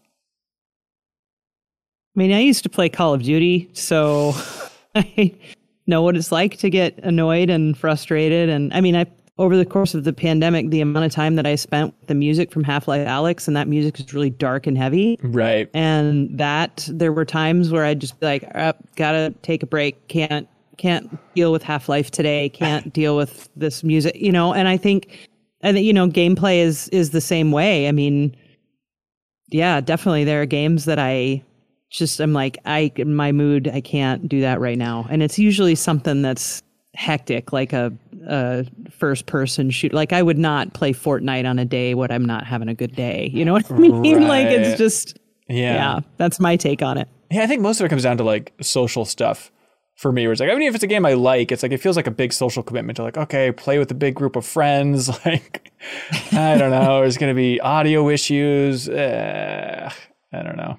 [2.16, 4.32] I mean, I used to play Call of Duty, so
[4.95, 5.35] I
[5.89, 8.48] know what it's like to get annoyed and frustrated.
[8.48, 9.06] And I mean, I
[9.39, 12.15] over the course of the pandemic, the amount of time that I spent with the
[12.15, 15.19] music from Half Life Alyx, and that music is really dark and heavy.
[15.23, 15.70] Right.
[15.74, 20.09] And that there were times where I'd just be like, uh, gotta take a break.
[20.09, 22.48] Can't can't deal with Half Life today.
[22.48, 24.16] Can't deal with this music.
[24.16, 24.52] You know.
[24.52, 25.28] And I think,
[25.62, 27.89] I think you know, gameplay is is the same way.
[27.89, 28.36] I mean,
[29.51, 30.24] yeah, definitely.
[30.24, 31.43] There are games that I
[31.90, 35.39] just I'm like I in my mood I can't do that right now, and it's
[35.39, 36.62] usually something that's
[36.94, 37.93] hectic, like a,
[38.27, 39.93] a first person shoot.
[39.93, 42.94] Like I would not play Fortnite on a day when I'm not having a good
[42.94, 43.31] day.
[43.32, 44.23] You know what I mean?
[44.28, 45.16] Like it's just
[45.48, 45.74] Yeah.
[45.74, 46.01] yeah.
[46.16, 47.09] That's my take on it.
[47.31, 49.52] Yeah, I think most of it comes down to like social stuff
[49.97, 50.27] for me.
[50.27, 52.06] Where it's like, even if it's a game I like, it's like it feels like
[52.06, 55.09] a big social commitment to like, okay, play with a big group of friends.
[55.24, 55.70] Like,
[56.32, 58.89] I don't know, there's gonna be audio issues.
[58.89, 59.90] Uh,
[60.32, 60.78] I don't know.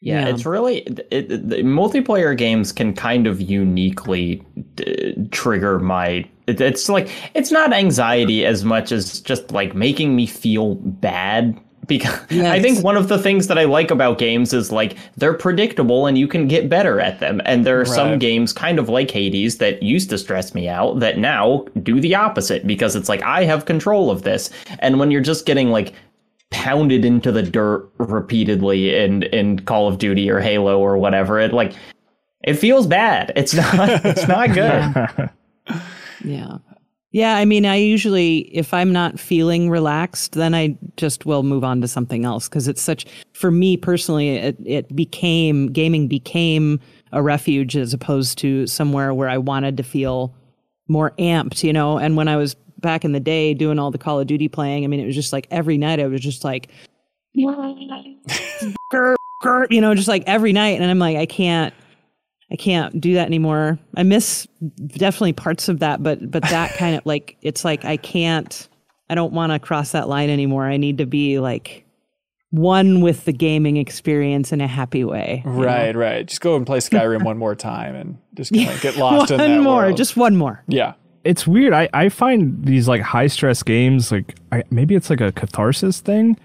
[0.00, 0.28] Yeah, Yeah.
[0.28, 4.42] it's really it, it, the multiplayer games can kind of uniquely
[4.76, 6.28] d- trigger my.
[6.46, 11.58] It, it's like it's not anxiety as much as just like making me feel bad.
[11.88, 15.34] Because I think one of the things that I like about games is like they're
[15.34, 17.40] predictable and you can get better at them.
[17.44, 20.98] And there are some games, kind of like Hades, that used to stress me out
[20.98, 24.50] that now do the opposite because it's like I have control of this.
[24.80, 25.92] And when you're just getting like
[26.50, 31.38] pounded into the dirt repeatedly in in Call of Duty or Halo or whatever.
[31.38, 31.72] It like
[32.44, 33.32] it feels bad.
[33.36, 35.30] It's not it's not good.
[36.24, 36.58] Yeah.
[37.12, 41.64] Yeah, I mean, I usually, if I'm not feeling relaxed, then I just will move
[41.64, 46.78] on to something else because it's such, for me personally, it, it became, gaming became
[47.12, 50.34] a refuge as opposed to somewhere where I wanted to feel
[50.88, 51.96] more amped, you know?
[51.96, 54.84] And when I was back in the day doing all the Call of Duty playing,
[54.84, 56.68] I mean, it was just like every night I was just like,
[58.92, 60.80] "Grr, grr," you know, just like every night.
[60.80, 61.74] And I'm like, I can't,
[62.50, 63.78] I can't do that anymore.
[63.96, 64.46] I miss
[64.86, 68.68] definitely parts of that, but but that kind of like it's like I can't
[69.10, 70.66] I don't want to cross that line anymore.
[70.66, 71.84] I need to be like
[72.50, 75.42] one with the gaming experience in a happy way.
[75.44, 75.58] you know?
[75.64, 76.26] Right, right.
[76.26, 79.38] Just go and play Skyrim one more time and just kind of get lost in
[79.38, 79.96] One more, world.
[79.96, 80.62] just one more.
[80.68, 80.94] yeah.
[81.26, 81.72] It's weird.
[81.72, 86.00] I, I find these like high stress games like I, maybe it's like a catharsis
[86.00, 86.38] thing,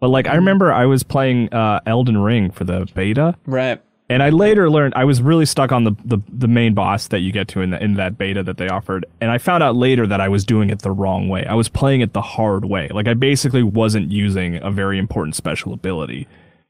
[0.00, 3.80] but like I remember I was playing uh, Elden Ring for the beta, Right.
[4.10, 7.20] and I later learned I was really stuck on the, the, the main boss that
[7.20, 9.76] you get to in the, in that beta that they offered, and I found out
[9.76, 11.46] later that I was doing it the wrong way.
[11.46, 12.88] I was playing it the hard way.
[12.92, 16.26] Like I basically wasn't using a very important special ability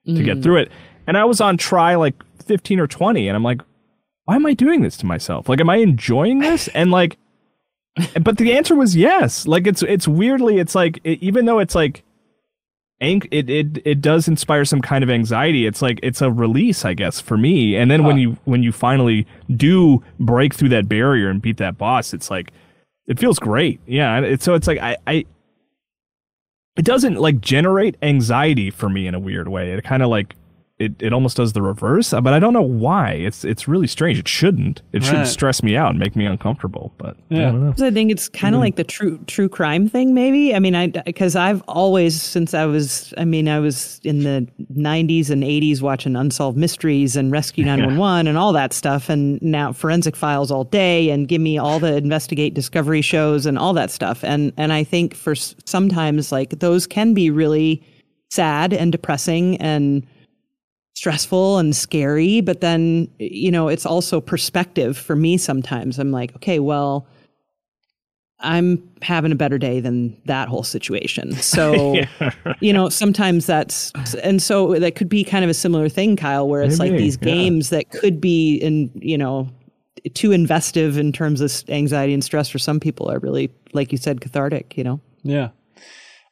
[0.06, 0.70] to get through it,
[1.06, 2.14] and I was on try like
[2.44, 3.62] fifteen or twenty, and I'm like,
[4.26, 5.48] why am I doing this to myself?
[5.48, 6.68] Like, am I enjoying this?
[6.68, 7.16] And like
[8.20, 9.46] but the answer was yes.
[9.46, 12.02] Like it's it's weirdly it's like it, even though it's like
[13.00, 15.66] anx- it, it it does inspire some kind of anxiety.
[15.66, 17.76] It's like it's a release, I guess, for me.
[17.76, 21.78] And then when you when you finally do break through that barrier and beat that
[21.78, 22.52] boss, it's like
[23.06, 23.80] it feels great.
[23.86, 24.36] Yeah.
[24.40, 25.24] so it's like I I
[26.76, 29.72] it doesn't like generate anxiety for me in a weird way.
[29.72, 30.34] It kind of like
[30.80, 33.12] it, it almost does the reverse, uh, but I don't know why.
[33.12, 34.18] It's it's really strange.
[34.18, 34.82] It shouldn't.
[34.92, 35.26] It should Right.
[35.26, 36.92] stress me out and make me uncomfortable.
[36.98, 37.40] But I Yeah.
[37.52, 37.70] don't know.
[37.72, 38.64] 'Cause I think it's kind of hmm.
[38.64, 40.52] like the true true crime thing, maybe.
[40.52, 44.48] I mean, I because I've always since I was, I mean, I was in the
[44.74, 49.70] '90s and '80s watching Unsolved Mysteries and Rescue 911 and all that stuff, and now
[49.72, 53.92] Forensic Files all day, and give me all the investigate discovery shows and all that
[53.92, 57.80] stuff, and and I think for sometimes like those can be really
[58.30, 60.04] sad and depressing and
[60.94, 66.34] stressful and scary but then you know it's also perspective for me sometimes i'm like
[66.36, 67.06] okay well
[68.40, 71.96] i'm having a better day than that whole situation so
[72.60, 73.92] you know sometimes that's
[74.22, 77.02] and so that could be kind of a similar thing kyle where it's like Maybe,
[77.02, 77.24] these yeah.
[77.24, 79.48] games that could be in you know
[80.12, 83.98] too investive in terms of anxiety and stress for some people are really like you
[83.98, 85.48] said cathartic you know Yeah.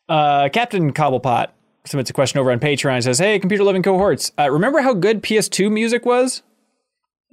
[0.08, 1.48] Uh, Captain Cobblepot
[1.84, 4.94] submits a question over on Patreon and says, Hey, computer living cohorts, uh, remember how
[4.94, 6.42] good PS2 music was?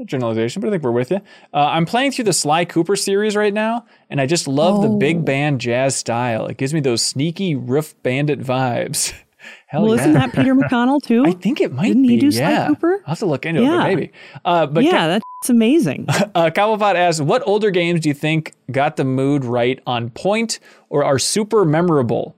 [0.05, 1.17] Generalization, but I think we're with you.
[1.53, 4.87] Uh, I'm playing through the Sly Cooper series right now, and I just love the
[4.87, 6.47] big band jazz style.
[6.47, 9.13] It gives me those sneaky roof bandit vibes.
[9.67, 10.01] Hell well yeah.
[10.01, 12.09] isn't that peter mcconnell too I think it might Didn't be.
[12.09, 12.67] he do Sly.
[12.67, 12.95] Cooper?
[13.05, 13.77] I'll have to look into it, Yeah.
[13.77, 14.11] but maybe.
[14.43, 18.97] Uh, but yeah that's amazing uh, Cobblepot asks, "What older games do you think got
[18.97, 20.59] the mood right on point
[20.89, 22.35] or are super memorable?"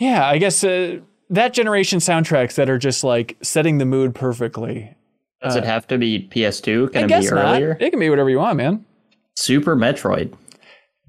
[0.00, 0.98] Yeah, I guess uh,
[1.28, 4.96] that generation soundtracks that are just like setting the mood perfectly.
[5.42, 6.92] Does it have to be PS2?
[6.92, 7.44] Can I it guess be not.
[7.56, 7.76] earlier?
[7.80, 8.84] It can be whatever you want, man.
[9.36, 10.34] Super Metroid.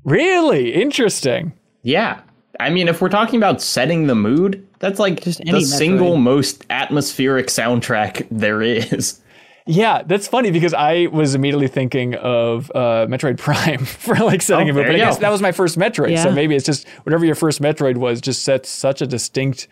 [0.04, 1.54] Really interesting.
[1.84, 2.22] Yeah.
[2.60, 6.18] I mean, if we're talking about setting the mood, that's like Just the any single
[6.18, 9.20] most atmospheric soundtrack there is.
[9.68, 14.68] Yeah, that's funny because I was immediately thinking of uh, Metroid Prime for like setting
[14.68, 14.86] Oh, a mood.
[14.86, 15.22] there But I guess go.
[15.22, 18.44] that was my first Metroid, so maybe it's just whatever your first Metroid was, just
[18.44, 19.68] sets such a distinct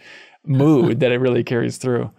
[0.45, 2.11] mood that it really carries through.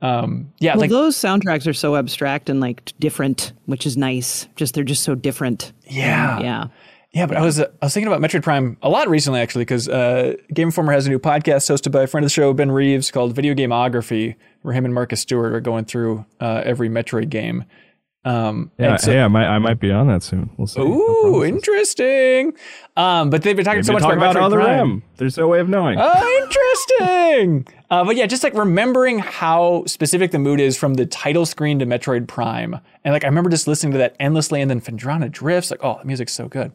[0.00, 4.46] Um, yeah, Well, like those soundtracks are so abstract and like different, which is nice.
[4.56, 5.72] Just they're just so different.
[5.86, 6.64] yeah, Yeah.
[7.18, 9.62] Yeah, but I was uh, I was thinking about Metroid Prime a lot recently actually
[9.62, 12.52] because uh, Game Informer has a new podcast hosted by a friend of the show
[12.54, 16.88] Ben Reeves called Video Gameography, where him and Marcus Stewart are going through uh, every
[16.88, 17.64] Metroid game.
[18.24, 20.50] Um, Yeah, so- hey, I might I might be on that soon.
[20.56, 20.80] We'll see.
[20.80, 21.48] Ooh, promises.
[21.54, 22.52] interesting.
[22.96, 24.80] Um, but they've been talking Maybe so much talk about, about Metroid Prime.
[24.80, 25.02] M.
[25.16, 25.98] There's no way of knowing.
[26.00, 27.66] Oh, interesting.
[27.90, 31.78] Uh, but yeah, just like remembering how specific the mood is from the title screen
[31.78, 32.78] to Metroid Prime.
[33.04, 35.70] And like, I remember just listening to that endlessly and then Phendrana Drifts.
[35.70, 36.72] Like, oh, the music's so good.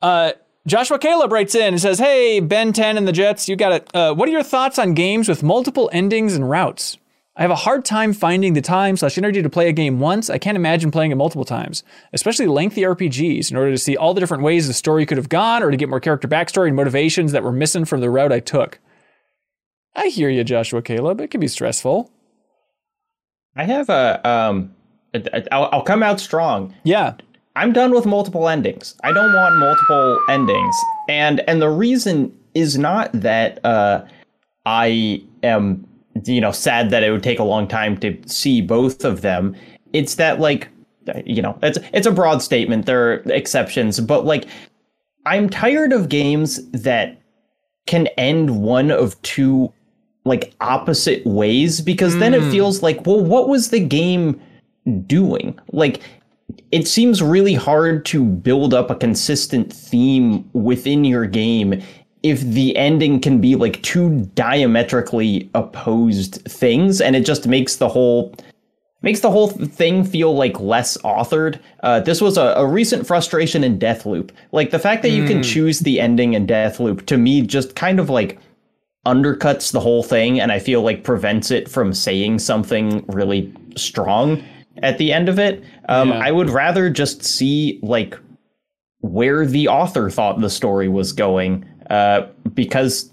[0.00, 0.32] Uh,
[0.66, 3.94] Joshua Caleb writes in and says, Hey, Ben 10 and the Jets, you got it.
[3.94, 6.98] Uh, what are your thoughts on games with multiple endings and routes?
[7.38, 10.30] I have a hard time finding the time slash energy to play a game once.
[10.30, 11.84] I can't imagine playing it multiple times,
[12.14, 15.28] especially lengthy RPGs, in order to see all the different ways the story could have
[15.28, 18.32] gone or to get more character backstory and motivations that were missing from the route
[18.32, 18.78] I took.
[19.96, 21.20] I hear you, Joshua Caleb.
[21.20, 22.10] It can be stressful.
[23.56, 24.74] I have a um
[25.14, 26.74] a- a- I'll, I'll come out strong.
[26.84, 27.14] Yeah.
[27.56, 28.94] I'm done with multiple endings.
[29.02, 30.76] I don't want multiple endings.
[31.08, 34.04] And and the reason is not that uh
[34.66, 35.86] I am
[36.26, 39.56] you know sad that it would take a long time to see both of them.
[39.94, 40.68] It's that like
[41.24, 42.84] you know, it's it's a broad statement.
[42.84, 44.46] There are exceptions, but like
[45.24, 47.18] I'm tired of games that
[47.86, 49.72] can end one of two
[50.26, 54.40] like opposite ways because then it feels like, well, what was the game
[55.06, 55.58] doing?
[55.72, 56.02] Like
[56.72, 61.82] it seems really hard to build up a consistent theme within your game
[62.22, 67.88] if the ending can be like two diametrically opposed things and it just makes the
[67.88, 68.34] whole
[69.02, 71.60] makes the whole thing feel like less authored.
[71.84, 74.30] Uh, this was a, a recent frustration in Deathloop.
[74.50, 78.00] Like the fact that you can choose the ending in Deathloop to me just kind
[78.00, 78.40] of like
[79.06, 84.42] undercuts the whole thing and I feel like prevents it from saying something really strong
[84.82, 85.62] at the end of it.
[85.88, 86.18] Um, Yeah.
[86.18, 88.18] I would rather just see like
[89.00, 93.10] where the author thought the story was going uh, because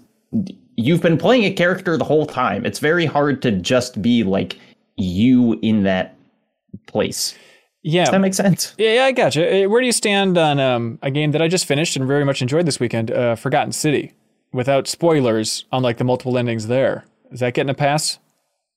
[0.76, 2.66] you've been playing a character the whole time.
[2.66, 4.58] It's very hard to just be like
[4.96, 6.16] you in that
[6.86, 7.36] place.
[7.82, 8.04] Yeah.
[8.04, 8.74] Does that makes sense?
[8.78, 9.64] Yeah, yeah, I gotcha.
[9.64, 12.24] Uh, Where do you stand on um, a game that I just finished and very
[12.24, 14.12] much enjoyed this weekend, uh, Forgotten City?
[14.54, 18.18] Without spoilers on like the multiple endings there, is that getting a pass?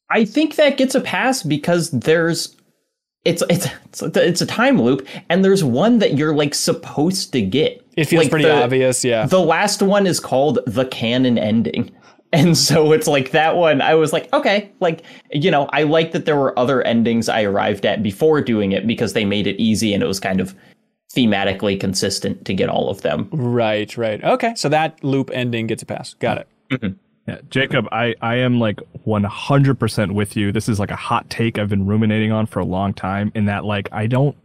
[0.09, 2.55] I think that gets a pass because there's
[3.25, 7.31] it's it's it's a, it's a time loop and there's one that you're like supposed
[7.33, 7.85] to get.
[7.95, 9.05] It feels Like, pretty the- obvious.
[9.05, 9.27] Yeah.
[9.27, 11.91] The last one is called the canon ending.
[12.33, 15.01] And so it's like that one, I was like, okay, like,
[15.31, 18.85] you know, I like that there were other endings I arrived at before doing it
[18.85, 20.53] because they made it easy and it was kind of
[21.17, 23.27] thematically consistent to get all of them.
[23.31, 24.23] right, right.
[24.23, 26.13] Okay, so that loop ending gets a pass.
[26.15, 26.47] Got it.
[26.69, 26.93] Mm-hmm.
[27.27, 30.51] Yeah, Jacob, I, I am like 100% with you.
[30.51, 33.45] This is like a hot take I've been ruminating on for a long time in
[33.45, 34.37] that like I don't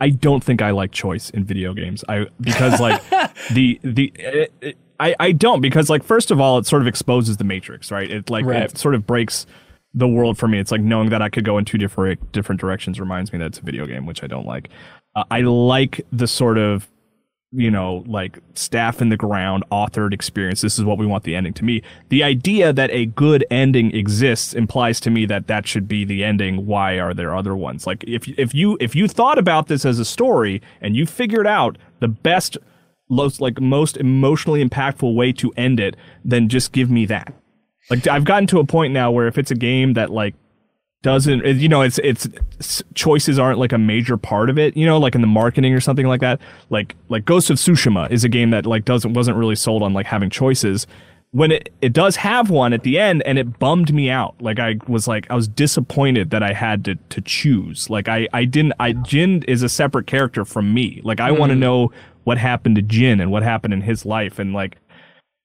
[0.00, 2.04] I don't think I like choice in video games.
[2.08, 3.00] I because like
[3.52, 6.88] the the it, it- I I don't because like first of all it sort of
[6.88, 8.10] exposes the matrix, right?
[8.10, 8.62] It like Right.
[8.62, 9.46] it sort of breaks
[9.94, 10.58] the world for me.
[10.58, 13.46] It's like knowing that I could go in two different different directions reminds me that
[13.46, 14.68] it's a video game, which I don't like.
[15.16, 16.88] Uh, I like the sort of
[17.52, 20.60] you know, like staff in the ground, authored experience.
[20.60, 21.82] This is what we want the ending to be.
[22.10, 26.22] The idea that a good ending exists implies to me that that should be the
[26.22, 26.66] ending.
[26.66, 27.86] Why are there other ones?
[27.86, 31.46] Like if if you if you thought about this as a story and you figured
[31.46, 32.58] out the best,
[33.08, 37.32] most like most emotionally impactful way to end it, then just give me that.
[37.88, 40.34] Like I've gotten to a point now where if it's a game that like
[41.02, 42.26] doesn't you know it's it's
[42.94, 45.80] choices aren't like a major part of it you know like in the marketing or
[45.80, 46.40] something like that.
[46.70, 49.92] Like like Ghost of Tsushima is a game that like doesn't wasn't really sold on
[49.92, 50.86] like having choices.
[51.32, 54.34] When it it does have one at the end and it bummed me out.
[54.40, 57.90] Like I was like I was disappointed that I had to to choose.
[57.90, 61.00] Like I I didn't I Jin is a separate character from me.
[61.04, 61.60] Like I want to mm.
[61.60, 61.92] know
[62.24, 64.38] what happened to Jin and what happened in his life.
[64.38, 64.78] And like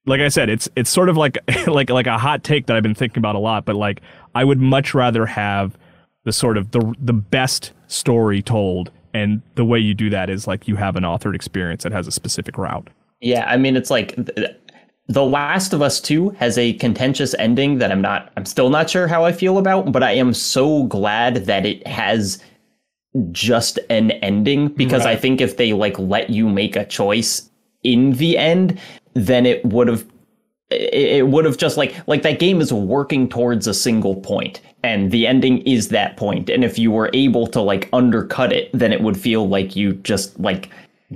[0.05, 1.37] like I said, it's it's sort of like
[1.67, 3.65] like like a hot take that I've been thinking about a lot.
[3.65, 4.01] But like,
[4.35, 5.77] I would much rather have
[6.23, 10.47] the sort of the the best story told, and the way you do that is
[10.47, 12.89] like you have an authored experience that has a specific route.
[13.21, 14.55] Yeah, I mean, it's like th-
[15.07, 18.89] The Last of Us 2 has a contentious ending that I'm not, I'm still not
[18.89, 22.41] sure how I feel about, but I am so glad that it has
[23.31, 27.49] just an ending because I think if they like let you make a choice
[27.83, 28.79] in the end,
[29.13, 30.05] then it would have
[30.71, 35.11] it would have just like like that game is working towards a single point and
[35.11, 38.91] the ending is that point and if you were able to like undercut it then
[38.93, 40.69] it would feel like you just like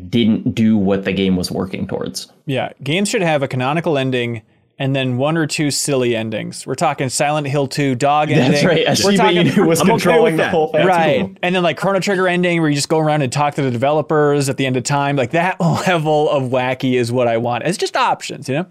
[0.10, 4.42] didn't do what the game was working towards Yeah, games should have a canonical ending
[4.78, 6.68] and then one or two silly endings.
[6.68, 8.52] We're talking Silent Hill 2 dog ending.
[8.52, 11.38] that's right a We're talking Inu was I'm okay controlling with the whole thing right,
[11.42, 13.72] and then like Chrono Trigger ending where you just go around and talk to the
[13.72, 15.16] developers at the end of time.
[15.16, 17.64] Like that level of wacky is what I want.
[17.64, 18.66] It's just options, you know.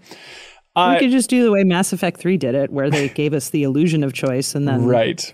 [0.75, 3.49] We could just do the way Mass Effect 3 did it, where they gave us
[3.49, 5.33] the illusion of choice and then Right.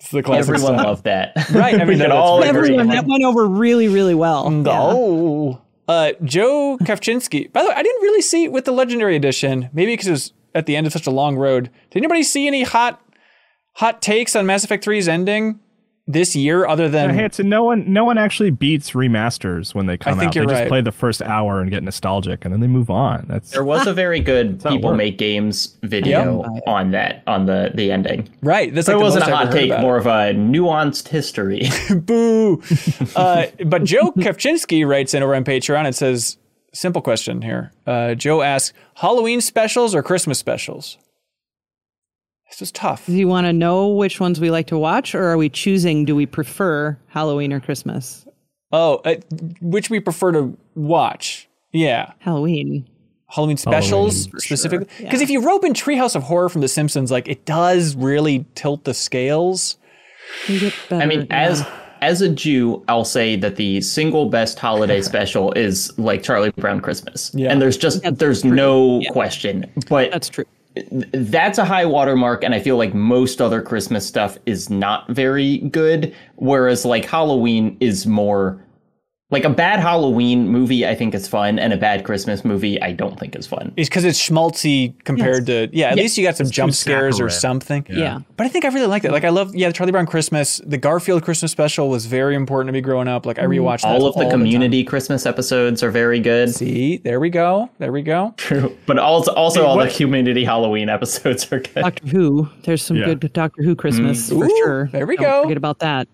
[0.00, 0.86] It's the classic everyone stuff.
[0.86, 3.88] loved that Right, I mean, could that's all very- agree everyone that went over really,
[3.88, 4.50] really well.
[4.52, 4.72] Yeah.
[4.82, 5.60] Oh.
[5.88, 7.52] Uh, Joe Kafchinsky.
[7.52, 9.68] By the way, I didn't really see it with the Legendary Edition.
[9.72, 11.70] Maybe because it was at the end of such a long road.
[11.90, 13.00] Did anybody see any hot
[13.74, 15.60] hot takes on Mass Effect 3's ending
[16.08, 19.96] this year other than Uh, Hanson, no one, no one actually beats remasters when they
[19.96, 20.34] come think out.
[20.34, 23.26] you're they just play the first hour and get nostalgic, and then they move on.
[23.28, 27.92] That's there was a very good people make games video on that on the the
[27.92, 28.74] ending right?
[28.74, 31.68] That's so like it wasn't most a I've hot take more of a nuanced history
[32.00, 32.60] Boo.
[33.14, 36.36] uh, but Joe Kafchinsky writes in over on Patreon and says,
[36.72, 37.70] simple question here.
[37.86, 40.98] Uh, Joe asks, Halloween specials or Christmas specials?
[42.52, 43.06] This was tough.
[43.06, 46.04] Do you want to know which ones we like to watch, or are we choosing?
[46.04, 48.26] Do we prefer Halloween or Christmas?
[48.70, 49.14] Oh, uh,
[49.62, 51.48] which we prefer to watch.
[51.72, 52.12] Yeah.
[52.18, 52.86] Halloween.
[53.30, 54.86] Halloween specials for specifically.
[54.98, 58.44] Because if you rope in Treehouse of Horror from The Simpsons, like it does really
[58.54, 59.78] tilt the scales.
[60.46, 61.40] We get better, I mean, yeah.
[61.48, 61.66] as
[62.02, 66.80] as a Jew, I'll say that the single best holiday special is like Charlie Brown
[66.80, 67.50] Christmas, Yeah.
[67.50, 69.70] and there's just there's no question.
[69.88, 70.44] But that's true.
[71.12, 75.58] That's a high watermark, and I feel like most other Christmas stuff is not very
[75.58, 76.14] good.
[76.36, 78.62] Whereas like Halloween is more
[79.32, 80.86] like a bad Halloween movie.
[80.86, 83.72] I think is fun, and a bad Christmas movie I don't think is fun.
[83.76, 87.30] It's because it's schmaltzy compared to, yeah, at least you got some jump scares or
[87.30, 87.86] something.
[87.88, 88.20] Yeah.
[88.36, 89.12] But I think I really like that.
[89.12, 92.68] Like I love, yeah, the Charlie Brown Christmas, the Garfield Christmas special was very important
[92.68, 93.26] to me growing up.
[93.26, 93.58] Like I mm.
[93.58, 94.30] rewatched that All of the time.
[94.30, 96.54] community Christmas episodes are very good.
[96.54, 97.70] See, there we go.
[97.78, 98.34] There we go.
[98.36, 98.76] True.
[98.86, 101.74] But also also all what- the community Halloween episodes are good.
[101.82, 102.48] Doctor Who.
[102.64, 103.06] There's some Yeah.
[103.14, 104.38] good Doctor Who Christmas mm.
[104.38, 104.88] for Ooh, sure.
[104.92, 105.42] there we Don't go.
[105.42, 106.08] Forget about that.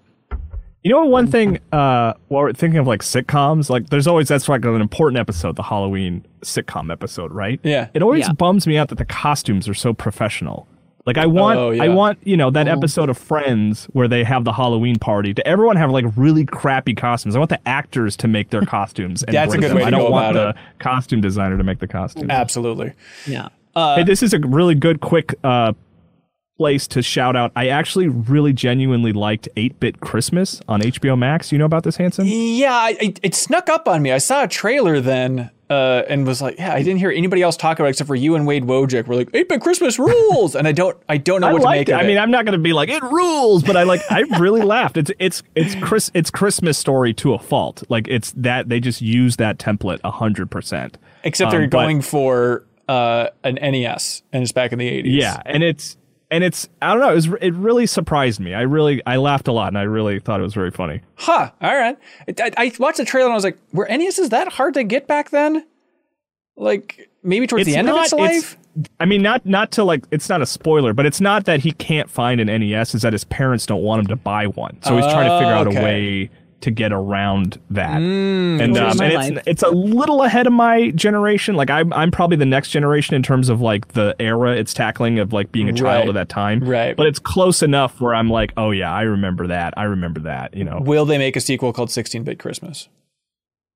[0.85, 4.49] You know, one thing, uh, while we're thinking of like sitcoms, like there's always that's
[4.49, 7.59] like an important episode, the Halloween sitcom episode, right?
[7.65, 7.89] Yeah.
[7.95, 8.33] It always Yeah.
[8.33, 10.69] bums me out that the costumes are so professional.
[11.05, 11.83] Like I want, Oh, yeah.
[11.83, 15.47] I want, you know, that episode of Friends where they have the Halloween party to
[15.49, 17.35] everyone have like really crappy costumes.
[17.35, 19.23] I want the actors to make their costumes.
[19.25, 19.77] And That's a good them.
[19.79, 22.31] way to I don't go want about the costume designer to make the costumes.
[22.31, 22.93] Absolutely.
[23.27, 23.49] Yeah.
[23.75, 25.73] hey, this is a really good, quick uh,
[26.59, 27.53] place to shout out.
[27.57, 31.53] I actually really genuinely liked 8 Bit Christmas on HBO Max.
[31.53, 32.27] You know about this, Hanson?
[32.27, 34.11] Yeah, I, it, it snuck up on me.
[34.13, 37.57] I saw a trailer then uh, and was like, yeah, I didn't hear anybody else
[37.57, 39.07] talk about it except for you and Wade Wojcik.
[39.07, 40.57] We're like, 8-bit Christmas rules.
[40.57, 41.93] and I don't I don't know I what to make it.
[41.93, 44.01] of I mean, I'm not going to be like it rules, but I like.
[44.11, 44.97] I really laughed.
[44.97, 46.11] It's it's it's Chris.
[46.15, 47.85] It's Christmas story to a fault.
[47.89, 50.99] Like it's that they just use that template hundred percent.
[51.23, 55.03] Except Um, they're but- going for uh, an NES, and it's back in the 80s.
[55.21, 55.98] Yeah, and it's
[56.31, 57.11] and it's I don't know.
[57.11, 58.55] It was it really surprised me.
[58.55, 61.01] I really I laughed a lot, and I really thought it was very funny.
[61.17, 61.51] Huh.
[61.61, 61.97] All right.
[62.41, 65.07] I, I watched the trailer and I was like, were NESs that hard to get
[65.07, 65.67] back then?
[66.57, 68.57] Like maybe towards the end of its life?
[69.01, 70.05] I mean, not not to like.
[70.11, 72.95] It's not a spoiler, but it's not that he can't find an NES.
[72.95, 75.53] Is that his parents don't want him to buy one, so he's trying to figure
[75.53, 75.81] out oh, okay.
[75.81, 78.01] a way to get around that.
[78.01, 79.31] and um, my and life.
[79.37, 81.55] it's it's a little ahead of my generation.
[81.55, 85.19] Like I'm I'm probably the next generation in terms of like the era it's tackling
[85.21, 86.09] of like being a child Right.
[86.09, 86.61] of that time.
[86.61, 86.97] Right.
[86.97, 89.75] But it's close enough where I'm like, oh yeah, I remember that.
[89.77, 90.55] I remember that.
[90.55, 90.81] You know.
[90.83, 92.89] Will they make a sequel called 16 Bit Christmas?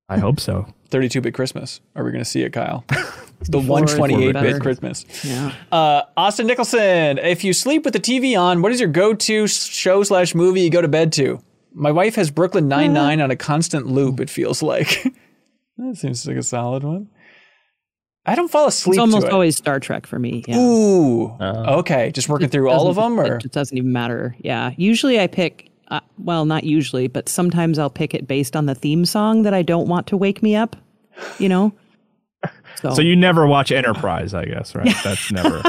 [0.09, 0.67] I hope so.
[0.89, 1.79] 32 bit Christmas.
[1.95, 2.83] Are we going to see it, Kyle?
[3.49, 5.05] the 128 bit Christmas.
[5.23, 5.51] Yeah.
[5.71, 9.47] Uh, Austin Nicholson, if you sleep with the TV on, what is your go to
[9.47, 11.41] show slash movie you go to bed to?
[11.73, 15.03] My wife has Brooklyn Nine-Nine on a constant loop, it feels like.
[15.77, 17.09] that seems like a solid one.
[18.25, 19.33] I don't fall asleep It's almost to it.
[19.33, 20.45] always Star Trek for me.
[20.47, 20.57] Yeah.
[20.57, 21.29] Ooh.
[21.41, 22.11] okay.
[22.11, 24.35] Just working through all of them, or it doesn't even matter.
[24.39, 24.71] Yeah.
[24.77, 25.69] Usually I pick.
[25.89, 29.53] Uh, well, not usually, but sometimes I'll pick it based on the theme song that
[29.53, 30.77] I don't want to wake me up.
[31.37, 31.73] You know.
[32.81, 34.95] So, So you never watch Enterprise, I guess, right?
[35.03, 35.61] That's never.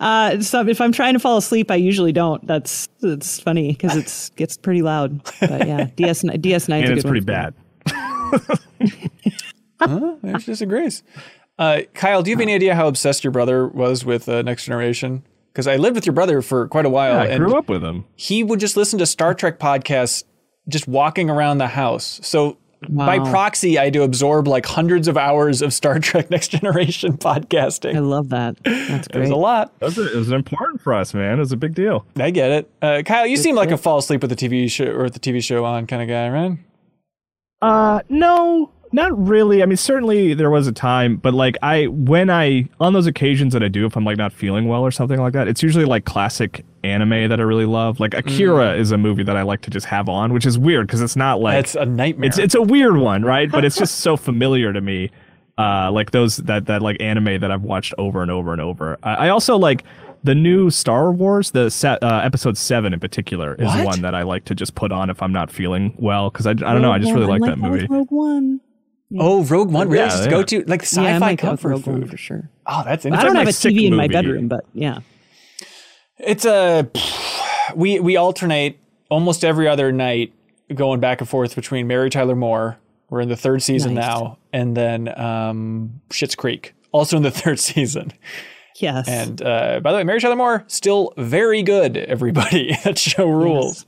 [0.00, 2.46] Uh, so if I'm trying to fall asleep, I usually don't.
[2.46, 5.22] That's it's funny because it's gets pretty loud.
[5.40, 6.84] But yeah, DS DS nine.
[6.84, 7.54] and it's pretty bad.
[9.80, 10.16] huh?
[10.22, 11.02] There's disagrees.
[11.58, 14.64] Uh, Kyle, do you have any idea how obsessed your brother was with uh, Next
[14.64, 15.24] Generation?
[15.52, 17.82] Because I lived with your brother for quite a while, I and grew up with
[17.82, 18.04] him.
[18.14, 20.22] he would just listen to Star Trek podcasts
[20.68, 22.20] just walking around the house.
[22.22, 22.58] So
[22.88, 27.96] by proxy, I do absorb like hundreds of hours of Star Trek Next Generation podcasting.
[27.96, 28.56] I love that.
[28.64, 29.72] That's It was a lot.
[29.80, 31.36] It was, it was important for us, man.
[31.36, 32.06] It was a big deal.
[32.16, 32.70] I get it.
[32.80, 35.20] Uh, Kyle, you seem like a fall asleep with the TV show or with the
[35.20, 36.58] TV show on kind of guy, right?
[37.60, 39.62] Uh, no, not really.
[39.62, 43.52] I mean, certainly there was a time, but like I, when I, on those occasions
[43.52, 45.84] that I do, if I'm like not feeling well or something like that, it's usually
[45.84, 48.00] like classic anime that I really love.
[48.00, 50.86] Like Akira is a movie that I like to just have on, which is weird
[50.86, 52.28] because it's not like It's a nightmare.
[52.28, 53.50] it's it's a weird one, right?
[53.50, 55.10] But it's just so familiar to me.
[55.58, 58.96] Uh, like those that that like anime that I've watched over and over and over.
[59.02, 59.82] I, I also like
[60.22, 63.84] the new Star Wars, the se- uh, episode seven in particular, is What?
[63.86, 66.50] one that I like to just put on if I'm not feeling well because I,
[66.52, 67.86] I don't know I just really like that movie.
[67.90, 68.60] Rogue One.
[69.18, 70.30] Oh, Rogue One really Yeah, just yeah.
[70.30, 72.10] go to like Yeah, sci-fi might go with comfort Rogue One food.
[72.10, 72.50] for sure.
[72.66, 73.14] Oh, that's interesting.
[73.14, 74.98] I don't like have a sick TV in my bedroom, but yeah.
[76.18, 76.90] It's a
[77.74, 78.78] we we alternate
[79.08, 80.32] almost every other night
[80.74, 82.78] going back and forth between Mary Tyler Moore.
[83.10, 84.04] We're in the third season Nice.
[84.06, 88.12] now, and then um, Schitt's Creek, also in the third season.
[88.76, 89.08] Yes.
[89.08, 91.96] And uh, by the way, Mary Tyler Moore still very good.
[91.96, 93.86] Everybody, that show rules.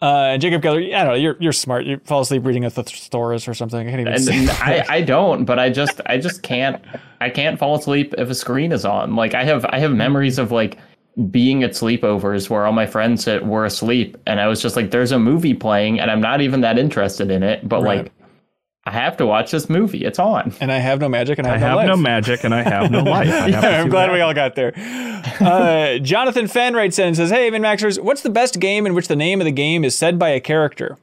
[0.00, 1.14] Uh, and Jacob Geller, I don't know.
[1.14, 1.84] You're you're smart.
[1.84, 3.86] You fall asleep reading a thesaurus or something.
[3.88, 4.50] I can't even and.
[4.50, 6.80] I, I don't but i just i just can't
[7.20, 10.38] i can't fall asleep if a screen is on like i have i have memories
[10.38, 10.78] of like
[11.32, 15.10] being at sleepovers where all my friends were asleep and i was just like there's
[15.10, 18.04] a movie playing and i'm not even that interested in it but Right.
[18.04, 18.12] like
[18.88, 21.54] i have to watch this movie it's on and I have no magic, and I
[21.54, 22.02] I have, have no, no life.
[22.02, 23.28] magic and I have no life.
[23.28, 24.14] I have Yeah, to I'm glad that.
[24.14, 24.72] we all got there.
[25.40, 29.08] Uh, Jonathan Fenn writes in and says, Hey, Maxers, what's the best game in which
[29.08, 30.96] the name of the game is said by a character?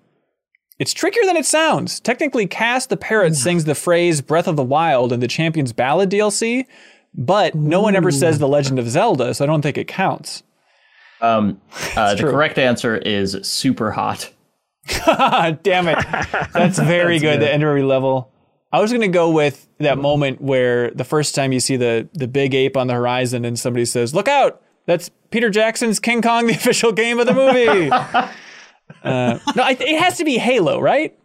[0.80, 2.00] It's trickier than it sounds.
[2.00, 6.10] Technically, Kass the Parrot sings the phrase Breath of the Wild in the Champion's Ballad
[6.10, 6.66] DLC,
[7.14, 10.44] but no one ever says The Legend of Zelda, so I don't think it counts.
[11.22, 11.62] um
[11.96, 12.32] uh, the true.
[12.32, 14.32] correct answer is Superhot
[14.88, 15.98] Damn it.
[16.54, 18.32] That's very good, the entry level.
[18.72, 22.10] I was going to go with that moment where the first time you see the,
[22.14, 24.62] the big ape on the horizon and somebody says, Look out!
[24.86, 27.90] That's Peter Jackson's King Kong, the official game of the movie.
[27.92, 28.30] uh,
[29.04, 31.18] no, I, it has to be Halo, right?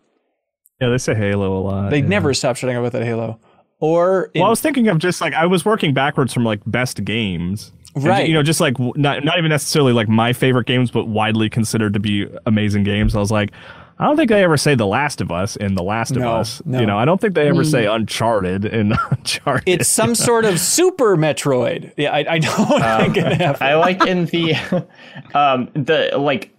[0.81, 1.91] Yeah, they say Halo a lot.
[1.91, 2.07] They yeah.
[2.07, 3.39] never stop shutting up with that Halo.
[3.81, 6.61] Or in, Well, I was thinking of just like I was working backwards from like
[6.67, 7.73] best games.
[7.95, 8.29] And, Right.
[8.29, 11.95] you know, just like not not even necessarily like my favorite games, but widely considered
[11.95, 13.15] to be amazing games.
[13.17, 13.51] I was like,
[13.99, 16.37] I don't think they ever say The Last of Us in The Last of No,
[16.37, 16.63] Us.
[16.65, 16.81] no.
[16.81, 19.69] You know, I don't think they ever say Uncharted in Uncharted.
[19.81, 21.93] it's some sort of super Metroid.
[21.97, 23.61] Yeah, I, I don't think it happens.
[23.61, 24.55] I like in the
[25.35, 26.51] um the like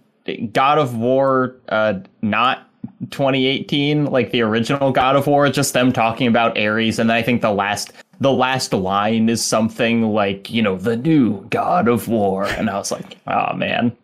[0.52, 2.68] God of War uh not
[3.10, 7.40] 2018 like the original God of War just them talking about Ares and I think
[7.42, 7.92] the last
[8.22, 12.78] the last line is something like you know the new God of War and I
[12.78, 13.96] was like oh man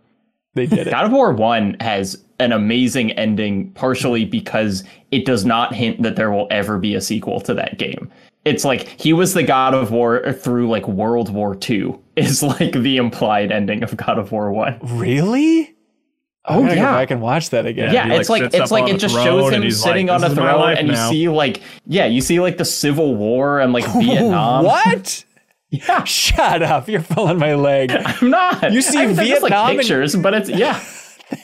[0.54, 0.90] They did it.
[0.90, 6.16] God of War 1 has an amazing ending partially because it does not hint that
[6.16, 8.10] there will ever be a sequel to that game.
[8.44, 12.72] It's like he was the God of War through like World War II is like
[12.72, 14.78] the implied ending of God of War 1.
[14.82, 15.74] Really?
[16.44, 16.92] I'm Oh, gonna yeah.
[16.92, 17.92] go back and watch that again.
[17.92, 20.20] Yeah, he, it's like, like it's like it just shows and him sitting like, on
[20.24, 22.56] a "This is my throne, life and you now." see like yeah, you see like
[22.56, 24.64] the Civil War and like Vietnam.
[24.64, 25.24] What?
[25.70, 26.88] Yeah, Shut up!
[26.88, 27.90] You're pulling my leg.
[28.04, 28.72] I'm not.
[28.72, 30.82] You see I mean, just, Vietnam like and- pictures, but it's yeah.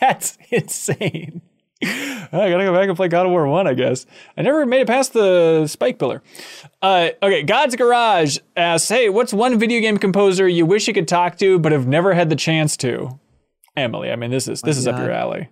[0.01, 1.43] That's insane.
[1.83, 4.07] I gotta go back and play God of War 1, I guess.
[4.39, 6.23] I never made it past the spike pillar.
[6.81, 11.07] Uh, okay, God's Garage asks, hey, what's one video game composer you wish you could
[11.09, 13.19] talk to but have never had the chance to?
[13.77, 15.49] Emily, I mean, this is this is up your alley.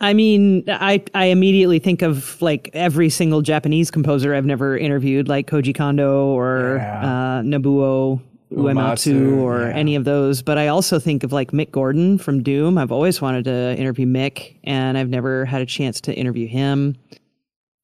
[0.00, 5.28] I mean, I I immediately think of like every single Japanese composer I've never interviewed,
[5.28, 7.00] like Koji Kondo or Yeah.
[7.00, 8.20] uh, Nobuo
[8.52, 9.74] Uematsu Uematsu, or yeah.
[9.74, 10.42] any of those.
[10.42, 12.76] But I also think of like Mick Gordon from Doom.
[12.78, 16.96] I've always wanted to interview Mick, and I've never had a chance to interview him.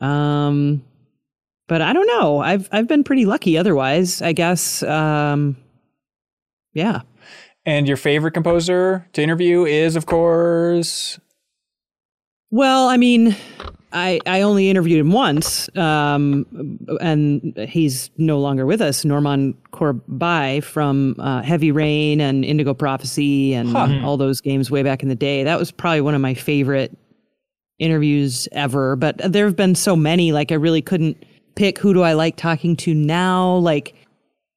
[0.01, 0.85] Um,
[1.69, 2.41] but I don't know.
[2.41, 3.57] I've I've been pretty lucky.
[3.57, 4.83] Otherwise, I guess.
[4.83, 5.57] Um,
[6.75, 7.03] yeah.
[7.65, 11.19] And your favorite composer to interview is, of course,
[12.51, 13.37] Well, I mean,
[13.93, 19.05] I I only interviewed him once, um, and he's no longer with us.
[19.05, 25.03] Normand Corbeil from uh, Heavy Rain and Indigo Prophecy and all those games way back
[25.03, 25.45] in the day.
[25.45, 26.97] That was probably one of my favorite
[27.79, 28.97] interviews ever.
[28.97, 31.25] But there have been so many, like I really couldn't
[31.55, 33.57] pick who do I like talking to now.
[33.57, 33.95] Like,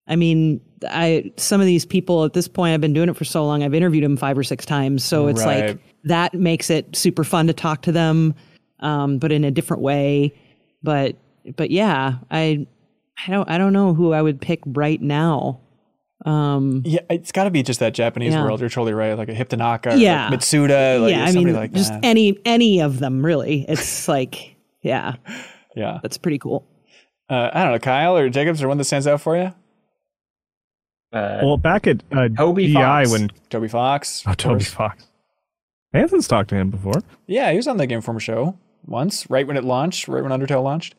[0.08, 3.26] I mean, I some of these people at this point, I've been doing it for
[3.26, 3.64] so long.
[3.64, 5.70] I've interviewed them five or six times, so it's Right.
[5.70, 8.36] like that makes it super fun to talk to them,
[8.82, 10.34] um, but in a different way.
[10.84, 11.16] But
[11.56, 12.66] but yeah, I
[13.28, 15.62] I don't I don't know who I would pick right now.
[16.26, 18.44] Um, yeah, it's got to be just that Japanese Yeah.
[18.44, 18.60] world.
[18.60, 19.14] You're totally right.
[19.18, 20.30] Like a Hip Tanaka, or Yeah.
[20.30, 23.66] like Mitsuda, like yeah, I mean, like just any any of them really.
[23.68, 25.16] It's like yeah,
[25.76, 26.00] yeah.
[26.02, 26.66] that's pretty cool.
[27.30, 29.52] Uh, I don't know, Kyle or Jacobs, or one that stands out for you?
[31.14, 33.12] Uh, Well, back at uh, Toby DI Fox.
[33.12, 34.24] when Toby Fox.
[34.28, 34.68] oh of Toby course.
[34.70, 35.08] Fox,
[35.94, 37.02] Anthony's talked to him before.
[37.28, 40.32] Yeah, he was on the Game Informer show once, right when it launched, right when
[40.32, 40.96] Undertale launched.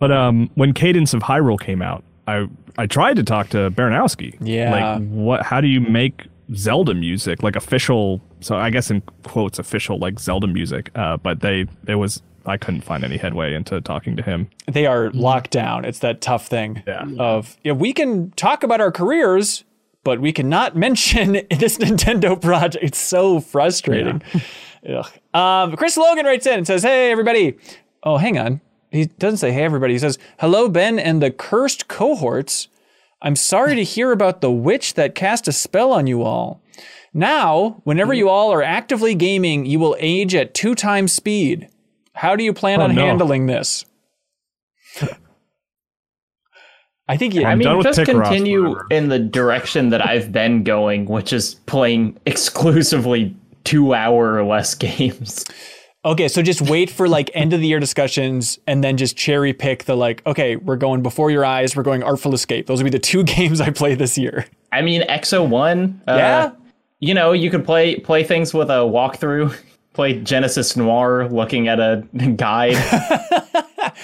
[0.00, 4.36] But um, when Cadence of Hyrule came out, I I tried to talk to Baranowsky.
[4.40, 4.70] Yeah.
[4.98, 5.42] Like, what?
[5.46, 6.26] How do you make
[6.56, 8.20] Zelda music like official?
[8.40, 10.90] So I guess in quotes official like Zelda music.
[10.96, 14.48] Uh, but they there was I couldn't find any headway into talking to him.
[14.66, 15.84] They are locked down.
[15.84, 17.06] It's that tough thing Yeah.
[17.18, 19.64] of yeah, we can talk about our careers,
[20.02, 22.84] but we cannot mention this Nintendo project.
[22.84, 24.22] It's so frustrating.
[24.88, 25.06] Ugh.
[25.32, 27.56] Um, Chris Logan writes in and says, "Hey everybody."
[28.02, 28.60] Oh, hang on.
[28.90, 29.94] He doesn't say hey everybody.
[29.94, 32.68] He says, "Hello Ben and the cursed cohorts.
[33.22, 36.60] I'm sorry to hear about the witch that cast a spell on you all.
[37.14, 41.68] Now, whenever you all are actively gaming, you will age at two times speed.
[42.14, 43.04] How do you plan Oh, on no.
[43.06, 43.84] handling this?"
[47.06, 47.48] I think yeah.
[47.50, 53.36] I mean, just continue in the direction that I've been going, which is playing exclusively
[53.64, 55.44] two hour or less games.
[56.06, 59.52] Okay, so just wait for like end of the year discussions and then just cherry
[59.54, 62.66] pick the like, okay, we're going before your eyes, we're going Artful Escape.
[62.66, 64.46] Those would be the two games I play this year.
[64.72, 66.00] I mean, Exo One.
[66.08, 66.52] Uh, Yeah?
[67.00, 69.54] You know, you could play play things with a walkthrough.
[69.94, 72.04] Play Genesis Noir, looking at a
[72.36, 72.76] guide.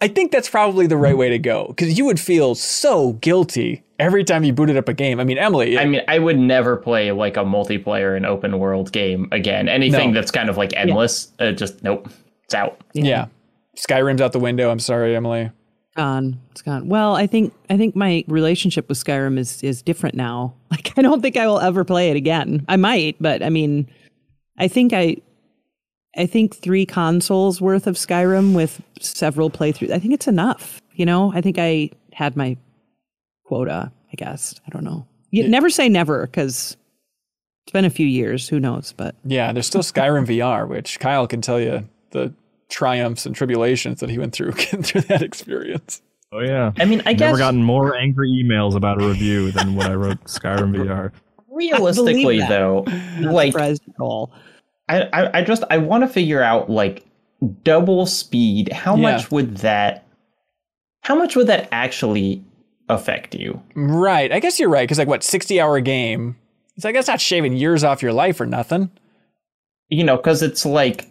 [0.00, 3.82] I think that's probably the right way to go because you would feel so guilty
[3.98, 5.18] every time you booted up a game.
[5.20, 8.92] I mean, Emily, I mean, I would never play like a multiplayer and open world
[8.92, 9.68] game again.
[9.68, 10.20] Anything No.
[10.20, 12.08] that's kind of like endless, uh, just nope,
[12.44, 12.80] it's out.
[12.92, 13.26] yeah.
[13.76, 14.70] Skyrim's out the window.
[14.70, 15.50] I'm sorry, Emily.
[15.96, 16.38] gone.
[16.50, 16.88] It's gone.
[16.88, 20.54] Well, I think I think my relationship with Skyrim is is different now.
[20.74, 22.64] Like I don't think I will ever play it again.
[22.68, 23.88] I might, but I mean,
[24.58, 25.16] I think I
[26.16, 29.90] I think 3 consoles worth of Skyrim with several playthroughs.
[29.92, 31.32] I think it's enough, you know?
[31.34, 32.56] I think I had my
[33.44, 34.54] quota, I guess.
[34.66, 35.06] I don't know.
[35.30, 36.76] You never say never cuz
[37.66, 41.26] it's been a few years, who knows, but Yeah, there's still Skyrim VR, which Kyle
[41.26, 42.32] can tell you the
[42.68, 46.00] triumphs and tribulations that he went through getting through that experience.
[46.32, 46.72] Oh yeah.
[46.78, 49.94] I mean, I guess Never gotten more angry emails about a review than when I
[49.94, 51.12] wrote Skyrim VR.
[51.48, 52.84] realistically though,
[53.18, 54.32] not like at all.
[54.88, 57.04] I, I, I just I want to figure out like
[57.62, 58.72] double speed.
[58.72, 59.02] How Yeah.
[59.12, 60.06] much would that?
[61.02, 62.42] How much would that actually
[62.88, 63.62] affect you?
[63.74, 64.32] Right.
[64.32, 64.84] I guess you're right.
[64.84, 66.36] Because, like, what, 60 hour game?
[66.76, 68.90] It's like, that's not shaving years off your life or nothing.
[69.90, 71.10] You know, because it's like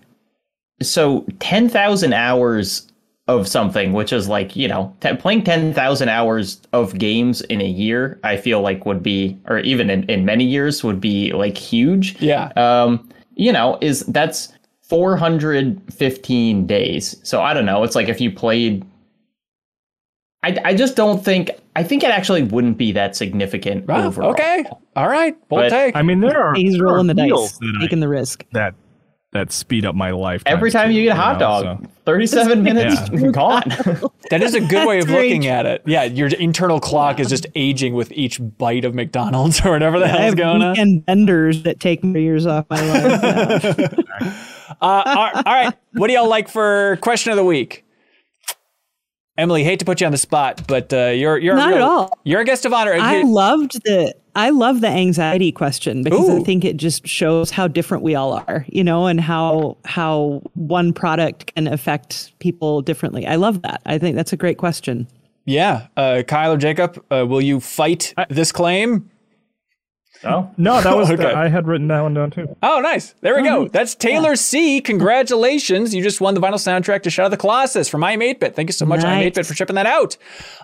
[0.82, 2.88] so ten thousand hours
[3.28, 7.62] of something, which is like you know t- playing ten thousand hours of games in
[7.62, 8.20] a year.
[8.24, 12.20] I feel like would be, or even in, in many years, would be like huge.
[12.22, 12.52] Yeah.
[12.58, 17.16] um, you know, is that's 415 days.
[17.24, 17.84] So I don't know.
[17.84, 18.86] It's like if you played,
[20.44, 24.32] I, I just don't think I think it actually wouldn't be that significant Wow, overall.
[24.32, 24.64] okay.
[24.96, 25.36] All right.
[25.50, 25.96] Bold But- take.
[25.96, 28.46] I mean, there are He's rolling the dice, meals I- taking the risk.
[28.52, 28.76] that
[29.34, 30.44] that speed up my life.
[30.46, 33.64] Every time two, you eat a hot dog, so- 37 minutes gone.
[34.30, 35.84] That is a good way of looking at it.
[35.86, 40.06] Yeah, your internal clock is just aging with each bite of McDonald's or whatever the
[40.06, 40.80] I hell's have going on.
[40.80, 43.94] And benders that take more years off my life.
[44.82, 45.74] Uh, all all right.
[45.94, 47.86] What do y'all like for question of the week?
[49.38, 51.82] Emily, hate to put you on the spot, but uh, you're you're a Not at
[51.82, 52.20] all.
[52.24, 52.94] You're a guest of honor.
[52.94, 56.40] I Here- loved the I love the anxiety question because Ooh.
[56.40, 60.42] I think it just shows how different we all are, you know, and how how
[60.56, 63.28] one product can affect people differently.
[63.28, 63.82] I love that.
[63.86, 65.08] I think that's a great question.
[65.46, 69.10] yeah, uh, Kyle or Jacob, uh, will you fight this claim?
[70.26, 71.32] Oh, no, that was Okay.
[71.32, 72.56] I had written that one down too.
[72.64, 73.14] Oh, nice.
[73.22, 73.68] There we go.
[73.68, 74.82] That's Taylor C.
[74.82, 75.94] Congratulations.
[75.94, 78.56] You just won the vinyl soundtrack to Shadow of the Colossus from iam8bit.
[78.56, 79.32] Thank you so much, I'm Nice.
[79.34, 80.18] 8-Bit, for shipping that out.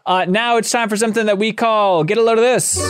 [0.06, 2.77] Uh, now it's time for something that we call Get a Load of This.
[2.77, 2.86] Get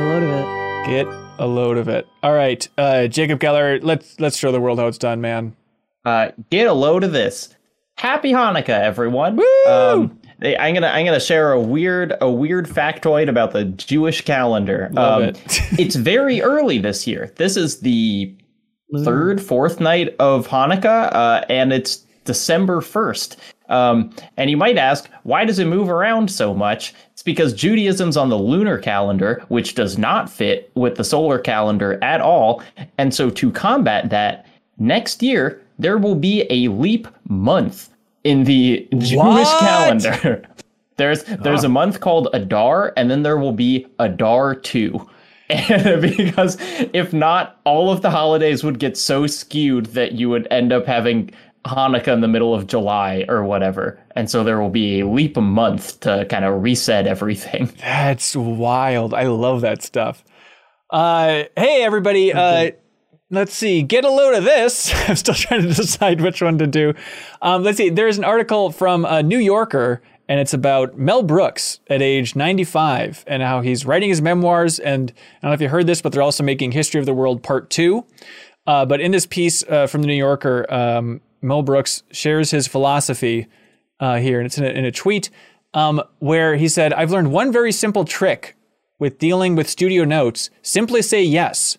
[0.00, 0.86] a load of it.
[0.86, 1.06] Get
[1.38, 2.06] a load of it.
[2.22, 5.56] All right, uh, Jacob Geller, let's let's show the world how it's done, man.
[6.04, 7.54] Uh, get a load of this.
[7.96, 9.36] Happy Hanukkah, everyone.
[9.36, 9.44] Woo!
[9.66, 14.20] Um, they- I'm gonna I'm gonna share a weird a weird factoid about the Jewish
[14.22, 14.90] calendar.
[14.92, 15.42] Love um, it.
[15.78, 17.32] it's very early this year.
[17.36, 18.34] This is the
[19.02, 23.36] third, fourth night of Hanukkah, uh, and it's December 1st.
[23.68, 26.94] Um, and you might ask, why does it move around so much?
[27.12, 32.02] It's because Judaism's on the lunar calendar, which does not fit with the solar calendar
[32.02, 32.62] at all.
[32.98, 34.46] And so to combat that,
[34.78, 37.90] next year, there will be a leap month
[38.24, 39.60] in the Jewish What?
[39.60, 40.42] calendar.
[40.96, 45.08] There's there's a month called Adar, and then there will be Adar 2.
[45.50, 46.56] And because
[46.94, 50.86] if not, all of the holidays would get so skewed that you would end up
[50.86, 51.32] having
[51.66, 53.98] Hanukkah in the middle of July or whatever.
[54.16, 57.70] And so there will be a leap a month to kind of reset everything.
[57.78, 59.12] That's wild.
[59.12, 60.24] I love that stuff.
[60.90, 62.32] Uh, hey, everybody.
[62.32, 62.70] Uh,
[63.30, 63.82] let's see.
[63.82, 64.92] Get a load of this.
[65.08, 66.94] I'm still trying to decide which one to do.
[67.42, 67.90] Um, let's see.
[67.90, 73.24] There's an article from a New Yorker, and it's about Mel Brooks at age 95
[73.26, 74.78] and how he's writing his memoirs.
[74.78, 77.14] And I don't know if you heard this, but they're also making History of the
[77.14, 78.06] World Part Two.
[78.66, 82.66] Uh, but in this piece uh, from the New Yorker, um, Mel Brooks shares his
[82.66, 83.46] philosophy
[84.00, 85.28] uh, here, and it's in a, in a tweet
[85.74, 88.56] um, where he said, "I've learned one very simple trick
[88.98, 91.76] with dealing with studio notes: simply say yes."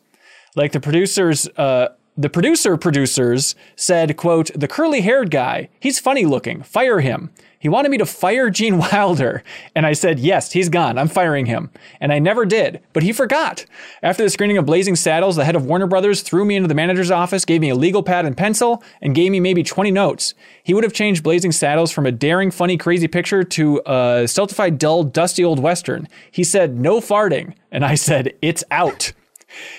[0.55, 6.63] Like the producers, uh, the producer producers said, "quote The curly-haired guy, he's funny looking.
[6.63, 9.43] Fire him." He wanted me to fire Gene Wilder,
[9.75, 10.99] and I said, "Yes, he's gone.
[10.99, 13.65] I'm firing him." And I never did, but he forgot.
[14.03, 16.75] After the screening of Blazing Saddles, the head of Warner Brothers threw me into the
[16.75, 20.35] manager's office, gave me a legal pad and pencil, and gave me maybe 20 notes.
[20.63, 24.77] He would have changed Blazing Saddles from a daring, funny, crazy picture to a stultified,
[24.77, 26.07] dull, dusty old western.
[26.29, 29.11] He said, "No farting," and I said, "It's out."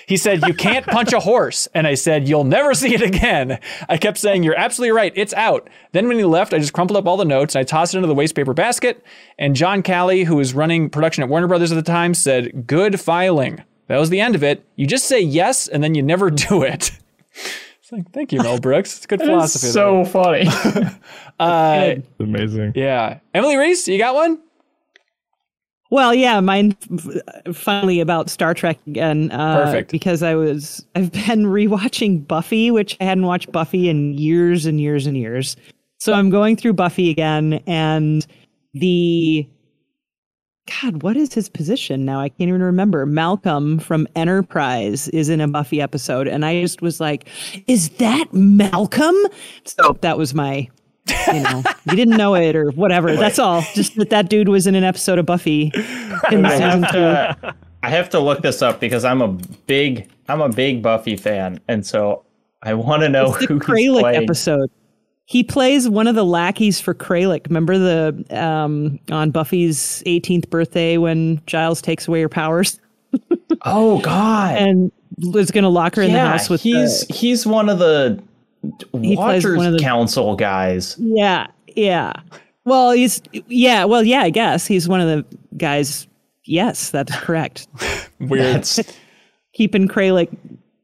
[0.07, 1.69] He said, You can't punch a horse.
[1.74, 3.59] And I said, You'll never see it again.
[3.89, 5.12] I kept saying, You're absolutely right.
[5.16, 5.69] It's out.
[5.93, 7.98] Then when he left, I just crumpled up all the notes and I tossed it
[7.98, 9.05] into the waste paper basket.
[9.39, 13.01] And John Calley, who was running production at Warner Brothers at the time, said, Good
[13.01, 13.62] filing.
[13.89, 14.66] That was the end of it.
[14.77, 16.90] You just say yes and then you never do it.
[17.81, 18.97] It's like, thank you, Mel Brooks.
[18.97, 19.69] It's good philosophy.
[19.69, 20.48] so funny.
[21.39, 22.73] uh, Amazing.
[22.74, 23.20] yeah.
[23.32, 24.40] Emily Reese, you got one?
[25.90, 26.72] Well, yeah, mine
[27.52, 29.30] finally about Star Trek again.
[29.30, 29.92] Uh, Perfect.
[29.92, 34.80] Because I was, I've been rewatching Buffy, which I hadn't watched Buffy in years and
[34.80, 35.56] years and years.
[35.98, 38.26] So I'm going through Buffy again, and
[38.74, 39.48] the
[40.82, 42.20] God, what is his position now?
[42.20, 43.06] I can't even remember.
[43.06, 47.28] Malcolm from Enterprise is in a Buffy episode, and I just was like,
[47.66, 49.14] "Is that Malcolm?"
[49.64, 50.68] So that was my,
[51.33, 53.16] you know, you didn't know it or whatever.
[53.16, 53.62] That's all.
[53.74, 55.70] Just that that dude was in an episode of Buffy
[56.31, 56.99] in I season have two.
[56.99, 61.16] to I have to look this up because I'm a big I'm a big Buffy
[61.16, 62.24] fan, and so
[62.62, 64.23] I want to know It's the who he's Kralik playing.
[64.24, 64.70] episode.
[65.28, 67.47] He plays one of the lackeys for Kralik.
[67.47, 72.78] Remember the um, on Buffy's 18th birthday when Giles takes away her powers
[73.62, 74.57] Oh God!
[74.59, 74.93] and
[75.35, 78.23] is going to lock her in the house with he's the, he's one of the
[79.01, 80.97] He Watchers one of the- Council guys.
[80.98, 82.12] yeah yeah.
[82.64, 83.84] Well, he's yeah.
[83.84, 84.22] Well, yeah.
[84.22, 86.09] I guess he's one of the guys.
[86.44, 87.68] Yes, that's correct.
[88.18, 88.56] Weird.
[88.56, 88.80] That's
[89.52, 90.34] Keeping Kralik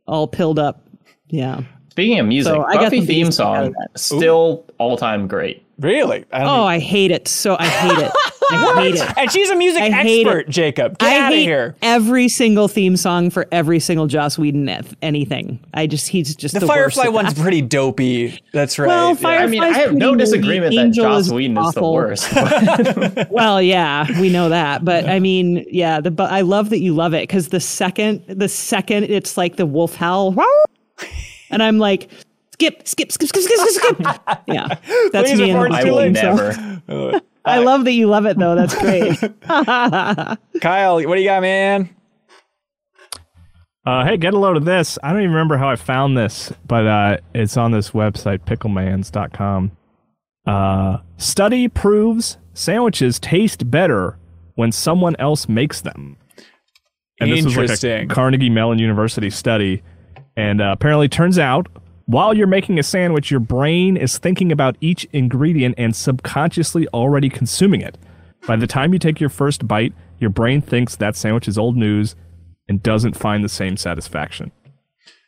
[0.06, 0.86] all pilled up.
[1.28, 1.62] Yeah.
[1.90, 2.52] speaking of music.
[2.52, 5.64] So I got Buffy the theme music out of song still all time great.
[5.78, 6.24] really?
[6.32, 7.26] I don't Oh, I hate it.
[7.26, 8.12] So I hate it.
[8.50, 9.18] I hate it.
[9.18, 10.48] And she's a music I hate expert, it.
[10.48, 10.98] Jacob.
[10.98, 11.76] Get I out of here.
[11.82, 15.60] every single theme song for every single Joss Whedon eth- anything.
[15.74, 16.68] I just he's just The, worst.
[16.68, 17.42] the, Firefly at one's that.
[17.42, 18.38] pretty dopey.
[18.52, 18.86] That's right.
[18.88, 19.28] Well, Yeah.
[19.28, 20.76] I mean, I have no disagreement movie.
[20.76, 22.32] that Angel Joss is Whedon is the worst.
[23.30, 26.94] Well, yeah, we know that, but I mean, yeah, the but I love that you
[26.94, 30.34] love it because the second the second it's like the wolf howl,
[31.50, 32.10] and I'm like,
[32.52, 34.18] skip, skip, skip, skip, skip, skip, skip.
[34.46, 34.68] Yeah,
[35.12, 35.46] that's Please, me.
[35.48, 37.20] before And I will never.
[37.44, 38.54] I love that you love it though.
[38.54, 39.18] That's great.
[40.60, 41.90] Kyle, what do you got, man?
[43.84, 44.96] Uh, hey, get a load of this.
[45.02, 49.72] I don't even remember how I found this, but uh, it's on this website, picklemans.com.
[50.46, 54.18] Uh, study proves sandwiches taste better
[54.54, 56.16] when someone else makes them.
[57.20, 58.10] And this was like Interesting.
[58.10, 59.82] a Carnegie Mellon University study.
[60.36, 61.68] And uh, apparently, turns out
[62.06, 67.28] while you're making a sandwich, your brain is thinking about each ingredient and subconsciously already
[67.28, 67.96] consuming it.
[68.46, 71.76] By the time you take your first bite, your brain thinks that sandwich is old
[71.76, 72.16] news
[72.68, 74.50] and doesn't find the same satisfaction.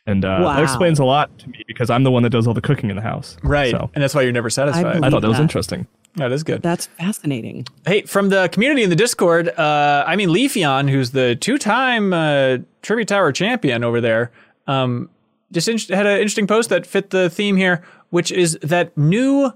[0.07, 0.53] And uh, Wow.
[0.55, 2.89] that explains a lot to me because I'm the one that does all the cooking
[2.89, 3.37] in the house.
[3.43, 3.71] Right.
[3.71, 4.83] So And that's why you're never satisfied.
[4.83, 5.43] believe- I thought that was that.
[5.43, 5.87] interesting.
[6.17, 6.61] that is good.
[6.61, 7.65] That's fascinating.
[7.85, 12.59] Hey, from the community in the Discord, uh, I mean, Leafeon, who's the two-time uh,
[12.83, 14.31] Trivia Tower champion over there,
[14.67, 15.09] um,
[15.51, 19.51] just in- had an interesting post that fit the theme here, which is that new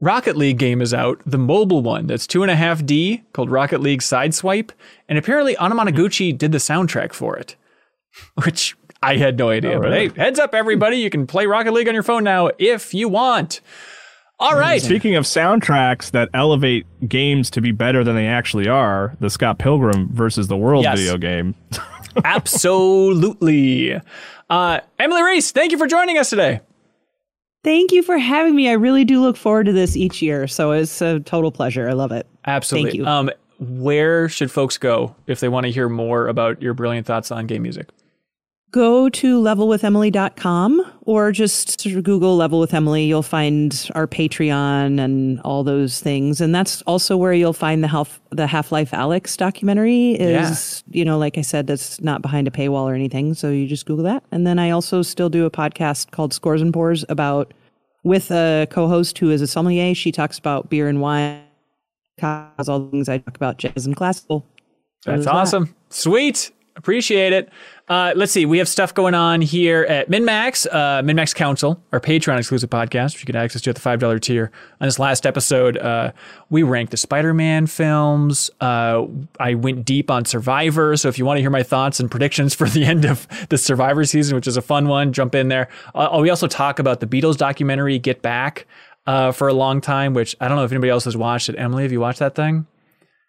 [0.00, 3.50] Rocket League game is out, the mobile one that's two and a half D called
[3.50, 4.70] Rocket League Sideswipe,
[5.08, 7.56] and apparently Anamanaguchi did the soundtrack for it,
[8.44, 9.72] which I had no idea.
[9.78, 10.08] Oh, But really?
[10.08, 13.08] hey, heads up, everybody, you can play Rocket League on your phone now if you
[13.08, 13.60] want.
[14.38, 14.82] All right.
[14.82, 19.58] Speaking of soundtracks that elevate games to be better than they actually are, the Scott
[19.58, 20.98] Pilgrim versus the World Yes.
[20.98, 21.54] video game.
[22.24, 23.98] Absolutely.
[24.48, 26.60] Uh, Emily Reese, thank you for joining us today.
[27.64, 28.68] Thank you for having me.
[28.68, 31.88] I really do look forward to this each year, so it's a total pleasure.
[31.88, 32.26] I love it.
[32.46, 32.90] Absolutely.
[32.90, 33.06] Thank you.
[33.06, 37.30] Um, where should folks go if they want to hear more about your brilliant thoughts
[37.30, 37.88] on game music?
[38.76, 43.04] go to levelwithemily.com or just sort of Google Level with Emily.
[43.04, 46.40] You'll find our Patreon and all those things.
[46.40, 51.04] And that's also where you'll find the Half the Half Life Alyx documentary is, you
[51.04, 53.34] know, like I said, that's not behind a paywall or anything.
[53.34, 54.24] So you just Google that.
[54.32, 57.54] And then I also still do a podcast called Scores and Pours about
[58.02, 59.94] with a co-host who is a sommelier.
[59.94, 61.40] She talks about beer and wine,
[62.18, 64.44] cause all the things I talk about, jazz and classical.
[65.04, 65.34] That's there's that.
[65.34, 65.74] awesome.
[65.88, 66.50] Sweet.
[66.74, 67.48] Appreciate it.
[67.88, 68.46] Uh, let's see.
[68.46, 73.14] We have stuff going on here at MinnMax, uh, MinnMax Council, our Patreon exclusive podcast,
[73.14, 74.50] which you get access to at the $5 tier.
[74.80, 76.10] On this last episode, uh,
[76.50, 78.50] we ranked the Spider Man films.
[78.60, 79.06] Uh,
[79.38, 80.96] I went deep on Survivor.
[80.96, 83.58] So if you want to hear my thoughts and predictions for the end of the
[83.58, 85.68] Survivor season, which is a fun one, jump in there.
[85.94, 88.66] Uh, we also talk about the Beatles documentary, Get Back,
[89.06, 91.54] uh, for a long time, which I don't know if anybody else has watched it.
[91.56, 92.66] Emily, have you watched that thing?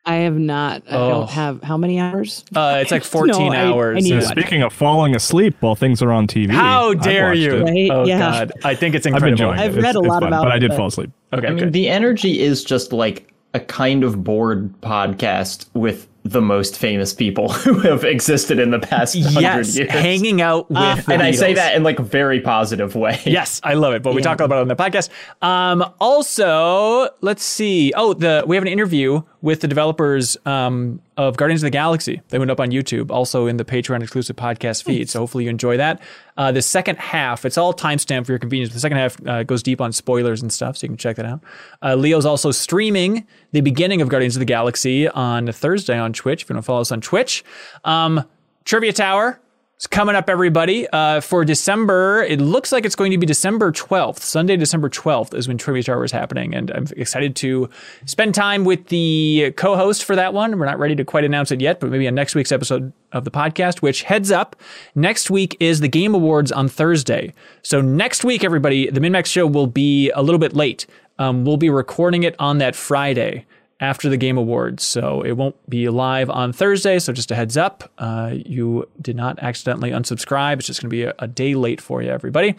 [0.08, 0.84] I have not.
[0.90, 1.10] I Oh.
[1.10, 2.44] don't have how many hours?
[2.56, 4.04] Uh, it's like 14 I- I hours.
[4.04, 7.64] need to watch Speaking of falling asleep while things are on TV, How dare you?
[7.64, 7.90] Right?
[7.92, 8.18] Oh Yeah.
[8.20, 9.38] God, I think it's I've incredible.
[9.38, 9.80] been enjoying I've it.
[9.80, 11.12] It's- read a lot fun, about but I did fall asleep.
[11.34, 11.74] Okay, I mean, good.
[11.74, 17.50] the energy is just like a kind of bored podcast with the most famous people
[17.54, 19.92] who have existed in the past hundred yes, years.
[19.92, 23.22] hanging out with the and I say that in like a very positive way.
[23.38, 24.02] Yes, I love it.
[24.02, 25.10] But we talk about it on the podcast.
[25.42, 27.94] Um, also, let's see.
[27.96, 32.22] Oh, the we have an interview with the developers um, of Guardians of the Galaxy.
[32.30, 35.10] They went up on YouTube, also in the Patreon exclusive podcast feed.
[35.10, 36.02] So hopefully you enjoy that.
[36.38, 38.74] Uh, the second half, it's all timestamped for your convenience.
[38.74, 41.26] The second half uh, goes deep on spoilers and stuff, so you can check that
[41.26, 41.44] out.
[41.82, 46.44] Uh, Leo's also streaming the beginning of Guardians of the Galaxy on Thursday on Twitch.
[46.44, 47.44] If you want to follow us on Twitch,
[47.84, 48.24] um,
[48.66, 49.40] Trivia Tower.
[49.78, 50.88] It's coming up, everybody.
[50.90, 54.22] Uh, for December, it looks like it's going to be December 12th.
[54.22, 56.56] Sunday, December 12th is when Trivia Tower is happening.
[56.56, 57.70] And I'm excited to
[58.06, 60.58] spend time with the co host for that one.
[60.58, 63.24] We're not ready to quite announce it yet, but maybe on next week's episode of
[63.24, 64.56] the podcast, which heads up,
[64.96, 67.32] next week is the Game Awards on Thursday.
[67.62, 70.88] So next week, everybody, the MinnMax show will be a little bit late.
[71.20, 73.46] Um, we'll be recording it on that Friday
[73.80, 74.84] after the Game Awards.
[74.84, 77.00] So it won't be live on Thursday.
[77.00, 80.58] So just a heads up, uh, you did not accidentally unsubscribe.
[80.58, 82.56] It's just going to be a, a day late for you, everybody.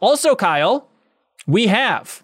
[0.00, 0.88] Also, Kyle,
[1.46, 2.22] we have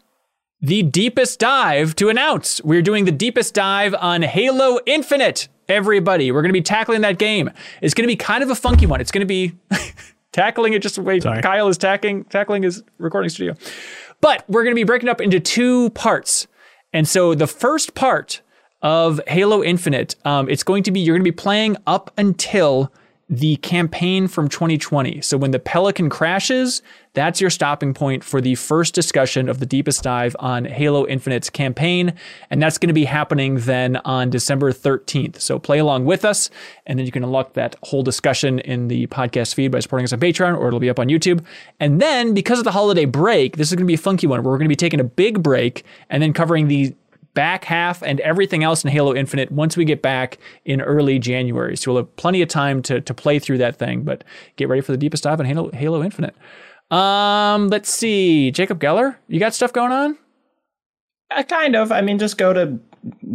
[0.61, 2.63] the deepest dive to announce.
[2.63, 6.33] We're doing the deepest dive on Halo Infinite, everybody.
[6.33, 7.51] We're going to be tackling that game.
[7.81, 9.01] It's going to be kind of a funky one.
[9.01, 9.53] It's going to be
[10.33, 11.43] tackling it just the way Sorry.
[11.43, 13.55] Kyle is tackling, tackling his recording studio.
[14.21, 16.47] But we're going to be breaking up into two parts.
[16.93, 18.41] And so the first part
[18.83, 22.93] of Halo Infinite, um, it's going to be, you're going to be playing up until
[23.29, 25.21] the campaign from 2020.
[25.21, 26.81] So when the Pelican crashes,
[27.13, 31.51] that's your stopping point for the first discussion of the deepest dive on Halo Infinite's
[31.51, 32.15] campaign.
[32.49, 35.41] And that's going to be happening then on December 13th.
[35.41, 36.49] So play along with us,
[36.87, 40.13] and then you can unlock that whole discussion in the podcast feed by supporting us
[40.13, 41.45] on Patreon, or it'll be up on YouTube.
[41.81, 44.43] And then because of the holiday break, this is going to be a funky one
[44.43, 46.95] we're going to be taking a big break and then covering the
[47.39, 51.77] back half and everything else in Halo Infinite once we get back in early January.
[51.77, 54.25] So we'll have plenty of time to, to play through that thing, but
[54.57, 56.35] get ready for the deepest dive in Halo, Halo Infinite.
[56.91, 58.51] Um, let's see.
[58.51, 60.19] Jacob Geller, you got stuff going on?
[61.31, 61.93] Uh, kind of.
[61.93, 62.77] I mean, just go to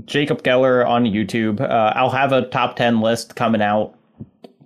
[0.03, 1.61] Jacob Geller on YouTube.
[1.61, 3.95] Uh, I'll have a top 10 list coming out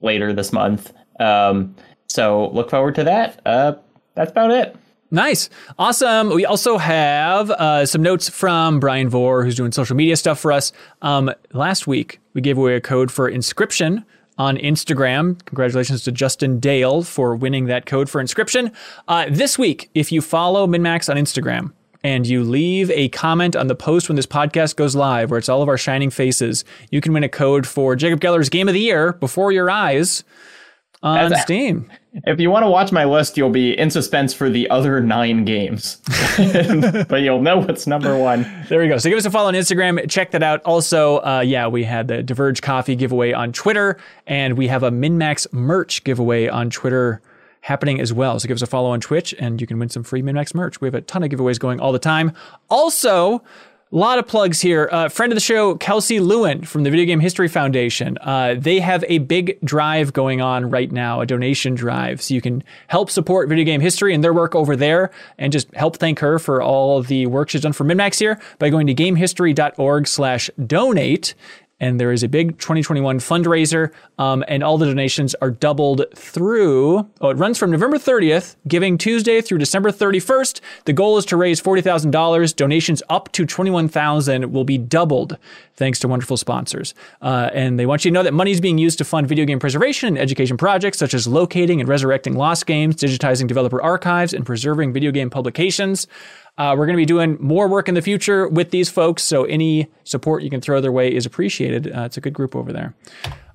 [0.02, 0.92] later this month.
[1.20, 1.76] Um,
[2.08, 3.40] so look forward to that.
[3.46, 3.76] Uh,
[4.16, 4.76] that's about it.
[5.10, 5.50] Nice.
[5.80, 6.30] Awesome.
[6.30, 10.52] We also have uh, some notes from Brian Vore, who's doing social media stuff for
[10.52, 10.74] us.
[11.02, 14.04] Um, last week, we gave away a code for Inscryption
[14.38, 15.44] on Instagram.
[15.46, 18.74] Congratulations to Justin Dale for winning that code for Inscryption.
[19.08, 21.72] Uh, this week, if you follow MinnMax on Instagram,
[22.04, 25.50] and you leave a comment on the post when this podcast goes live, where it's
[25.50, 28.74] all of our shining faces, you can win a code for Jacob Geller's Game of
[28.74, 30.24] the Year before your eyes
[31.04, 31.92] on Steam.
[32.26, 35.46] If you want to watch my list, you'll be in suspense for the other nine
[35.46, 35.98] games,
[37.08, 38.44] but you'll know what's number one.
[38.70, 38.98] There we go.
[38.98, 40.10] So give us a follow on Instagram.
[40.10, 40.62] Check that out.
[40.64, 44.90] Also, uh, yeah, we had the Diverge Coffee giveaway on Twitter, and we have a
[44.90, 47.22] MinnMax merch giveaway on Twitter
[47.62, 48.40] happening as well.
[48.40, 50.82] So give us a follow on Twitch, and you can win some free MinnMax merch.
[50.82, 52.34] We have a ton of giveaways going all the time.
[52.70, 53.44] Also,
[53.96, 54.90] lot of plugs here.
[54.92, 58.18] Uh, friend of the show, Kelsey Lewin from the Video Game History Foundation.
[58.22, 62.22] Uh, they have a big drive going on right now, a donation drive.
[62.22, 65.74] So you can help support video game history and their work over there and just
[65.74, 68.96] help thank her for all the work she's done for MinnMax here by going to
[68.96, 71.34] gamehistory.org slash donate.
[71.80, 77.08] And there is a big 2021 fundraiser, um, and all the donations are doubled through.
[77.22, 80.60] Oh, it runs from November 30th, Giving Tuesday, through December 31st.
[80.86, 82.56] The goal is to raise $40,000.
[82.56, 85.38] Donations up to 21,000 will be doubled,
[85.76, 86.96] thanks to wonderful sponsors.
[87.22, 89.46] Uh, and they want you to know that money is being used to fund video
[89.46, 94.34] game preservation and education projects such as locating and resurrecting lost games, digitizing developer archives,
[94.34, 96.08] and preserving video game publications.
[96.58, 99.44] Uh, we're going to be doing more work in the future with these folks, so
[99.46, 101.96] any support you can throw their way is appreciated.
[101.96, 102.96] Uh, it's a good group over there.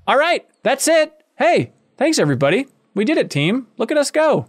[0.07, 1.13] All right, that's it.
[1.37, 2.67] Hey, thanks everybody.
[2.95, 3.67] We did it, team.
[3.77, 4.47] Look at us go.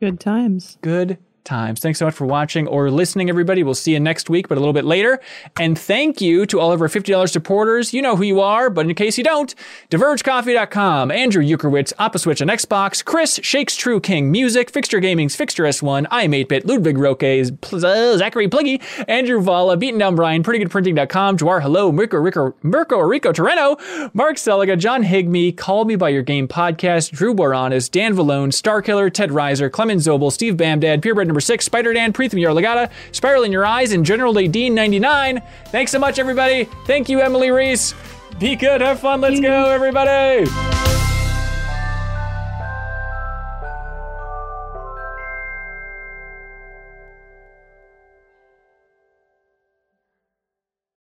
[0.00, 0.78] Good times.
[0.82, 1.80] Good times.
[1.80, 3.62] Thanks so much for watching or listening, everybody.
[3.62, 5.20] We'll see you next week, but a little bit later.
[5.58, 7.92] And thank you to all of our $50 supporters.
[7.92, 9.54] You know who you are, but in case you don't,
[9.90, 16.06] divergecoffee.com, Andrew Ukerwitz, Opposwitch and Xbox, Chris, Shakes True King Music, Fixture Gaming's Fixture S1,
[16.08, 22.18] iam8bit, Ludwig Roque, uh, Zachary Pliggy, Andrew Valla, Beaten Down Brian, PrettyGoodPrinting.com, Jawar Hello, Mirko,
[22.18, 23.78] Rico, Mirko Rico Torreno,
[24.14, 29.12] Mark Seliga, John Higme, Call Me By Your Game Podcast, Drew Boranis, Dan Valone, Starkiller,
[29.12, 33.52] Ted Reiser, Clemens Zobel, Steve Bamdad, Purebred Number 6, Spider Dan, Preetham Yarlagata, Spiral in
[33.52, 35.40] Your Eyes, and General Dean 99.
[35.66, 36.64] Thanks so much, everybody.
[36.86, 37.94] Thank you, Emily Reese.
[38.40, 40.50] Be good, have fun, let's go, everybody.